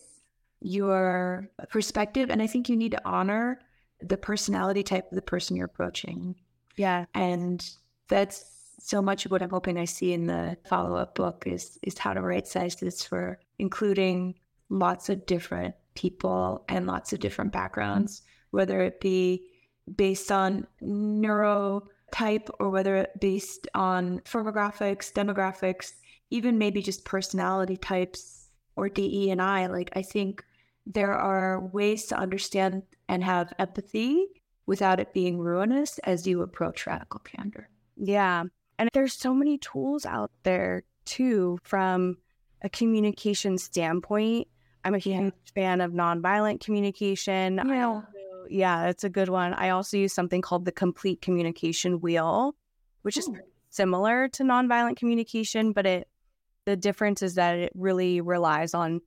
your 0.62 1.48
perspective, 1.70 2.32
and 2.32 2.42
I 2.42 2.48
think 2.48 2.68
you 2.68 2.76
need 2.76 2.92
to 2.92 3.02
honor 3.06 3.60
the 4.02 4.18
personality 4.18 4.82
type 4.82 5.12
of 5.12 5.16
the 5.16 5.22
person 5.22 5.56
you're 5.56 5.68
approaching. 5.68 6.36
Yeah. 6.76 7.06
And 7.14 7.64
that's 8.08 8.46
so 8.80 9.02
much 9.02 9.26
of 9.26 9.32
what 9.32 9.42
I'm 9.42 9.50
hoping 9.50 9.78
I 9.78 9.86
see 9.86 10.14
in 10.14 10.28
the 10.28 10.58
follow 10.68 10.96
up 10.96 11.16
book 11.16 11.44
is 11.46 11.78
is 11.84 11.98
how 11.98 12.14
to 12.14 12.22
right 12.22 12.48
size 12.48 12.76
this 12.76 13.04
for 13.04 13.40
including 13.60 14.36
lots 14.70 15.10
of 15.10 15.26
different 15.26 15.76
people 15.96 16.66
and 16.68 16.86
lots 16.88 17.14
of 17.14 17.20
different 17.20 17.52
backgrounds, 17.52 18.22
whether 18.52 18.82
it 18.82 19.00
be 19.00 19.48
based 19.94 20.32
on 20.32 20.68
neurotype 20.82 22.50
or 22.60 22.70
whether 22.70 22.96
it 22.98 23.20
based 23.20 23.68
on 23.74 24.20
firmographics, 24.22 25.12
demographics, 25.12 25.94
even 26.30 26.58
maybe 26.58 26.82
just 26.82 27.06
personality 27.06 27.78
types 27.78 28.50
or 28.76 28.90
DE 28.90 29.30
and 29.30 29.42
I. 29.42 29.68
Like, 29.68 29.92
I 29.96 30.02
think 30.02 30.44
there 30.86 31.14
are 31.14 31.68
ways 31.68 32.06
to 32.08 32.18
understand 32.18 32.84
and 33.08 33.24
have 33.24 33.54
empathy 33.60 34.28
without 34.66 35.00
it 35.00 35.14
being 35.14 35.38
ruinous 35.38 36.00
as 36.00 36.26
you 36.26 36.42
approach 36.42 36.88
radical 36.88 37.20
candor. 37.20 37.70
Yeah. 37.98 38.44
And 38.78 38.90
there's 38.94 39.14
so 39.14 39.34
many 39.34 39.58
tools 39.58 40.06
out 40.06 40.32
there 40.44 40.84
too 41.06 41.60
from 41.64 42.18
a 42.62 42.70
communication 42.70 43.58
standpoint. 43.58 44.48
I'm 44.84 44.96
a 44.96 45.00
huge 45.00 45.34
fan 45.54 45.82
of 45.82 45.92
nonviolent 45.92 46.60
communication. 46.60 47.62
Yeah 47.66 48.02
yeah, 48.50 48.88
it's 48.88 49.04
a 49.04 49.10
good 49.10 49.30
one. 49.30 49.54
I 49.54 49.70
also 49.70 49.98
use 49.98 50.14
something 50.14 50.42
called 50.42 50.66
the 50.66 50.72
complete 50.72 51.22
communication 51.22 52.00
wheel, 52.00 52.56
which 53.02 53.18
is 53.18 53.28
oh. 53.30 53.38
similar 53.70 54.28
to 54.30 54.44
nonviolent 54.44 54.98
communication, 54.98 55.72
but 55.72 55.86
it 55.86 56.08
the 56.66 56.76
difference 56.76 57.22
is 57.22 57.36
that 57.36 57.58
it 57.58 57.72
really 57.76 58.22
relies 58.22 58.74
on 58.74 59.00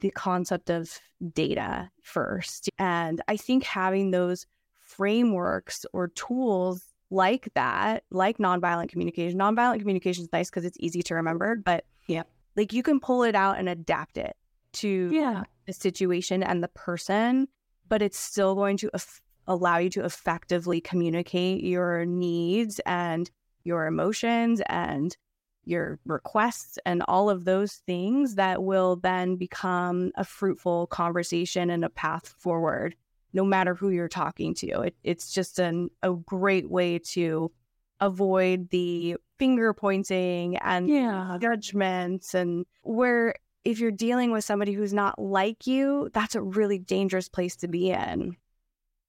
the 0.00 0.10
concept 0.10 0.68
of 0.68 1.00
data 1.32 1.88
first. 2.02 2.68
And 2.78 3.20
I 3.28 3.36
think 3.36 3.64
having 3.64 4.10
those 4.10 4.46
frameworks 4.80 5.86
or 5.92 6.08
tools 6.08 6.82
like 7.10 7.48
that, 7.54 8.02
like 8.10 8.38
nonviolent 8.38 8.88
communication, 8.88 9.38
nonviolent 9.38 9.78
communication 9.78 10.24
is 10.24 10.32
nice 10.32 10.50
because 10.50 10.64
it's 10.64 10.76
easy 10.80 11.02
to 11.04 11.14
remember, 11.14 11.56
but 11.56 11.84
yeah, 12.08 12.24
like 12.56 12.72
you 12.72 12.82
can 12.82 13.00
pull 13.00 13.22
it 13.22 13.34
out 13.34 13.58
and 13.58 13.68
adapt 13.68 14.18
it 14.18 14.36
to 14.72 15.08
yeah 15.12 15.44
the 15.66 15.72
situation 15.72 16.42
and 16.42 16.62
the 16.62 16.68
person, 16.68 17.48
but 17.88 18.02
it's 18.02 18.18
still 18.18 18.54
going 18.54 18.76
to 18.78 18.90
af- 18.94 19.20
allow 19.46 19.78
you 19.78 19.90
to 19.90 20.04
effectively 20.04 20.80
communicate 20.80 21.62
your 21.62 22.04
needs 22.04 22.80
and 22.86 23.30
your 23.62 23.86
emotions 23.86 24.60
and 24.66 25.16
your 25.64 25.98
requests 26.04 26.78
and 26.84 27.02
all 27.08 27.30
of 27.30 27.44
those 27.44 27.74
things 27.86 28.34
that 28.34 28.62
will 28.62 28.96
then 28.96 29.36
become 29.36 30.12
a 30.16 30.24
fruitful 30.24 30.86
conversation 30.88 31.70
and 31.70 31.84
a 31.84 31.90
path 31.90 32.34
forward 32.38 32.94
no 33.34 33.44
matter 33.44 33.74
who 33.74 33.90
you're 33.90 34.08
talking 34.08 34.54
to 34.54 34.82
it, 34.82 34.94
it's 35.02 35.34
just 35.34 35.58
an, 35.58 35.90
a 36.02 36.12
great 36.12 36.70
way 36.70 37.00
to 37.00 37.50
avoid 38.00 38.70
the 38.70 39.16
finger 39.38 39.74
pointing 39.74 40.56
and 40.58 40.88
yeah. 40.88 41.36
judgments 41.40 42.32
and 42.32 42.64
where 42.82 43.34
if 43.64 43.78
you're 43.78 43.90
dealing 43.90 44.30
with 44.30 44.44
somebody 44.44 44.72
who's 44.72 44.92
not 44.92 45.18
like 45.18 45.66
you 45.66 46.10
that's 46.12 46.34
a 46.34 46.42
really 46.42 46.78
dangerous 46.78 47.28
place 47.28 47.56
to 47.56 47.68
be 47.68 47.90
in 47.90 48.36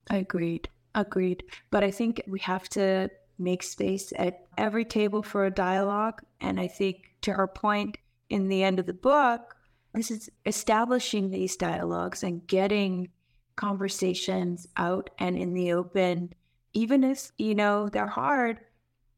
agreed 0.10 0.70
agreed 0.93 1.43
but 1.72 1.84
i 1.84 1.91
think 1.91 2.22
we 2.28 2.39
have 2.39 2.68
to 2.70 3.10
make 3.38 3.64
space 3.64 4.14
at 4.18 4.45
every 4.58 4.86
table 4.86 5.22
for 5.22 5.45
a 5.45 5.51
dialogue. 5.51 6.22
And 6.41 6.60
I 6.60 6.68
think 6.68 7.16
to 7.22 7.34
her 7.34 7.47
point 7.47 7.97
in 8.30 8.47
the 8.47 8.64
end 8.64 8.80
of 8.80 8.86
the 8.86 8.93
book, 8.93 9.56
this 9.93 10.12
is 10.12 10.30
establishing 10.45 11.30
these 11.30 11.56
dialogues 11.56 12.24
and 12.24 12.45
getting 12.47 13.10
conversations 13.56 14.68
out 14.76 15.10
and 15.20 15.38
in 15.38 15.53
the 15.53 15.72
open, 15.72 16.34
even 16.74 17.03
if, 17.03 17.32
you 17.38 17.56
know, 17.56 17.88
they're 17.89 18.08
hard, 18.08 18.60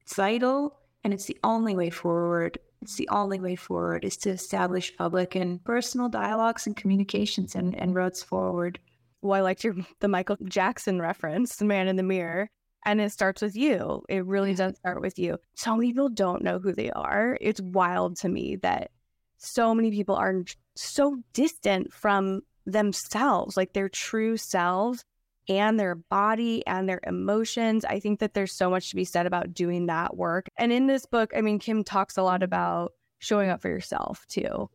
it's 0.02 0.16
vital 0.16 0.80
and 1.04 1.14
it's 1.14 1.26
the 1.26 1.40
only 1.44 1.76
way 1.76 1.90
forward. 1.90 2.60
It's 2.82 2.96
the 2.96 3.10
only 3.10 3.40
way 3.40 3.56
forward 3.56 4.06
is 4.06 4.18
to 4.18 4.30
establish 4.30 4.96
public 4.96 5.36
and 5.36 5.64
personal 5.64 6.10
dialogues 6.10 6.68
and 6.68 6.76
communications 6.76 7.56
and, 7.56 7.76
and 7.76 7.96
roads 7.96 8.24
forward. 8.24 8.80
Well, 9.22 9.34
I 9.34 9.42
liked 9.42 9.64
your 9.64 9.76
the 10.00 10.08
Michael 10.08 10.38
Jackson 10.44 11.02
reference, 11.02 11.56
the 11.56 11.66
man 11.66 11.88
in 11.88 11.96
the 11.96 12.04
mirror 12.04 12.50
and 12.88 13.02
it 13.02 13.12
starts 13.12 13.42
with 13.42 13.56
you. 13.56 14.02
It 14.08 14.26
really 14.26 14.54
does 14.54 14.78
start 14.78 15.02
with 15.02 15.20
you. 15.20 15.38
So 15.56 15.76
many 15.76 15.90
people 15.90 16.08
don't 16.08 16.42
know 16.42 16.58
who 16.58 16.72
they 16.72 16.90
are. 16.92 17.38
It's 17.42 17.60
wild 17.60 18.16
to 18.18 18.30
me 18.30 18.56
that 18.58 18.92
so 19.38 19.76
many 19.76 19.92
people 19.92 20.16
are 20.16 20.46
so 20.76 21.18
distant 21.34 21.92
from 21.92 22.42
themselves, 22.66 23.58
like 23.58 23.74
their 23.74 23.90
true 23.90 24.38
selves 24.38 25.04
and 25.50 25.80
their 25.80 25.96
body 25.96 26.66
and 26.68 26.88
their 26.88 27.00
emotions. 27.06 27.86
I 27.86 28.00
think 28.00 28.20
that 28.20 28.34
there's 28.34 28.52
so 28.52 28.70
much 28.70 28.90
to 28.90 28.96
be 28.96 29.06
said 29.06 29.26
about 29.26 29.54
doing 29.54 29.86
that 29.86 30.18
work. 30.18 30.48
And 30.58 30.72
in 30.72 30.88
this 30.88 31.06
book, 31.06 31.32
I 31.36 31.42
mean, 31.42 31.60
Kim 31.60 31.84
talks 31.84 32.18
a 32.18 32.24
lot 32.24 32.44
about 32.44 32.94
showing 33.20 33.50
up 33.50 33.62
for 33.62 33.70
yourself 33.70 34.26
too. 34.28 34.70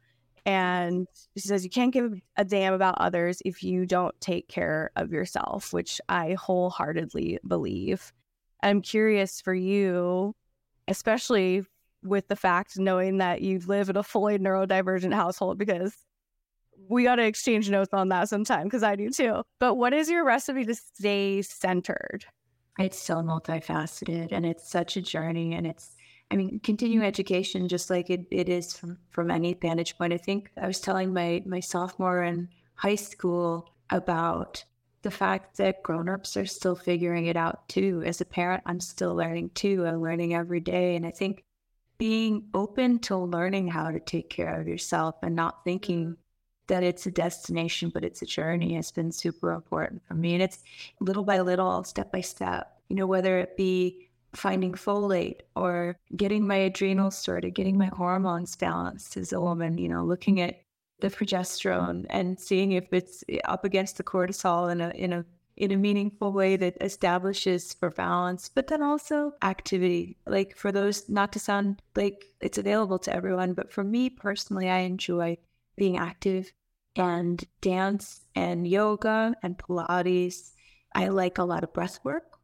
And 0.44 1.06
she 1.36 1.40
says, 1.40 1.62
you 1.62 1.70
can't 1.70 1.92
give 1.92 2.20
a 2.36 2.44
damn 2.44 2.72
about 2.72 2.96
others 2.98 3.40
if 3.44 3.62
you 3.62 3.86
don't 3.86 4.18
take 4.20 4.48
care 4.48 4.90
of 4.96 5.12
yourself, 5.12 5.72
which 5.72 6.00
I 6.08 6.32
wholeheartedly 6.32 7.38
believe. 7.46 8.12
I'm 8.62 8.82
curious 8.82 9.40
for 9.40 9.54
you, 9.54 10.34
especially 10.88 11.64
with 12.02 12.26
the 12.26 12.34
fact 12.34 12.76
knowing 12.78 13.18
that 13.18 13.42
you 13.42 13.60
live 13.60 13.88
in 13.88 13.96
a 13.96 14.02
fully 14.02 14.38
neurodivergent 14.38 15.14
household, 15.14 15.58
because 15.58 15.94
we 16.88 17.04
got 17.04 17.16
to 17.16 17.24
exchange 17.24 17.70
notes 17.70 17.92
on 17.92 18.08
that 18.08 18.28
sometime 18.28 18.64
because 18.64 18.82
I 18.82 18.96
do 18.96 19.10
too. 19.10 19.42
But 19.58 19.74
what 19.74 19.92
is 19.92 20.10
your 20.10 20.24
recipe 20.24 20.64
to 20.64 20.74
stay 20.74 21.42
centered? 21.42 22.24
It's 22.78 22.98
so 22.98 23.16
multifaceted 23.16 24.32
and 24.32 24.46
it's 24.46 24.68
such 24.68 24.96
a 24.96 25.02
journey 25.02 25.54
and 25.54 25.66
it's 25.66 25.96
I 26.32 26.36
mean, 26.36 26.60
continuing 26.60 27.00
mm-hmm. 27.00 27.08
education, 27.08 27.68
just 27.68 27.90
like 27.90 28.08
it, 28.08 28.26
it 28.30 28.48
is 28.48 28.74
from, 28.74 28.96
from 29.10 29.30
any 29.30 29.52
vantage 29.52 29.98
point. 29.98 30.14
I 30.14 30.16
think 30.16 30.50
I 30.56 30.66
was 30.66 30.80
telling 30.80 31.12
my, 31.12 31.42
my 31.44 31.60
sophomore 31.60 32.22
in 32.22 32.48
high 32.74 32.94
school 32.94 33.74
about 33.90 34.64
the 35.02 35.10
fact 35.10 35.58
that 35.58 35.82
grown-ups 35.82 36.38
are 36.38 36.46
still 36.46 36.74
figuring 36.74 37.26
it 37.26 37.36
out 37.36 37.68
too. 37.68 38.02
As 38.06 38.22
a 38.22 38.24
parent, 38.24 38.62
I'm 38.64 38.80
still 38.80 39.14
learning 39.14 39.50
too. 39.50 39.84
I'm 39.86 40.00
learning 40.00 40.34
every 40.34 40.60
day. 40.60 40.96
And 40.96 41.04
I 41.04 41.10
think 41.10 41.44
being 41.98 42.48
open 42.54 42.98
to 43.00 43.16
learning 43.18 43.68
how 43.68 43.90
to 43.90 44.00
take 44.00 44.30
care 44.30 44.58
of 44.58 44.66
yourself 44.66 45.16
and 45.22 45.36
not 45.36 45.64
thinking 45.64 46.16
that 46.68 46.82
it's 46.82 47.06
a 47.06 47.10
destination, 47.10 47.90
but 47.92 48.04
it's 48.04 48.22
a 48.22 48.26
journey 48.26 48.74
has 48.74 48.90
been 48.90 49.12
super 49.12 49.52
important 49.52 50.02
for 50.06 50.14
me. 50.14 50.34
And 50.34 50.42
it's 50.42 50.60
little 51.00 51.24
by 51.24 51.40
little, 51.40 51.84
step 51.84 52.12
by 52.12 52.20
step, 52.20 52.80
you 52.88 52.96
know, 52.96 53.06
whether 53.06 53.38
it 53.38 53.56
be 53.56 54.08
finding 54.34 54.72
folate 54.72 55.40
or 55.56 55.96
getting 56.16 56.46
my 56.46 56.56
adrenals 56.56 57.18
sorted, 57.18 57.54
getting 57.54 57.76
my 57.76 57.86
hormones 57.86 58.56
balanced 58.56 59.16
as 59.16 59.32
a 59.32 59.40
woman, 59.40 59.78
you 59.78 59.88
know, 59.88 60.04
looking 60.04 60.40
at 60.40 60.62
the 61.00 61.10
progesterone 61.10 62.06
and 62.10 62.38
seeing 62.38 62.72
if 62.72 62.92
it's 62.92 63.24
up 63.44 63.64
against 63.64 63.96
the 63.96 64.04
cortisol 64.04 64.70
in 64.70 64.80
a 64.80 64.90
in 64.90 65.12
a 65.12 65.24
in 65.56 65.70
a 65.70 65.76
meaningful 65.76 66.32
way 66.32 66.56
that 66.56 66.76
establishes 66.80 67.74
for 67.74 67.90
balance, 67.90 68.48
but 68.48 68.68
then 68.68 68.82
also 68.82 69.34
activity. 69.42 70.16
Like 70.26 70.56
for 70.56 70.72
those, 70.72 71.08
not 71.08 71.32
to 71.34 71.38
sound 71.38 71.82
like 71.94 72.24
it's 72.40 72.56
available 72.56 72.98
to 73.00 73.14
everyone, 73.14 73.52
but 73.52 73.70
for 73.70 73.84
me 73.84 74.08
personally, 74.08 74.70
I 74.70 74.78
enjoy 74.78 75.36
being 75.82 75.96
active 75.96 76.52
and 76.94 77.44
dance 77.60 78.20
and 78.36 78.68
yoga 78.68 79.34
and 79.42 79.58
Pilates. 79.58 80.52
I 80.94 81.08
like 81.08 81.38
a 81.38 81.42
lot 81.42 81.64
of 81.64 81.72
breath 81.72 81.98
work. 82.04 82.38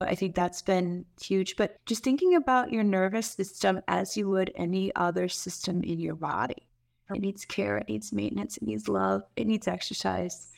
I 0.00 0.14
think 0.14 0.36
that's 0.36 0.62
been 0.62 1.04
huge. 1.20 1.56
But 1.56 1.84
just 1.84 2.04
thinking 2.04 2.36
about 2.36 2.70
your 2.70 2.84
nervous 2.84 3.26
system 3.26 3.80
as 3.88 4.16
you 4.16 4.30
would 4.30 4.52
any 4.54 4.94
other 4.94 5.26
system 5.28 5.82
in 5.82 5.98
your 5.98 6.14
body. 6.14 6.68
It 7.12 7.20
needs 7.20 7.44
care, 7.44 7.76
it 7.78 7.88
needs 7.88 8.12
maintenance, 8.12 8.56
it 8.56 8.62
needs 8.62 8.88
love, 8.88 9.22
it 9.34 9.48
needs 9.48 9.66
exercise. 9.66 10.52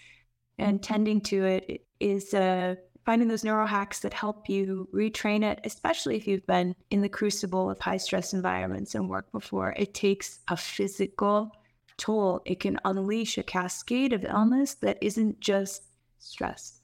And 0.59 0.83
tending 0.83 1.23
to 1.23 1.47
it 1.47 1.87
is 1.99 2.35
uh, 2.35 2.75
finding 3.07 3.29
those 3.29 3.45
neural 3.45 3.67
hacks 3.67 4.01
that 4.01 4.13
help 4.13 4.51
you 4.51 4.87
retrain 4.93 5.43
it, 5.43 5.61
especially 5.65 6.17
if 6.19 6.27
you've 6.29 6.47
been 6.47 6.75
in 6.91 7.01
the 7.01 7.09
crucible 7.09 7.71
of 7.71 7.81
high 7.81 7.97
stress 7.97 8.35
environments 8.35 8.95
and 8.95 9.09
work 9.09 9.33
before. 9.33 9.73
It 9.79 9.95
takes 9.95 10.41
a 10.49 10.59
physical 10.59 11.53
toll, 11.99 12.41
it 12.47 12.61
can 12.61 12.79
unleash 12.85 13.37
a 13.37 13.43
cascade 13.43 14.13
of 14.13 14.25
illness 14.25 14.75
that 14.77 14.99
isn't 15.03 15.41
just 15.41 15.83
stress. 16.19 16.81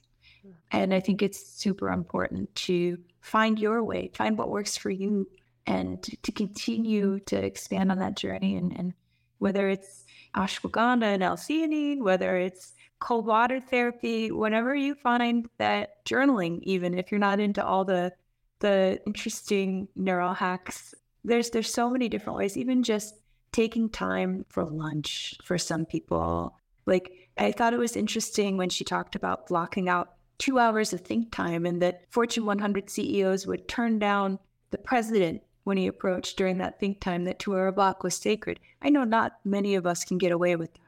Mm-hmm. 0.47 0.53
And 0.73 0.95
I 0.95 1.01
think 1.01 1.23
it's 1.23 1.47
super 1.47 1.89
important 1.91 2.55
to 2.57 2.99
find 3.21 3.59
your 3.59 3.83
way, 3.83 4.11
find 4.15 4.37
what 4.37 4.51
works 4.51 4.77
for 4.77 4.91
you, 4.91 5.27
and 5.67 6.03
to 6.23 6.33
continue 6.33 7.17
mm-hmm. 7.17 7.25
to 7.25 7.45
expand 7.45 7.91
on 7.91 7.99
that 8.01 8.17
journey. 8.17 8.57
And, 8.57 8.77
and 8.79 8.93
whether 9.39 9.69
it's 9.69 10.05
ashwagandha 10.37 11.05
and 11.05 11.23
L-theanine, 11.23 12.03
whether 12.03 12.37
it's 12.37 12.73
cold 12.99 13.27
water 13.27 13.61
therapy, 13.61 14.31
whenever 14.31 14.75
you 14.75 14.95
find 14.95 15.49
that 15.59 16.05
journaling, 16.05 16.61
even 16.62 16.99
if 16.99 17.11
you're 17.11 17.19
not 17.19 17.41
into 17.41 17.65
all 17.65 17.85
the 17.85 18.12
the 18.61 19.01
interesting 19.07 19.89
neural 19.95 20.33
hacks, 20.33 20.95
there's 21.23 21.51
there's 21.51 21.73
so 21.73 21.91
many 21.91 22.09
different 22.09 22.39
ways. 22.39 22.57
Even 22.57 22.83
just 22.83 23.15
taking 23.55 23.89
time 23.89 24.45
for 24.49 24.65
lunch 24.65 25.37
for 25.45 25.57
some 25.57 25.87
people. 25.87 26.59
Like 26.87 27.31
I 27.39 27.53
thought 27.53 27.73
it 27.73 27.79
was 27.79 27.97
interesting 27.97 28.57
when 28.57 28.69
she 28.69 28.85
talked 28.85 29.15
about 29.15 29.47
blocking 29.47 29.89
out 29.89 30.15
two 30.39 30.59
hours 30.59 30.93
of 30.93 31.01
think 31.01 31.31
time 31.31 31.65
and 31.65 31.81
that 31.81 32.03
Fortune 32.11 32.45
100 32.45 32.91
CEOs 32.91 33.47
would 33.47 33.69
turn 33.69 34.01
down 34.01 34.41
the 34.71 34.79
president 34.79 35.41
when 35.63 35.77
he 35.77 35.87
approached 35.87 36.37
during 36.37 36.59
that 36.59 36.81
think 36.81 37.01
time 37.01 37.25
that 37.25 37.39
two 37.39 37.55
hour 37.55 37.71
block 37.71 38.03
was 38.03 38.17
sacred. 38.17 38.59
I 38.83 38.91
know 38.91 39.05
not 39.05 39.39
many 39.45 39.77
of 39.77 39.87
us 39.87 40.05
can 40.05 40.19
get 40.19 40.33
away 40.33 40.57
with 40.57 40.75
that. 40.75 40.81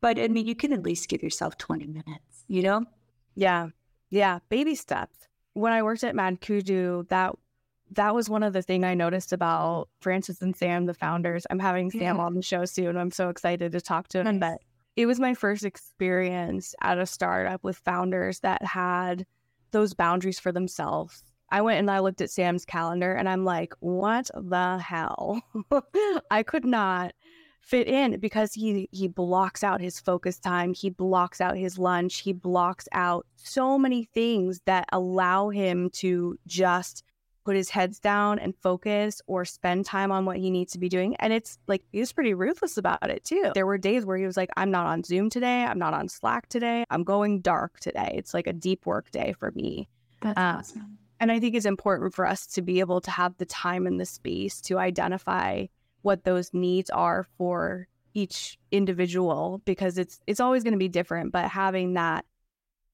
But 0.00 0.18
I 0.18 0.28
mean, 0.28 0.46
you 0.46 0.54
can 0.54 0.72
at 0.72 0.82
least 0.82 1.10
give 1.10 1.22
yourself 1.22 1.58
20 1.58 1.86
minutes, 1.86 2.44
you 2.48 2.62
know? 2.62 2.86
Yeah. 3.34 3.68
Yeah. 4.08 4.38
Baby 4.48 4.74
steps. 4.76 5.28
When 5.52 5.74
I 5.74 5.82
worked 5.82 6.04
at 6.04 6.14
MadKudu, 6.14 7.08
that 7.08 7.34
that 7.92 8.14
was 8.14 8.28
one 8.28 8.42
of 8.42 8.52
the 8.52 8.62
things 8.62 8.84
I 8.84 8.94
noticed 8.94 9.32
about 9.32 9.88
Francis 10.00 10.42
and 10.42 10.54
Sam, 10.54 10.86
the 10.86 10.94
founders. 10.94 11.46
I'm 11.50 11.58
having 11.58 11.90
Sam 11.90 12.16
yeah. 12.16 12.22
on 12.22 12.34
the 12.34 12.42
show 12.42 12.64
soon. 12.64 12.96
I'm 12.96 13.10
so 13.10 13.28
excited 13.28 13.72
to 13.72 13.80
talk 13.80 14.08
to 14.08 14.22
him. 14.22 14.38
But 14.38 14.58
it 14.96 15.06
was 15.06 15.20
my 15.20 15.34
first 15.34 15.64
experience 15.64 16.74
at 16.82 16.98
a 16.98 17.06
startup 17.06 17.62
with 17.62 17.78
founders 17.78 18.40
that 18.40 18.64
had 18.64 19.26
those 19.70 19.94
boundaries 19.94 20.38
for 20.38 20.52
themselves. 20.52 21.22
I 21.50 21.62
went 21.62 21.78
and 21.78 21.90
I 21.90 22.00
looked 22.00 22.20
at 22.20 22.30
Sam's 22.30 22.64
calendar 22.64 23.14
and 23.14 23.28
I'm 23.28 23.44
like, 23.44 23.74
what 23.80 24.30
the 24.34 24.78
hell? 24.78 25.40
I 26.30 26.42
could 26.42 26.64
not 26.64 27.14
fit 27.60 27.86
in 27.86 28.18
because 28.18 28.54
he 28.54 28.88
he 28.92 29.08
blocks 29.08 29.62
out 29.62 29.80
his 29.80 30.00
focus 30.00 30.38
time, 30.38 30.74
he 30.74 30.90
blocks 30.90 31.40
out 31.40 31.56
his 31.56 31.78
lunch, 31.78 32.20
he 32.20 32.32
blocks 32.32 32.88
out 32.92 33.26
so 33.36 33.78
many 33.78 34.04
things 34.14 34.60
that 34.64 34.88
allow 34.92 35.48
him 35.50 35.90
to 35.90 36.38
just 36.46 37.04
put 37.48 37.56
his 37.56 37.70
heads 37.70 37.98
down 37.98 38.38
and 38.38 38.54
focus 38.56 39.22
or 39.26 39.42
spend 39.42 39.86
time 39.86 40.12
on 40.12 40.26
what 40.26 40.36
he 40.36 40.50
needs 40.50 40.70
to 40.70 40.78
be 40.78 40.90
doing. 40.90 41.16
And 41.16 41.32
it's 41.32 41.58
like 41.66 41.82
he 41.92 41.98
was 41.98 42.12
pretty 42.12 42.34
ruthless 42.34 42.76
about 42.76 43.08
it 43.08 43.24
too. 43.24 43.52
There 43.54 43.64
were 43.64 43.78
days 43.78 44.04
where 44.04 44.18
he 44.18 44.26
was 44.26 44.36
like, 44.36 44.50
I'm 44.58 44.70
not 44.70 44.84
on 44.84 45.02
Zoom 45.02 45.30
today. 45.30 45.64
I'm 45.64 45.78
not 45.78 45.94
on 45.94 46.10
Slack 46.10 46.50
today. 46.50 46.84
I'm 46.90 47.04
going 47.04 47.40
dark 47.40 47.80
today. 47.80 48.12
It's 48.16 48.34
like 48.34 48.46
a 48.46 48.52
deep 48.52 48.84
work 48.84 49.10
day 49.12 49.34
for 49.38 49.50
me. 49.52 49.88
That's 50.20 50.38
um, 50.38 50.56
awesome. 50.56 50.98
And 51.20 51.32
I 51.32 51.40
think 51.40 51.54
it's 51.54 51.64
important 51.64 52.14
for 52.14 52.26
us 52.26 52.46
to 52.48 52.60
be 52.60 52.80
able 52.80 53.00
to 53.00 53.10
have 53.10 53.34
the 53.38 53.46
time 53.46 53.86
and 53.86 53.98
the 53.98 54.04
space 54.04 54.60
to 54.62 54.78
identify 54.78 55.64
what 56.02 56.24
those 56.24 56.52
needs 56.52 56.90
are 56.90 57.26
for 57.38 57.88
each 58.12 58.58
individual 58.70 59.62
because 59.64 59.96
it's 59.96 60.20
it's 60.26 60.40
always 60.40 60.64
going 60.64 60.72
to 60.74 60.78
be 60.78 60.88
different 60.88 61.32
but 61.32 61.48
having 61.48 61.94
that 61.94 62.26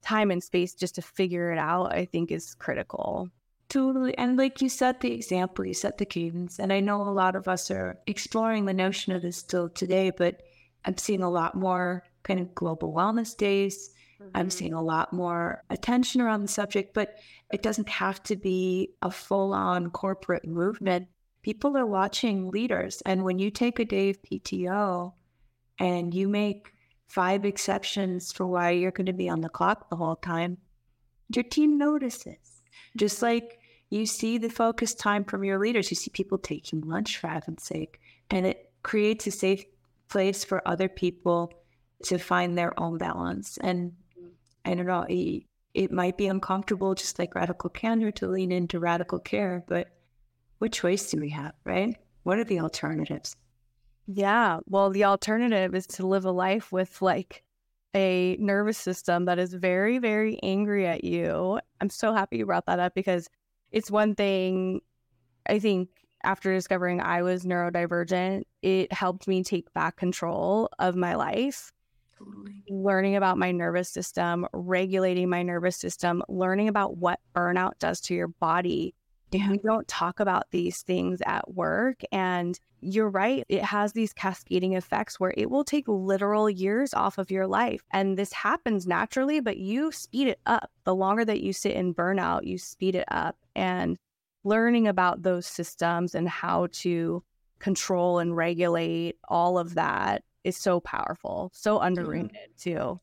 time 0.02 0.30
and 0.30 0.44
space 0.44 0.74
just 0.74 0.96
to 0.96 1.02
figure 1.02 1.50
it 1.52 1.58
out 1.58 1.92
i 1.92 2.04
think 2.04 2.30
is 2.30 2.54
critical 2.56 3.30
Totally. 3.68 4.16
And 4.18 4.36
like 4.36 4.60
you 4.60 4.68
set 4.68 5.00
the 5.00 5.12
example, 5.12 5.64
you 5.64 5.74
set 5.74 5.98
the 5.98 6.04
cadence. 6.04 6.58
And 6.58 6.72
I 6.72 6.80
know 6.80 7.02
a 7.02 7.10
lot 7.10 7.34
of 7.34 7.48
us 7.48 7.70
are 7.70 7.98
exploring 8.06 8.66
the 8.66 8.74
notion 8.74 9.12
of 9.12 9.22
this 9.22 9.38
still 9.38 9.68
today, 9.68 10.10
but 10.10 10.42
I'm 10.84 10.98
seeing 10.98 11.22
a 11.22 11.30
lot 11.30 11.54
more 11.54 12.04
kind 12.22 12.40
of 12.40 12.54
global 12.54 12.92
wellness 12.92 13.36
days. 13.36 13.90
Mm-hmm. 14.20 14.30
I'm 14.36 14.50
seeing 14.50 14.74
a 14.74 14.82
lot 14.82 15.12
more 15.12 15.62
attention 15.70 16.20
around 16.20 16.42
the 16.42 16.48
subject, 16.48 16.94
but 16.94 17.18
it 17.52 17.62
doesn't 17.62 17.88
have 17.88 18.22
to 18.24 18.36
be 18.36 18.90
a 19.02 19.10
full 19.10 19.52
on 19.52 19.90
corporate 19.90 20.46
movement. 20.46 21.08
People 21.42 21.76
are 21.76 21.86
watching 21.86 22.50
leaders. 22.50 23.02
And 23.06 23.24
when 23.24 23.38
you 23.38 23.50
take 23.50 23.78
a 23.78 23.84
day 23.84 24.10
of 24.10 24.22
PTO 24.22 25.12
and 25.78 26.14
you 26.14 26.28
make 26.28 26.72
five 27.08 27.44
exceptions 27.44 28.32
for 28.32 28.46
why 28.46 28.70
you're 28.70 28.90
going 28.90 29.06
to 29.06 29.12
be 29.12 29.28
on 29.28 29.40
the 29.40 29.48
clock 29.48 29.88
the 29.88 29.96
whole 29.96 30.16
time, 30.16 30.58
your 31.34 31.44
team 31.44 31.78
notices 31.78 32.53
just 32.96 33.22
like 33.22 33.58
you 33.90 34.06
see 34.06 34.38
the 34.38 34.48
focus 34.48 34.94
time 34.94 35.24
from 35.24 35.44
your 35.44 35.58
leaders, 35.58 35.90
you 35.90 35.96
see 35.96 36.10
people 36.10 36.38
taking 36.38 36.80
lunch 36.80 37.18
for 37.18 37.28
heaven's 37.28 37.62
sake, 37.62 38.00
and 38.30 38.46
it 38.46 38.72
creates 38.82 39.26
a 39.26 39.30
safe 39.30 39.64
place 40.08 40.44
for 40.44 40.66
other 40.66 40.88
people 40.88 41.52
to 42.04 42.18
find 42.18 42.56
their 42.56 42.78
own 42.78 42.98
balance. 42.98 43.58
And 43.58 43.92
I 44.64 44.74
don't 44.74 44.86
know, 44.86 45.06
it, 45.08 45.44
it 45.74 45.92
might 45.92 46.16
be 46.16 46.26
uncomfortable, 46.26 46.94
just 46.94 47.18
like 47.18 47.34
radical 47.34 47.70
candor, 47.70 48.10
to 48.12 48.28
lean 48.28 48.52
into 48.52 48.78
radical 48.78 49.18
care, 49.18 49.64
but 49.66 49.88
what 50.58 50.72
choice 50.72 51.10
do 51.10 51.20
we 51.20 51.30
have, 51.30 51.52
right? 51.64 51.96
What 52.22 52.38
are 52.38 52.44
the 52.44 52.60
alternatives? 52.60 53.36
Yeah. 54.06 54.60
Well, 54.66 54.90
the 54.90 55.04
alternative 55.04 55.74
is 55.74 55.86
to 55.88 56.06
live 56.06 56.24
a 56.24 56.30
life 56.30 56.70
with 56.72 57.00
like 57.02 57.42
a 57.94 58.36
nervous 58.40 58.78
system 58.78 59.26
that 59.26 59.38
is 59.38 59.54
very, 59.54 59.98
very 59.98 60.38
angry 60.42 60.86
at 60.86 61.04
you. 61.04 61.60
I'm 61.80 61.90
so 61.90 62.12
happy 62.12 62.38
you 62.38 62.46
brought 62.46 62.66
that 62.66 62.80
up 62.80 62.94
because 62.94 63.28
it's 63.70 63.90
one 63.90 64.14
thing 64.14 64.80
I 65.48 65.58
think 65.58 65.90
after 66.24 66.52
discovering 66.52 67.00
I 67.00 67.22
was 67.22 67.44
neurodivergent, 67.44 68.44
it 68.62 68.92
helped 68.92 69.28
me 69.28 69.44
take 69.44 69.72
back 69.74 69.96
control 69.96 70.70
of 70.78 70.96
my 70.96 71.14
life. 71.14 71.70
Totally. 72.18 72.64
Learning 72.68 73.16
about 73.16 73.38
my 73.38 73.52
nervous 73.52 73.90
system, 73.90 74.46
regulating 74.52 75.28
my 75.28 75.42
nervous 75.42 75.76
system, 75.76 76.22
learning 76.28 76.68
about 76.68 76.96
what 76.96 77.20
burnout 77.34 77.78
does 77.78 78.00
to 78.02 78.14
your 78.14 78.28
body. 78.28 78.94
We 79.50 79.58
don't 79.58 79.88
talk 79.88 80.20
about 80.20 80.50
these 80.50 80.82
things 80.82 81.20
at 81.26 81.54
work. 81.54 82.02
And 82.12 82.58
you're 82.80 83.08
right. 83.08 83.44
It 83.48 83.62
has 83.62 83.92
these 83.92 84.12
cascading 84.12 84.74
effects 84.74 85.18
where 85.18 85.34
it 85.36 85.50
will 85.50 85.64
take 85.64 85.88
literal 85.88 86.50
years 86.50 86.92
off 86.94 87.18
of 87.18 87.30
your 87.30 87.46
life. 87.46 87.82
And 87.92 88.18
this 88.18 88.32
happens 88.32 88.86
naturally, 88.86 89.40
but 89.40 89.56
you 89.56 89.90
speed 89.90 90.28
it 90.28 90.40
up. 90.46 90.70
The 90.84 90.94
longer 90.94 91.24
that 91.24 91.40
you 91.40 91.52
sit 91.52 91.72
in 91.72 91.94
burnout, 91.94 92.44
you 92.44 92.58
speed 92.58 92.94
it 92.94 93.06
up. 93.08 93.36
And 93.56 93.96
learning 94.44 94.86
about 94.86 95.22
those 95.22 95.46
systems 95.46 96.14
and 96.14 96.28
how 96.28 96.68
to 96.72 97.22
control 97.58 98.18
and 98.18 98.36
regulate 98.36 99.16
all 99.28 99.58
of 99.58 99.74
that 99.74 100.22
is 100.44 100.56
so 100.56 100.80
powerful, 100.80 101.50
so 101.54 101.80
underrated 101.80 102.50
too. 102.58 103.00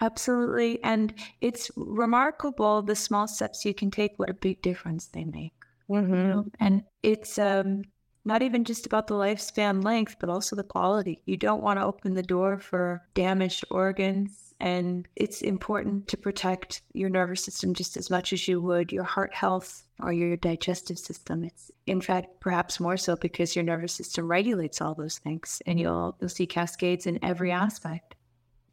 Absolutely. 0.00 0.82
And 0.82 1.14
it's 1.40 1.70
remarkable 1.76 2.82
the 2.82 2.96
small 2.96 3.28
steps 3.28 3.64
you 3.64 3.72
can 3.72 3.92
take, 3.92 4.18
what 4.18 4.28
a 4.30 4.34
big 4.34 4.60
difference 4.60 5.06
they 5.06 5.24
make. 5.24 5.52
Mm-hmm. 5.92 6.14
You 6.14 6.22
know? 6.24 6.44
And 6.60 6.84
it's 7.02 7.38
um 7.38 7.82
not 8.24 8.42
even 8.42 8.64
just 8.64 8.86
about 8.86 9.08
the 9.08 9.14
lifespan 9.14 9.82
length, 9.82 10.16
but 10.20 10.28
also 10.28 10.54
the 10.54 10.62
quality. 10.62 11.22
You 11.26 11.36
don't 11.36 11.62
want 11.62 11.80
to 11.80 11.84
open 11.84 12.14
the 12.14 12.22
door 12.22 12.58
for 12.58 13.02
damaged 13.14 13.64
organs. 13.70 14.54
And 14.60 15.08
it's 15.16 15.42
important 15.42 16.06
to 16.08 16.16
protect 16.16 16.82
your 16.92 17.10
nervous 17.10 17.44
system 17.44 17.74
just 17.74 17.96
as 17.96 18.10
much 18.10 18.32
as 18.32 18.46
you 18.46 18.60
would 18.60 18.92
your 18.92 19.02
heart 19.02 19.34
health 19.34 19.82
or 20.00 20.12
your 20.12 20.36
digestive 20.36 21.00
system. 21.00 21.42
It's 21.42 21.72
in 21.86 22.00
fact 22.00 22.38
perhaps 22.38 22.78
more 22.78 22.96
so 22.96 23.16
because 23.16 23.56
your 23.56 23.64
nervous 23.64 23.92
system 23.92 24.28
regulates 24.28 24.80
all 24.80 24.94
those 24.94 25.18
things 25.18 25.60
and 25.66 25.80
you'll 25.80 26.16
you'll 26.20 26.28
see 26.28 26.46
cascades 26.46 27.06
in 27.06 27.18
every 27.24 27.50
aspect. 27.50 28.14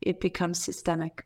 It 0.02 0.22
becomes 0.22 0.64
systemic. 0.64 1.26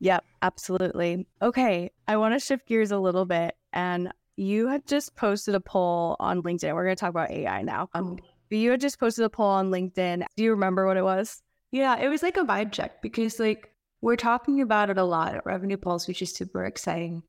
Yep, 0.00 0.24
absolutely. 0.42 1.26
Okay, 1.40 1.90
I 2.08 2.16
want 2.16 2.34
to 2.34 2.40
shift 2.40 2.66
gears 2.66 2.90
a 2.90 2.98
little 2.98 3.24
bit 3.24 3.54
and 3.72 4.12
you 4.36 4.68
had 4.68 4.86
just 4.86 5.16
posted 5.16 5.54
a 5.54 5.60
poll 5.60 6.16
on 6.20 6.42
LinkedIn. 6.42 6.74
We're 6.74 6.84
going 6.84 6.96
to 6.96 7.00
talk 7.00 7.10
about 7.10 7.30
AI 7.30 7.62
now. 7.62 7.88
Um, 7.94 8.18
but 8.48 8.58
you 8.58 8.70
had 8.70 8.80
just 8.80 8.98
posted 8.98 9.24
a 9.24 9.30
poll 9.30 9.46
on 9.46 9.70
LinkedIn. 9.70 10.24
Do 10.36 10.42
you 10.42 10.50
remember 10.50 10.86
what 10.86 10.96
it 10.96 11.04
was? 11.04 11.42
Yeah, 11.70 11.98
it 11.98 12.08
was 12.08 12.22
like 12.22 12.36
a 12.36 12.44
vibe 12.44 12.72
check 12.72 13.02
because 13.02 13.40
like 13.40 13.70
we're 14.00 14.16
talking 14.16 14.60
about 14.60 14.90
it 14.90 14.98
a 14.98 15.04
lot 15.04 15.34
at 15.34 15.46
Revenue 15.46 15.76
Pulse, 15.76 16.06
which 16.06 16.22
is 16.22 16.34
super 16.34 16.64
exciting 16.64 17.22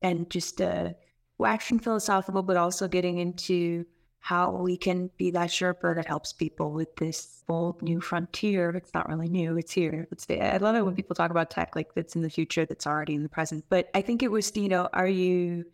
and 0.00 0.28
just 0.30 0.60
uh, 0.60 0.90
waxing 1.38 1.78
philosophical, 1.78 2.42
but 2.42 2.56
also 2.56 2.88
getting 2.88 3.18
into 3.18 3.84
how 4.18 4.52
we 4.52 4.76
can 4.76 5.10
be 5.16 5.32
that 5.32 5.50
Sherpa 5.50 5.96
that 5.96 6.06
helps 6.06 6.32
people 6.32 6.70
with 6.70 6.94
this 6.96 7.42
bold 7.46 7.82
new 7.82 8.00
frontier. 8.00 8.70
It's 8.70 8.94
not 8.94 9.08
really 9.08 9.28
new; 9.28 9.56
it's 9.56 9.72
here. 9.72 10.06
It's 10.10 10.26
I 10.30 10.56
love 10.58 10.76
it 10.76 10.84
when 10.84 10.94
people 10.94 11.14
talk 11.14 11.30
about 11.30 11.50
tech 11.50 11.74
like 11.76 11.94
that's 11.94 12.14
in 12.16 12.22
the 12.22 12.30
future, 12.30 12.64
that's 12.64 12.86
already 12.86 13.14
in 13.14 13.24
the 13.24 13.28
present. 13.28 13.64
But 13.68 13.90
I 13.94 14.00
think 14.00 14.22
it 14.22 14.30
was, 14.30 14.56
you 14.56 14.68
know, 14.68 14.88
are 14.92 15.08
you 15.08 15.64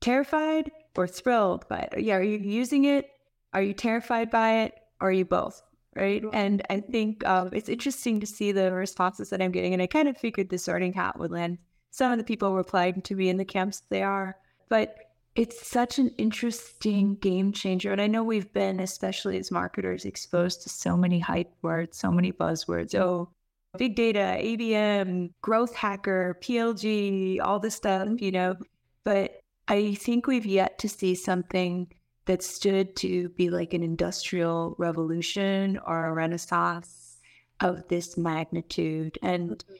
terrified 0.00 0.70
or 0.96 1.06
thrilled 1.06 1.66
by 1.68 1.88
it? 1.92 2.00
Yeah, 2.02 2.16
are 2.16 2.22
you 2.22 2.38
using 2.38 2.84
it? 2.84 3.10
Are 3.52 3.62
you 3.62 3.72
terrified 3.72 4.30
by 4.30 4.62
it? 4.62 4.74
Or 5.00 5.08
are 5.08 5.12
you 5.12 5.24
both? 5.24 5.62
Right. 5.96 6.22
And 6.32 6.62
I 6.70 6.80
think 6.80 7.26
um, 7.26 7.50
it's 7.52 7.68
interesting 7.68 8.20
to 8.20 8.26
see 8.26 8.52
the 8.52 8.72
responses 8.72 9.30
that 9.30 9.42
I'm 9.42 9.50
getting. 9.50 9.72
And 9.72 9.82
I 9.82 9.86
kind 9.86 10.08
of 10.08 10.16
figured 10.16 10.48
the 10.48 10.58
sorting 10.58 10.92
hat 10.92 11.18
would 11.18 11.32
land. 11.32 11.58
Some 11.90 12.12
of 12.12 12.18
the 12.18 12.24
people 12.24 12.54
replying 12.54 13.02
to 13.02 13.14
me 13.14 13.28
in 13.28 13.36
the 13.36 13.44
camps 13.44 13.82
they 13.88 14.02
are. 14.02 14.36
But 14.68 14.94
it's 15.34 15.66
such 15.66 15.98
an 15.98 16.10
interesting 16.18 17.14
game 17.16 17.52
changer. 17.52 17.92
And 17.92 18.00
I 18.00 18.06
know 18.06 18.22
we've 18.22 18.52
been, 18.52 18.80
especially 18.80 19.38
as 19.38 19.50
marketers, 19.50 20.04
exposed 20.04 20.62
to 20.62 20.68
so 20.68 20.96
many 20.96 21.20
hype 21.20 21.52
words, 21.62 21.96
so 21.96 22.10
many 22.10 22.32
buzzwords. 22.32 22.94
Oh, 22.94 23.30
big 23.76 23.94
data, 23.94 24.36
ABM, 24.40 25.30
growth 25.40 25.74
hacker, 25.74 26.38
PLG, 26.42 27.40
all 27.40 27.60
this 27.60 27.76
stuff, 27.76 28.08
you 28.20 28.32
know. 28.32 28.56
But 29.04 29.37
I 29.68 29.94
think 29.94 30.26
we've 30.26 30.46
yet 30.46 30.78
to 30.78 30.88
see 30.88 31.14
something 31.14 31.92
that 32.24 32.42
stood 32.42 32.96
to 32.96 33.28
be 33.30 33.50
like 33.50 33.74
an 33.74 33.82
industrial 33.82 34.74
revolution 34.78 35.78
or 35.86 36.06
a 36.06 36.12
renaissance 36.12 37.18
of 37.60 37.86
this 37.88 38.16
magnitude. 38.16 39.18
And 39.22 39.50
mm-hmm. 39.50 39.74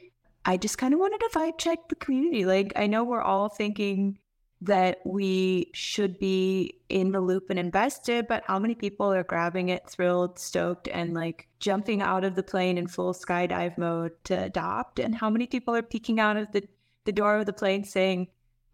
I 0.44 0.56
just 0.56 0.78
kind 0.78 0.94
of 0.94 1.00
wanted 1.00 1.20
to 1.20 1.30
fight 1.30 1.58
check 1.58 1.88
the 1.88 1.94
community. 1.94 2.44
Like, 2.44 2.72
I 2.76 2.86
know 2.86 3.04
we're 3.04 3.22
all 3.22 3.48
thinking 3.48 4.18
that 4.60 4.98
we 5.04 5.70
should 5.72 6.18
be 6.18 6.74
in 6.88 7.12
the 7.12 7.20
loop 7.20 7.48
and 7.48 7.58
invested, 7.58 8.26
but 8.26 8.42
how 8.46 8.58
many 8.58 8.74
people 8.74 9.12
are 9.12 9.22
grabbing 9.22 9.68
it, 9.68 9.88
thrilled, 9.88 10.38
stoked, 10.38 10.88
and 10.88 11.14
like 11.14 11.48
jumping 11.60 12.02
out 12.02 12.24
of 12.24 12.34
the 12.34 12.42
plane 12.42 12.76
in 12.76 12.88
full 12.88 13.14
skydive 13.14 13.78
mode 13.78 14.12
to 14.24 14.44
adopt? 14.44 14.98
And 14.98 15.14
how 15.14 15.30
many 15.30 15.46
people 15.46 15.74
are 15.74 15.82
peeking 15.82 16.18
out 16.18 16.36
of 16.36 16.50
the, 16.52 16.66
the 17.04 17.12
door 17.12 17.36
of 17.36 17.46
the 17.46 17.52
plane 17.52 17.84
saying, 17.84 18.28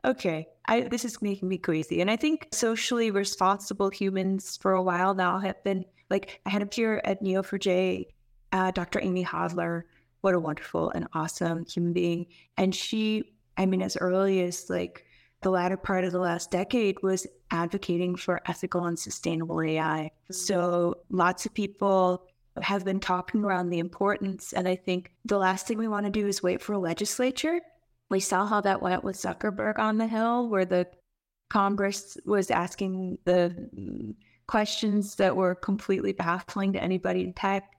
okay, 0.05 0.47
I, 0.67 0.83
this 0.83 1.05
is 1.05 1.21
making 1.23 1.49
me 1.49 1.59
crazy. 1.59 2.01
And 2.01 2.11
I 2.11 2.17
think 2.17 2.49
socially 2.53 3.11
responsible 3.11 3.91
humans 3.91 4.59
for 4.61 4.73
a 4.73 4.83
while 4.83 5.15
now 5.15 5.39
have 5.39 5.63
been 5.65 5.85
like, 6.11 6.41
I 6.47 6.51
had 6.51 6.63
a 6.63 6.67
peer 6.67 7.01
at 7.05 7.23
Neo4j, 7.23 8.07
uh, 8.53 8.71
Dr. 8.71 9.01
Amy 9.01 9.25
Hodler. 9.25 9.83
What 10.21 10.35
a 10.35 10.41
wonderful 10.41 10.91
and 10.91 11.07
awesome 11.13 11.67
human 11.67 11.93
being. 11.93 12.27
And 12.57 12.75
she, 12.75 13.35
I 13.57 13.67
mean, 13.67 13.83
as 13.83 13.97
early 13.97 14.43
as 14.43 14.71
like 14.71 15.05
the 15.43 15.51
latter 15.51 15.77
part 15.77 16.05
of 16.05 16.13
the 16.13 16.19
last 16.19 16.51
decade, 16.51 17.03
was 17.03 17.27
advocating 17.51 18.17
for 18.17 18.41
ethical 18.47 18.87
and 18.87 18.99
sustainable 18.99 19.61
AI. 19.61 20.11
Mm-hmm. 20.11 20.33
So 20.33 20.99
lots 21.11 21.45
of 21.45 21.53
people 21.53 22.27
have 22.63 22.85
been 22.85 23.01
talking 23.01 23.45
around 23.45 23.69
the 23.69 23.81
importance. 23.81 24.53
And 24.53 24.67
I 24.67 24.77
think 24.77 25.13
the 25.25 25.39
last 25.39 25.67
thing 25.67 25.77
we 25.77 25.89
want 25.89 26.07
to 26.07 26.11
do 26.11 26.27
is 26.27 26.43
wait 26.43 26.63
for 26.63 26.73
a 26.73 26.79
legislature 26.79 27.61
we 28.11 28.21
saw 28.21 28.47
how 28.47 28.61
that 28.61 28.83
went 28.83 29.05
with 29.05 29.17
Zuckerberg 29.17 29.79
on 29.79 29.99
the 29.99 30.07
Hill, 30.07 30.49
where 30.49 30.65
the 30.65 30.87
Congress 31.49 32.17
was 32.25 32.51
asking 32.51 33.19
the 33.25 34.15
questions 34.47 35.17
that 35.17 35.37
were 35.37 35.55
completely 35.55 36.13
baffling 36.13 36.73
to 36.73 36.83
anybody 36.83 37.23
in 37.25 37.33
tech. 37.33 37.71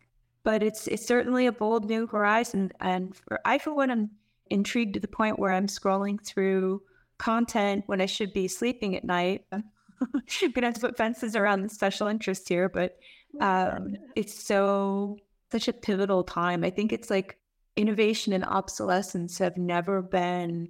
But 0.43 0.61
it's 0.61 0.87
it's 0.87 1.05
certainly 1.05 1.47
a 1.47 1.51
bold 1.51 1.85
new 1.85 2.07
horizon, 2.07 2.71
and 2.79 3.15
for, 3.15 3.39
I, 3.45 3.57
for 3.57 3.73
one, 3.73 3.89
am 3.89 4.11
intrigued 4.49 4.93
to 4.93 4.99
the 4.99 5.07
point 5.07 5.39
where 5.39 5.51
I'm 5.51 5.67
scrolling 5.67 6.23
through 6.23 6.81
content 7.17 7.83
when 7.87 8.01
I 8.01 8.05
should 8.05 8.33
be 8.33 8.47
sleeping 8.47 8.95
at 8.95 9.03
night. 9.03 9.45
I'm 9.51 9.63
gonna 10.53 10.67
have 10.67 10.75
to 10.75 10.81
put 10.81 10.97
fences 10.97 11.35
around 11.35 11.63
the 11.63 11.69
special 11.69 12.07
interest 12.07 12.47
here, 12.47 12.69
but 12.69 12.97
um, 13.41 13.95
it's 14.15 14.43
so 14.43 15.17
such 15.51 15.67
a 15.67 15.73
pivotal 15.73 16.23
time. 16.23 16.63
I 16.63 16.69
think 16.69 16.93
it's 16.93 17.09
like 17.09 17.37
innovation 17.75 18.33
and 18.33 18.45
obsolescence 18.45 19.37
have 19.39 19.57
never 19.57 20.01
been 20.01 20.69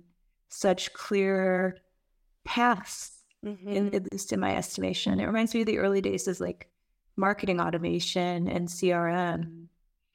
such 0.49 0.93
clear 0.93 1.77
paths, 2.43 3.11
mm-hmm. 3.43 3.67
in, 3.67 3.95
at 3.95 4.11
least 4.11 4.33
in 4.33 4.39
my 4.39 4.55
estimation. 4.55 5.19
It 5.19 5.25
reminds 5.25 5.53
me 5.53 5.61
of 5.61 5.67
the 5.67 5.79
early 5.79 6.01
days 6.01 6.27
as 6.27 6.39
like 6.39 6.69
marketing 7.15 7.59
automation 7.59 8.47
and 8.47 8.67
CRM. 8.67 9.67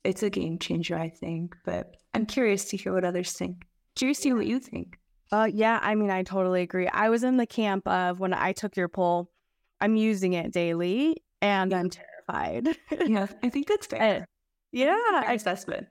it's 0.05 0.23
a 0.23 0.31
game 0.31 0.59
changer, 0.59 0.97
I 0.97 1.09
think. 1.09 1.57
But 1.65 1.97
I'm 2.15 2.27
curious 2.27 2.67
to 2.67 2.77
hear 2.77 2.93
what 2.93 3.05
others 3.05 3.33
think. 3.33 3.67
Curious 3.97 4.21
to 4.21 4.31
hear 4.31 4.37
what 4.37 4.47
you 4.47 4.61
think. 4.61 4.99
Uh, 5.33 5.49
yeah, 5.53 5.79
I 5.81 5.95
mean, 5.95 6.11
I 6.11 6.23
totally 6.23 6.63
agree. 6.63 6.89
I 6.89 7.09
was 7.09 7.23
in 7.23 7.37
the 7.37 7.47
camp 7.47 7.87
of 7.87 8.19
when 8.19 8.35
I 8.35 8.53
took 8.53 8.77
your 8.77 8.89
poll, 8.89 9.31
I'm 9.81 9.97
using 9.97 10.33
it 10.33 10.53
daily 10.53 11.23
and 11.41 11.73
I'm 11.73 11.89
terrified. 11.91 12.69
yeah, 13.07 13.29
I 13.43 13.49
think 13.49 13.69
that's 13.69 13.87
fair. 13.87 14.27
yeah, 14.73 14.97
fair 15.23 15.33
assessment. 15.33 15.87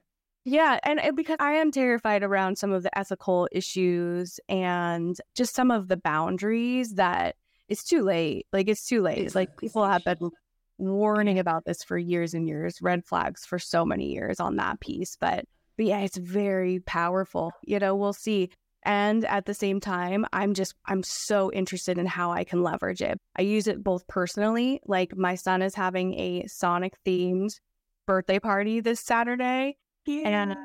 Yeah, 0.45 0.79
and, 0.83 0.99
and 0.99 1.15
because 1.15 1.37
I 1.39 1.53
am 1.53 1.71
terrified 1.71 2.23
around 2.23 2.57
some 2.57 2.71
of 2.71 2.83
the 2.83 2.97
ethical 2.97 3.47
issues 3.51 4.39
and 4.47 5.15
just 5.35 5.53
some 5.53 5.69
of 5.69 5.87
the 5.87 5.97
boundaries 5.97 6.95
that 6.95 7.35
it's 7.67 7.83
too 7.83 8.03
late. 8.03 8.47
Like 8.51 8.67
it's 8.67 8.85
too 8.85 9.01
late. 9.01 9.19
It's 9.19 9.35
like 9.35 9.57
people 9.57 9.85
have 9.85 10.03
been 10.03 10.31
warning 10.77 11.39
about 11.39 11.65
this 11.65 11.83
for 11.83 11.97
years 11.97 12.33
and 12.33 12.47
years, 12.47 12.81
red 12.81 13.05
flags 13.05 13.45
for 13.45 13.59
so 13.59 13.85
many 13.85 14.11
years 14.11 14.39
on 14.39 14.55
that 14.55 14.79
piece. 14.79 15.17
But 15.19 15.45
but 15.77 15.85
yeah, 15.85 15.99
it's 15.99 16.17
very 16.17 16.79
powerful. 16.79 17.53
You 17.63 17.79
know, 17.79 17.95
we'll 17.95 18.11
see. 18.13 18.49
And 18.83 19.23
at 19.25 19.45
the 19.45 19.53
same 19.53 19.79
time, 19.79 20.25
I'm 20.33 20.53
just, 20.53 20.73
I'm 20.85 21.03
so 21.03 21.51
interested 21.53 21.97
in 21.97 22.05
how 22.05 22.31
I 22.31 22.43
can 22.43 22.63
leverage 22.63 23.01
it. 23.01 23.17
I 23.37 23.43
use 23.43 23.67
it 23.67 23.83
both 23.83 24.07
personally, 24.07 24.81
like 24.85 25.15
my 25.15 25.35
son 25.35 25.61
is 25.61 25.75
having 25.75 26.15
a 26.15 26.45
Sonic 26.47 26.95
themed 27.05 27.59
birthday 28.05 28.39
party 28.39 28.79
this 28.79 28.99
Saturday. 28.99 29.77
Yeah. 30.05 30.27
And 30.27 30.57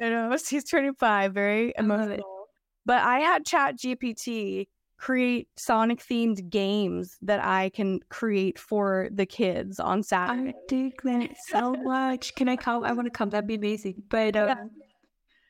you 0.00 0.10
know, 0.10 0.36
he's 0.48 0.64
25, 0.64 1.32
very 1.32 1.72
emotional. 1.78 2.48
But 2.84 3.02
I 3.02 3.20
had 3.20 3.46
Chat 3.46 3.78
GPT 3.78 4.66
create 5.02 5.48
Sonic 5.56 5.98
themed 5.98 6.48
games 6.48 7.18
that 7.22 7.44
I 7.44 7.70
can 7.70 7.98
create 8.08 8.56
for 8.56 9.08
the 9.12 9.26
kids 9.26 9.80
on 9.80 10.02
Saturday. 10.02 10.50
I 10.50 10.54
dig 10.68 11.02
that 11.02 11.36
so 11.48 11.72
much. 11.72 12.34
Can 12.36 12.48
I 12.48 12.54
come? 12.54 12.84
I 12.84 12.92
want 12.92 13.06
to 13.06 13.10
come. 13.10 13.30
That'd 13.30 13.48
be 13.48 13.56
amazing. 13.56 14.02
But 14.08 14.36
um, 14.36 14.48
yeah. 14.48 14.64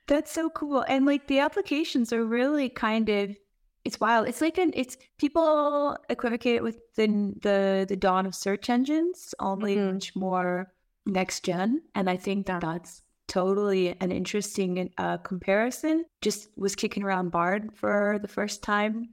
that's 0.07 0.33
so 0.33 0.49
cool. 0.51 0.85
And 0.89 1.05
like 1.05 1.27
the 1.27 1.41
applications 1.41 2.15
are 2.15 2.25
really 2.25 2.71
kind 2.71 3.11
of 3.11 3.37
it's 3.85 4.01
wild. 4.01 4.29
It's 4.29 4.41
like 4.41 4.57
an 4.57 4.73
it's 4.75 4.97
people 5.19 5.99
equivocate 6.09 6.63
with 6.63 6.79
the 6.95 7.07
the 7.43 7.85
the 7.87 7.97
dawn 7.97 8.25
of 8.25 8.35
search 8.35 8.71
engines, 8.71 9.35
only 9.39 9.77
mm-hmm. 9.77 9.95
much 9.95 10.17
more 10.17 10.73
next 11.05 11.45
gen. 11.45 11.83
And 11.95 12.09
I 12.09 12.17
think 12.17 12.47
that 12.47 12.63
that's 12.63 13.03
totally 13.33 13.97
an 14.01 14.13
interesting 14.13 14.91
uh, 14.99 15.17
comparison. 15.17 16.05
Just 16.21 16.51
was 16.57 16.77
kicking 16.77 17.03
around 17.03 17.31
Bard 17.31 17.71
for 17.75 18.19
the 18.21 18.29
first 18.29 18.63
time 18.63 19.09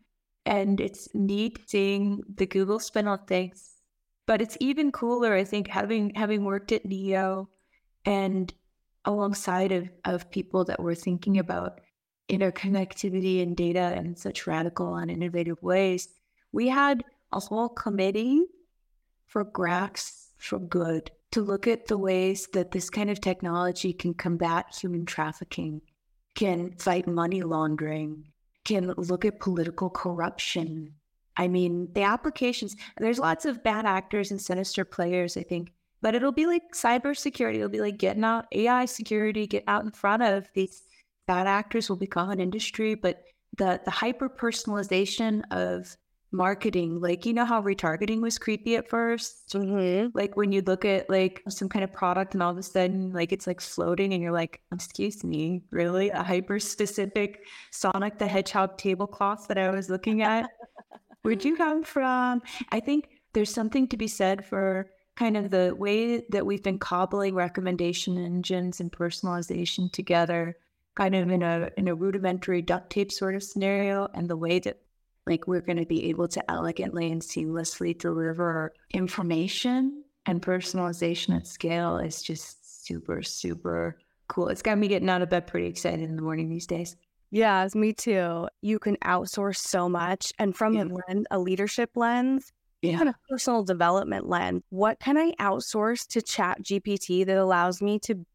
and 0.46 0.82
it's 0.82 1.08
neat 1.14 1.60
seeing 1.68 2.22
the 2.36 2.46
Google 2.46 2.80
spin 2.80 3.08
on 3.08 3.26
things. 3.28 3.76
But 4.26 4.42
it's 4.42 4.58
even 4.60 4.92
cooler, 4.92 5.34
I 5.34 5.46
think, 5.46 5.70
having 5.70 6.14
having 6.16 6.44
worked 6.44 6.74
at 6.74 6.86
Neo 6.86 7.50
and 8.06 8.54
alongside 9.06 9.72
of, 9.72 9.90
of 10.04 10.30
people 10.30 10.66
that 10.66 10.82
were 10.82 10.96
thinking 10.96 11.40
about 11.40 11.80
interconnectivity 12.30 13.42
and 13.42 13.56
data 13.56 13.96
in 13.98 14.18
such 14.18 14.48
radical 14.48 14.96
and 14.96 15.10
innovative 15.10 15.64
ways, 15.64 16.10
we 16.52 16.68
had 16.68 17.06
a 17.32 17.40
whole 17.40 17.70
committee 17.70 18.44
for 19.28 19.46
graphs 19.46 20.32
for 20.38 20.60
good 20.60 21.10
to 21.32 21.42
look 21.42 21.68
at 21.68 21.88
the 21.88 21.98
ways 21.98 22.48
that 22.54 22.72
this 22.72 22.90
kind 22.90 23.10
of 23.10 23.22
technology 23.22 23.94
can 23.94 24.14
combat 24.14 24.76
human 24.80 25.06
trafficking, 25.06 25.82
can 26.36 26.72
fight 26.78 27.08
money 27.08 27.44
laundering, 27.44 28.26
can 28.66 28.88
look 28.98 29.26
at 29.26 29.40
political 29.40 29.90
corruption. 29.90 30.96
I 31.38 31.48
mean, 31.48 31.90
the 31.94 32.02
applications, 32.02 32.76
there's 32.98 33.20
lots 33.20 33.46
of 33.46 33.64
bad 33.64 33.86
actors 33.86 34.32
and 34.32 34.42
sinister 34.42 34.84
players, 34.84 35.38
I 35.38 35.44
think, 35.44 35.72
but 36.02 36.16
it'll 36.16 36.32
be 36.32 36.46
like 36.46 36.74
cybersecurity. 36.74 37.56
It'll 37.56 37.70
be 37.70 37.82
like 37.82 37.98
getting 37.98 38.24
out 38.24 38.48
AI 38.52 38.86
security, 38.86 39.48
get 39.48 39.64
out 39.68 39.84
in 39.84 39.92
front 39.92 40.24
of 40.24 40.50
these 40.54 40.84
bad 41.28 41.46
actors 41.46 41.90
will 41.90 41.98
become 41.98 42.32
an 42.32 42.40
industry, 42.40 42.96
but 42.96 43.24
the, 43.58 43.80
the 43.86 43.92
hyper 43.92 44.30
personalization 44.30 45.44
of 45.52 45.96
marketing. 46.32 47.00
Like, 47.00 47.26
you 47.26 47.34
know 47.34 47.46
how 47.46 47.62
retargeting 47.62 48.22
was 48.22 48.38
creepy 48.38 48.76
at 48.76 48.90
1st 48.90 49.56
mm-hmm. 49.56 50.08
Like 50.14 50.38
when 50.38 50.52
you 50.52 50.62
look 50.62 50.86
at 50.86 51.10
like 51.10 51.44
some 51.50 51.70
kind 51.70 51.84
of 51.84 51.92
product 51.92 52.34
and 52.34 52.44
all 52.44 52.52
of 52.52 52.58
a 52.58 52.64
sudden 52.64 53.12
like 53.14 53.32
it's 53.32 53.48
like 53.48 53.62
floating 53.62 54.14
and 54.14 54.22
you're 54.22 54.32
like, 54.32 54.62
excuse 54.74 55.24
me, 55.24 55.62
really? 55.72 56.10
A 56.10 56.24
hyper 56.24 56.60
specific 56.60 57.46
Sonic 57.72 58.18
the 58.18 58.28
Hedgehog 58.28 58.78
tablecloth 58.78 59.48
that 59.48 59.58
I 59.58 59.70
was 59.70 59.90
looking 59.90 60.22
at? 60.22 60.50
Where'd 61.22 61.44
you 61.44 61.56
come 61.56 61.84
from? 61.84 62.42
I 62.72 62.80
think 62.80 63.10
there's 63.34 63.54
something 63.54 63.88
to 63.90 63.98
be 63.98 64.08
said 64.08 64.46
for 64.46 64.90
kind 65.16 65.36
of 65.36 65.52
the 65.52 65.76
way 65.78 66.24
that 66.30 66.46
we've 66.46 66.64
been 66.64 66.80
cobbling 66.80 67.36
recommendation 67.36 68.18
engines 68.18 68.80
and 68.80 68.92
personalization 68.92 69.92
together 69.92 70.56
kind 70.96 71.16
of 71.16 71.30
in 71.30 71.44
a 71.44 71.70
in 71.78 71.88
a 71.88 71.96
rudimentary 71.96 72.62
duct 72.62 72.90
tape 72.90 73.12
sort 73.12 73.36
of 73.36 73.44
scenario 73.44 74.10
and 74.14 74.30
the 74.30 74.36
way 74.36 74.60
that 74.60 74.80
like 75.30 75.48
we're 75.48 75.62
going 75.62 75.78
to 75.78 75.86
be 75.86 76.10
able 76.10 76.28
to 76.28 76.52
elegantly 76.52 77.12
and 77.12 77.22
seamlessly 77.22 77.98
deliver 77.98 78.74
information 78.92 80.04
and 80.26 80.42
personalization 80.42 81.36
at 81.36 81.48
scale 81.48 81.98
is 81.98 82.22
just 82.22 82.86
super, 82.86 83.22
super 83.22 83.98
cool. 84.28 84.50
It's 84.50 84.62
got 84.62 84.78
me 84.78 84.88
getting 84.88 85.10
out 85.10 85.22
of 85.22 85.30
bed 85.30 85.48
pretty 85.48 85.68
excited 85.68 86.02
in 86.02 86.16
the 86.16 86.22
morning 86.22 86.50
these 86.50 86.68
days. 86.68 86.96
Yeah, 87.32 87.68
me 87.76 87.94
too. 87.94 88.48
You 88.62 88.80
can 88.80 88.96
outsource 88.98 89.58
so 89.58 89.88
much. 89.88 90.34
And 90.40 90.56
from 90.56 90.74
yeah. 90.74 90.84
a, 90.84 90.88
lens, 91.08 91.26
a 91.30 91.40
leadership 91.40 91.92
lens, 91.96 92.52
yeah. 92.82 92.98
kind 92.98 93.10
of 93.10 93.16
personal 93.30 93.64
development 93.64 94.28
lens, 94.28 94.64
what 94.70 95.00
can 95.00 95.18
I 95.18 95.32
outsource 95.40 96.08
to 96.08 96.22
Chat 96.22 96.64
GPT 96.64 97.26
that 97.26 97.38
allows 97.38 97.82
me 97.82 98.00
to 98.00 98.26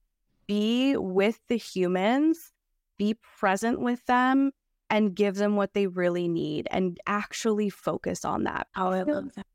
be 0.47 0.97
with 0.97 1.41
the 1.49 1.57
humans, 1.57 2.53
be 2.99 3.17
present 3.39 3.81
with 3.81 4.05
them, 4.07 4.53
and 4.95 5.13
give 5.13 5.35
them 5.35 5.57
what 5.57 5.75
they 5.75 5.89
really 5.89 6.29
need 6.29 6.69
and 6.71 7.01
actually 7.05 7.69
focus 7.69 8.25
on 8.25 8.45
that. 8.45 8.69
Oh, 8.77 8.91
I 8.91 9.03
love 9.03 9.35
that. 9.35 9.47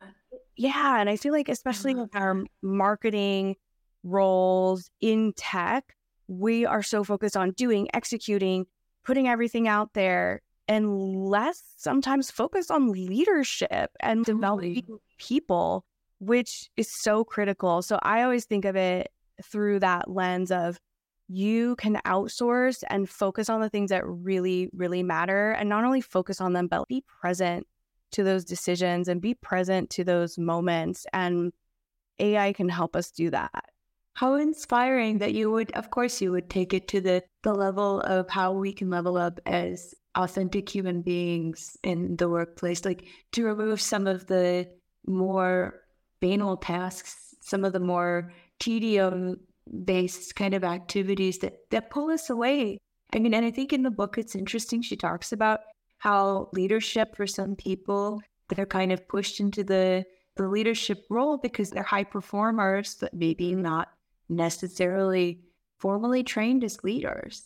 Yeah. 0.58 1.00
And 1.00 1.10
I 1.10 1.16
feel 1.16 1.32
like, 1.32 1.48
especially 1.48 1.96
with 1.96 2.14
our 2.14 2.44
marketing 2.62 3.56
roles 4.04 4.92
in 5.00 5.32
tech, 5.38 5.96
we 6.28 6.66
are 6.66 6.84
so 6.84 7.06
focused 7.06 7.38
on 7.38 7.52
doing, 7.52 7.88
executing, 7.94 8.66
putting 9.06 9.30
everything 9.30 9.70
out 9.70 9.94
there, 9.94 10.42
and 10.68 11.30
less 11.30 11.64
sometimes 11.78 12.30
focused 12.30 12.70
on 12.70 12.92
leadership 12.92 13.92
and 14.02 14.26
totally. 14.26 14.74
developing 14.74 15.00
people, 15.18 15.86
which 16.20 16.70
is 16.76 16.92
so 16.92 17.24
critical. 17.24 17.82
So 17.82 17.98
I 18.04 18.24
always 18.24 18.44
think 18.44 18.66
of 18.66 18.76
it 18.76 19.10
through 19.42 19.80
that 19.80 20.12
lens 20.12 20.52
of 20.52 20.82
you 21.30 21.76
can 21.76 22.02
outsource 22.06 22.84
and 22.90 23.08
focus 23.08 23.50
on 23.50 23.62
the 23.62 23.70
things 23.70 23.92
that 23.92 24.06
really, 24.06 24.68
really 24.74 25.04
matter. 25.04 25.52
And 25.52 25.70
not 25.70 25.84
only 25.84 26.02
focus 26.02 26.42
on 26.42 26.54
them, 26.54 26.68
but 26.68 26.88
be 26.88 27.04
present 27.22 27.68
to 28.12 28.24
those 28.24 28.44
decisions 28.44 29.08
and 29.08 29.22
be 29.22 29.36
present 29.36 29.92
to 29.92 30.04
those 30.04 30.40
moments. 30.40 31.06
And 31.14 31.54
AI 32.18 32.52
can 32.54 32.68
help 32.68 32.96
us 32.96 33.12
do 33.12 33.30
that. 33.30 33.64
How 34.16 34.36
inspiring 34.36 35.20
that 35.20 35.34
you 35.34 35.52
would, 35.52 35.72
of 35.74 35.92
course, 35.92 36.20
you 36.20 36.32
would 36.32 36.50
take 36.50 36.74
it 36.74 36.88
to 36.90 37.00
the, 37.00 37.24
the 37.44 37.54
level 37.54 38.02
of 38.02 38.28
how 38.28 38.52
we 38.52 38.74
can 38.74 38.90
level 38.90 39.16
up 39.16 39.40
as 39.46 39.94
authentic 40.16 40.68
human 40.68 41.04
beings 41.04 41.78
in 41.84 42.18
the 42.18 42.28
workplace, 42.28 42.84
like 42.84 43.06
to 43.34 43.46
remove 43.46 43.80
some 43.80 44.08
of 44.08 44.26
the 44.26 44.68
more 45.06 45.82
banal 46.20 46.58
tasks, 46.58 47.36
some 47.40 47.64
of 47.64 47.72
the 47.72 47.80
more 47.80 48.34
tedium 48.60 49.38
based 49.86 50.36
kind 50.36 50.54
of 50.54 50.64
activities 50.64 51.40
that 51.40 51.70
that 51.72 51.90
pull 51.90 52.10
us 52.10 52.30
away. 52.30 52.78
I 53.14 53.20
mean, 53.20 53.34
and 53.34 53.46
I 53.46 53.52
think 53.52 53.74
in 53.74 53.84
the 53.84 53.92
book 53.92 54.18
it's 54.18 54.36
interesting. 54.36 54.82
She 54.82 54.96
talks 54.96 55.32
about 55.32 55.62
how 55.98 56.50
leadership 56.54 57.16
for 57.16 57.28
some 57.28 57.56
people 57.56 58.22
they're 58.50 58.66
kind 58.66 58.92
of 58.92 59.08
pushed 59.08 59.40
into 59.40 59.64
the 59.64 60.06
the 60.36 60.48
leadership 60.48 61.06
role 61.10 61.38
because 61.38 61.70
they're 61.70 61.84
high 61.84 62.04
performers, 62.04 62.96
but 63.00 63.14
maybe 63.14 63.54
not 63.56 63.90
necessarily 64.30 65.42
formally 65.78 66.24
trained 66.24 66.64
as 66.64 66.84
leaders. 66.84 67.44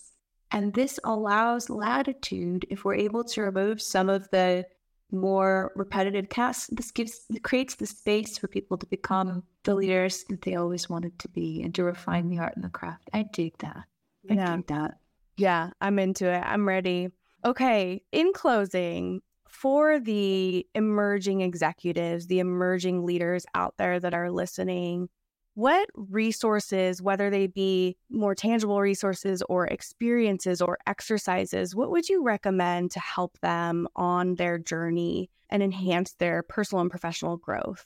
And 0.51 0.73
this 0.73 0.99
allows 1.03 1.69
latitude 1.69 2.65
if 2.69 2.85
we're 2.85 2.95
able 2.95 3.23
to 3.23 3.41
remove 3.41 3.81
some 3.81 4.09
of 4.09 4.29
the 4.29 4.65
more 5.13 5.71
repetitive 5.75 6.27
tasks. 6.29 6.69
This 6.71 6.91
gives 6.91 7.21
creates 7.43 7.75
the 7.75 7.85
space 7.85 8.37
for 8.37 8.47
people 8.47 8.77
to 8.77 8.85
become 8.87 9.43
the 9.63 9.71
mm-hmm. 9.71 9.79
leaders 9.79 10.23
that 10.29 10.41
they 10.41 10.55
always 10.55 10.89
wanted 10.89 11.17
to 11.19 11.29
be 11.29 11.61
and 11.63 11.73
to 11.75 11.83
refine 11.83 12.29
the 12.29 12.39
art 12.39 12.55
and 12.55 12.65
the 12.65 12.69
craft. 12.69 13.09
I 13.13 13.23
dig 13.31 13.57
that. 13.59 13.83
I 14.29 14.33
yeah. 14.33 14.55
dig 14.55 14.67
that. 14.67 14.97
Yeah, 15.37 15.71
I'm 15.79 15.99
into 15.99 16.27
it. 16.31 16.41
I'm 16.45 16.67
ready. 16.67 17.09
Okay, 17.45 18.01
in 18.11 18.31
closing, 18.33 19.21
for 19.47 19.99
the 19.99 20.65
emerging 20.73 21.41
executives, 21.41 22.27
the 22.27 22.39
emerging 22.39 23.05
leaders 23.05 23.45
out 23.53 23.75
there 23.77 23.99
that 23.99 24.13
are 24.13 24.31
listening, 24.31 25.09
what 25.55 25.87
resources, 25.95 27.01
whether 27.01 27.29
they 27.29 27.47
be 27.47 27.97
more 28.09 28.35
tangible 28.35 28.81
resources 28.81 29.43
or 29.49 29.67
experiences 29.67 30.61
or 30.61 30.77
exercises, 30.87 31.75
what 31.75 31.91
would 31.91 32.09
you 32.09 32.23
recommend 32.23 32.91
to 32.91 32.99
help 32.99 33.39
them 33.39 33.87
on 33.95 34.35
their 34.35 34.57
journey 34.57 35.29
and 35.49 35.61
enhance 35.61 36.13
their 36.13 36.41
personal 36.43 36.81
and 36.81 36.89
professional 36.89 37.37
growth? 37.37 37.85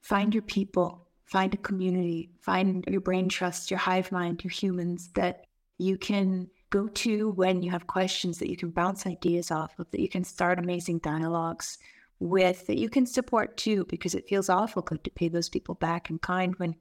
Find 0.00 0.32
your 0.32 0.42
people 0.42 1.10
find 1.30 1.54
a 1.54 1.58
community, 1.58 2.28
find 2.40 2.84
your 2.88 3.00
brain 3.00 3.28
trust, 3.28 3.70
your 3.70 3.78
hive 3.78 4.10
mind, 4.10 4.42
your 4.42 4.50
humans 4.50 5.10
that 5.14 5.46
you 5.78 5.96
can 5.96 6.48
go 6.70 6.88
to 6.88 7.30
when 7.30 7.62
you 7.62 7.70
have 7.70 7.86
questions 7.86 8.38
that 8.38 8.50
you 8.50 8.56
can 8.56 8.70
bounce 8.70 9.06
ideas 9.06 9.52
off 9.52 9.78
of, 9.78 9.88
that 9.92 10.00
you 10.00 10.08
can 10.08 10.24
start 10.24 10.58
amazing 10.58 10.98
dialogues 10.98 11.78
with, 12.18 12.66
that 12.66 12.78
you 12.78 12.88
can 12.88 13.06
support 13.06 13.56
too, 13.56 13.84
because 13.88 14.16
it 14.16 14.28
feels 14.28 14.48
awful 14.48 14.82
good 14.82 15.04
to 15.04 15.10
pay 15.10 15.28
those 15.28 15.48
people 15.48 15.76
back 15.76 16.10
in 16.10 16.18
kind 16.18 16.56
when 16.56 16.74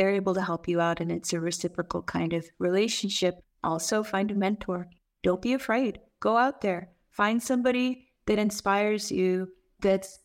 they're 0.00 0.14
able 0.14 0.32
to 0.32 0.40
help 0.40 0.66
you 0.66 0.80
out 0.80 0.98
and 0.98 1.12
it's 1.12 1.34
a 1.34 1.38
reciprocal 1.38 2.00
kind 2.00 2.32
of 2.32 2.48
relationship. 2.58 3.34
Also, 3.62 4.02
find 4.02 4.30
a 4.30 4.34
mentor. 4.34 4.88
Don't 5.22 5.42
be 5.42 5.52
afraid. 5.52 6.00
Go 6.20 6.38
out 6.38 6.62
there. 6.62 6.88
Find 7.10 7.42
somebody 7.42 8.08
that 8.24 8.38
inspires 8.38 9.12
you, 9.12 9.48
that's 9.80 10.20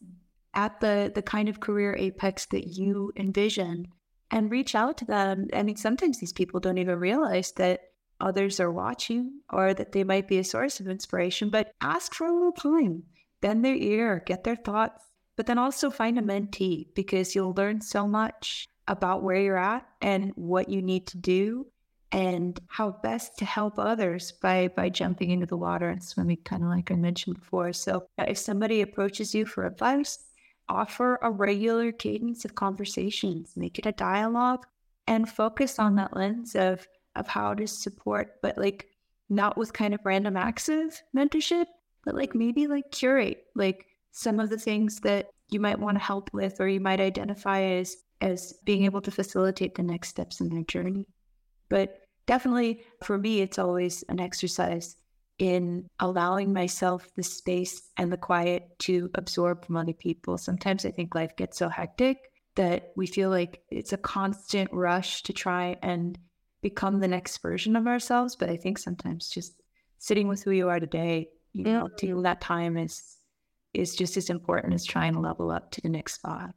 at 0.53 0.79
the 0.79 1.11
the 1.13 1.21
kind 1.21 1.49
of 1.49 1.59
career 1.59 1.93
apex 1.99 2.45
that 2.45 2.67
you 2.67 3.11
envision 3.17 3.87
and 4.31 4.49
reach 4.49 4.75
out 4.75 4.97
to 4.99 5.05
them. 5.05 5.47
I 5.51 5.61
mean, 5.63 5.75
sometimes 5.75 6.21
these 6.21 6.31
people 6.31 6.61
don't 6.61 6.77
even 6.77 6.97
realize 6.97 7.51
that 7.57 7.81
others 8.21 8.61
are 8.61 8.71
watching 8.71 9.41
or 9.49 9.73
that 9.73 9.91
they 9.91 10.05
might 10.05 10.29
be 10.29 10.37
a 10.37 10.45
source 10.45 10.79
of 10.79 10.87
inspiration, 10.87 11.49
but 11.49 11.73
ask 11.81 12.13
for 12.13 12.27
a 12.27 12.33
little 12.33 12.53
time, 12.53 13.03
bend 13.41 13.65
their 13.65 13.75
ear, 13.75 14.23
get 14.25 14.45
their 14.45 14.55
thoughts, 14.55 15.03
but 15.35 15.47
then 15.47 15.57
also 15.57 15.89
find 15.89 16.17
a 16.17 16.21
mentee 16.21 16.87
because 16.95 17.35
you'll 17.35 17.53
learn 17.53 17.81
so 17.81 18.07
much 18.07 18.69
about 18.87 19.23
where 19.23 19.37
you're 19.37 19.57
at 19.57 19.85
and 20.01 20.31
what 20.35 20.69
you 20.69 20.81
need 20.81 21.07
to 21.07 21.17
do 21.17 21.65
and 22.11 22.59
how 22.67 22.91
best 23.03 23.37
to 23.37 23.45
help 23.45 23.77
others 23.77 24.31
by 24.31 24.69
by 24.69 24.89
jumping 24.89 25.31
into 25.31 25.45
the 25.45 25.57
water 25.57 25.89
and 25.89 26.03
swimming 26.03 26.37
kind 26.45 26.63
of 26.63 26.69
like 26.69 26.91
I 26.91 26.95
mentioned 26.95 27.39
before. 27.39 27.73
So 27.73 28.05
if 28.17 28.37
somebody 28.37 28.81
approaches 28.81 29.33
you 29.33 29.45
for 29.45 29.65
advice, 29.65 30.19
offer 30.69 31.19
a 31.21 31.31
regular 31.31 31.91
cadence 31.91 32.45
of 32.45 32.55
conversations, 32.55 33.53
make 33.55 33.79
it 33.79 33.85
a 33.85 33.91
dialogue, 33.91 34.65
and 35.07 35.27
focus 35.27 35.79
on 35.79 35.95
that 35.95 36.15
lens 36.15 36.55
of 36.55 36.87
of 37.15 37.27
how 37.27 37.53
to 37.53 37.67
support, 37.67 38.35
but 38.41 38.57
like 38.57 38.87
not 39.29 39.57
with 39.57 39.73
kind 39.73 39.93
of 39.93 39.99
random 40.05 40.37
acts 40.37 40.69
of 40.69 40.93
mentorship, 41.15 41.65
but 42.03 42.15
like 42.15 42.35
maybe 42.35 42.67
like 42.67 42.91
curate 42.91 43.45
like 43.55 43.87
some 44.11 44.39
of 44.39 44.49
the 44.49 44.57
things 44.57 44.99
that 45.01 45.27
you 45.49 45.59
might 45.59 45.79
want 45.79 45.97
to 45.97 46.03
help 46.03 46.29
with 46.33 46.61
or 46.61 46.67
you 46.67 46.79
might 46.79 47.01
identify 47.01 47.61
as 47.61 47.97
as 48.21 48.53
being 48.63 48.85
able 48.85 49.01
to 49.01 49.11
facilitate 49.11 49.75
the 49.75 49.83
next 49.83 50.09
steps 50.09 50.39
in 50.39 50.49
their 50.49 50.63
journey. 50.63 51.05
But 51.69 52.01
definitely 52.25 52.83
for 53.03 53.17
me 53.17 53.41
it's 53.41 53.59
always 53.59 54.03
an 54.09 54.19
exercise 54.19 54.95
in 55.37 55.87
allowing 55.99 56.53
myself 56.53 57.09
the 57.15 57.23
space 57.23 57.89
and 57.97 58.11
the 58.11 58.17
quiet 58.17 58.67
to 58.79 59.09
absorb 59.15 59.65
from 59.65 59.77
other 59.77 59.93
people. 59.93 60.37
Sometimes 60.37 60.85
I 60.85 60.91
think 60.91 61.13
life 61.13 61.35
gets 61.35 61.57
so 61.57 61.67
hectic 61.67 62.17
that 62.55 62.93
we 62.95 63.05
feel 63.05 63.29
like 63.29 63.61
it's 63.69 63.91
a 63.91 63.97
constant 63.97 64.69
rush 64.71 65.23
to 65.23 65.33
try 65.33 65.75
and 65.81 66.17
become 66.61 66.99
the 66.99 67.07
next 67.07 67.41
version 67.41 67.75
of 67.75 67.85
ourselves. 67.85 68.35
But 68.35 68.49
I 68.49 68.55
think 68.55 68.77
sometimes 68.77 69.27
just 69.27 69.61
sitting 69.97 70.27
with 70.27 70.43
who 70.43 70.51
you 70.51 70.69
are 70.69 70.79
today, 70.79 71.29
you 71.51 71.63
know, 71.63 71.89
taking 71.97 72.21
that 72.23 72.41
time 72.41 72.77
is 72.77 73.17
is 73.73 73.93
just 73.93 74.15
as 74.15 74.29
important 74.29 74.73
as 74.73 74.85
trying 74.85 75.13
to 75.13 75.19
level 75.19 75.51
up 75.51 75.69
to 75.71 75.81
the 75.81 75.89
next 75.89 76.15
spot. 76.15 76.51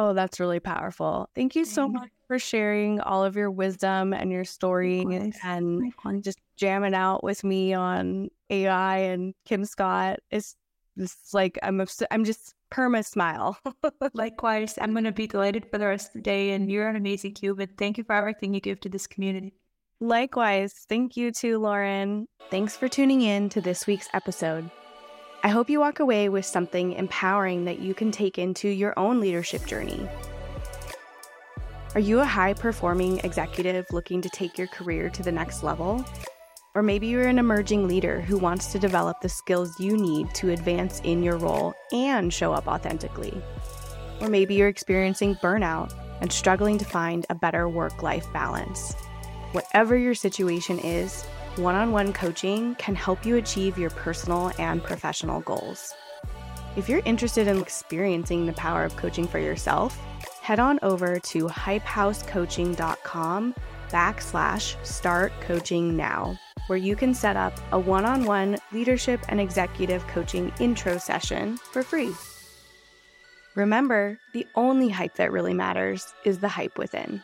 Oh, 0.00 0.14
that's 0.14 0.38
really 0.38 0.60
powerful. 0.60 1.28
Thank 1.34 1.56
you 1.56 1.64
so 1.64 1.88
much 1.88 2.10
for 2.28 2.38
sharing 2.38 3.00
all 3.00 3.24
of 3.24 3.34
your 3.34 3.50
wisdom 3.50 4.12
and 4.12 4.30
your 4.30 4.44
story 4.44 5.00
and 5.42 6.22
just 6.22 6.38
jamming 6.56 6.94
out 6.94 7.24
with 7.24 7.42
me 7.42 7.74
on 7.74 8.28
AI 8.48 8.98
and 8.98 9.34
Kim 9.44 9.64
Scott. 9.64 10.20
It's 10.30 10.54
just 10.96 11.34
like 11.34 11.58
I'm 11.64 11.84
I'm 12.12 12.24
just 12.24 12.54
perma 12.70 13.04
smile. 13.04 13.58
Likewise, 14.14 14.78
I'm 14.80 14.92
going 14.92 15.02
to 15.02 15.10
be 15.10 15.26
delighted 15.26 15.66
for 15.68 15.78
the 15.78 15.86
rest 15.86 16.10
of 16.10 16.12
the 16.12 16.20
day. 16.20 16.52
And 16.52 16.70
you're 16.70 16.88
an 16.88 16.94
amazing 16.94 17.34
human. 17.34 17.68
Thank 17.76 17.98
you 17.98 18.04
for 18.04 18.14
everything 18.14 18.54
you 18.54 18.60
give 18.60 18.78
to 18.82 18.88
this 18.88 19.08
community. 19.08 19.52
Likewise, 20.00 20.74
thank 20.88 21.16
you 21.16 21.32
too, 21.32 21.58
Lauren. 21.58 22.28
Thanks 22.52 22.76
for 22.76 22.86
tuning 22.86 23.22
in 23.22 23.48
to 23.48 23.60
this 23.60 23.84
week's 23.88 24.08
episode. 24.12 24.70
I 25.44 25.50
hope 25.50 25.70
you 25.70 25.78
walk 25.78 26.00
away 26.00 26.28
with 26.28 26.44
something 26.44 26.94
empowering 26.94 27.64
that 27.66 27.78
you 27.78 27.94
can 27.94 28.10
take 28.10 28.38
into 28.38 28.68
your 28.68 28.98
own 28.98 29.20
leadership 29.20 29.64
journey. 29.66 30.08
Are 31.94 32.00
you 32.00 32.18
a 32.18 32.24
high 32.24 32.54
performing 32.54 33.20
executive 33.20 33.86
looking 33.92 34.20
to 34.20 34.28
take 34.30 34.58
your 34.58 34.66
career 34.66 35.08
to 35.10 35.22
the 35.22 35.30
next 35.30 35.62
level? 35.62 36.04
Or 36.74 36.82
maybe 36.82 37.06
you're 37.06 37.28
an 37.28 37.38
emerging 37.38 37.86
leader 37.86 38.20
who 38.20 38.36
wants 38.36 38.72
to 38.72 38.80
develop 38.80 39.20
the 39.20 39.28
skills 39.28 39.78
you 39.78 39.96
need 39.96 40.34
to 40.34 40.50
advance 40.50 41.00
in 41.04 41.22
your 41.22 41.36
role 41.36 41.72
and 41.92 42.32
show 42.32 42.52
up 42.52 42.66
authentically. 42.66 43.40
Or 44.20 44.28
maybe 44.28 44.56
you're 44.56 44.68
experiencing 44.68 45.36
burnout 45.36 45.94
and 46.20 46.32
struggling 46.32 46.78
to 46.78 46.84
find 46.84 47.26
a 47.30 47.34
better 47.36 47.68
work 47.68 48.02
life 48.02 48.26
balance. 48.32 48.92
Whatever 49.52 49.96
your 49.96 50.14
situation 50.14 50.80
is, 50.80 51.24
one 51.58 51.74
on 51.74 51.92
one 51.92 52.12
coaching 52.12 52.74
can 52.76 52.94
help 52.94 53.26
you 53.26 53.36
achieve 53.36 53.76
your 53.76 53.90
personal 53.90 54.52
and 54.58 54.82
professional 54.82 55.40
goals. 55.40 55.92
If 56.76 56.88
you're 56.88 57.02
interested 57.04 57.48
in 57.48 57.58
experiencing 57.58 58.46
the 58.46 58.52
power 58.52 58.84
of 58.84 58.96
coaching 58.96 59.26
for 59.26 59.40
yourself, 59.40 59.98
head 60.40 60.60
on 60.60 60.78
over 60.82 61.18
to 61.18 61.46
hypehousecoaching.com 61.46 63.54
backslash 63.88 64.86
start 64.86 65.32
coaching 65.40 65.96
now, 65.96 66.38
where 66.68 66.78
you 66.78 66.94
can 66.94 67.12
set 67.12 67.36
up 67.36 67.58
a 67.72 67.78
one 67.78 68.04
on 68.04 68.24
one 68.24 68.58
leadership 68.72 69.20
and 69.28 69.40
executive 69.40 70.06
coaching 70.06 70.52
intro 70.60 70.98
session 70.98 71.56
for 71.56 71.82
free. 71.82 72.12
Remember, 73.56 74.16
the 74.32 74.46
only 74.54 74.88
hype 74.88 75.16
that 75.16 75.32
really 75.32 75.54
matters 75.54 76.14
is 76.24 76.38
the 76.38 76.48
hype 76.48 76.78
within. 76.78 77.20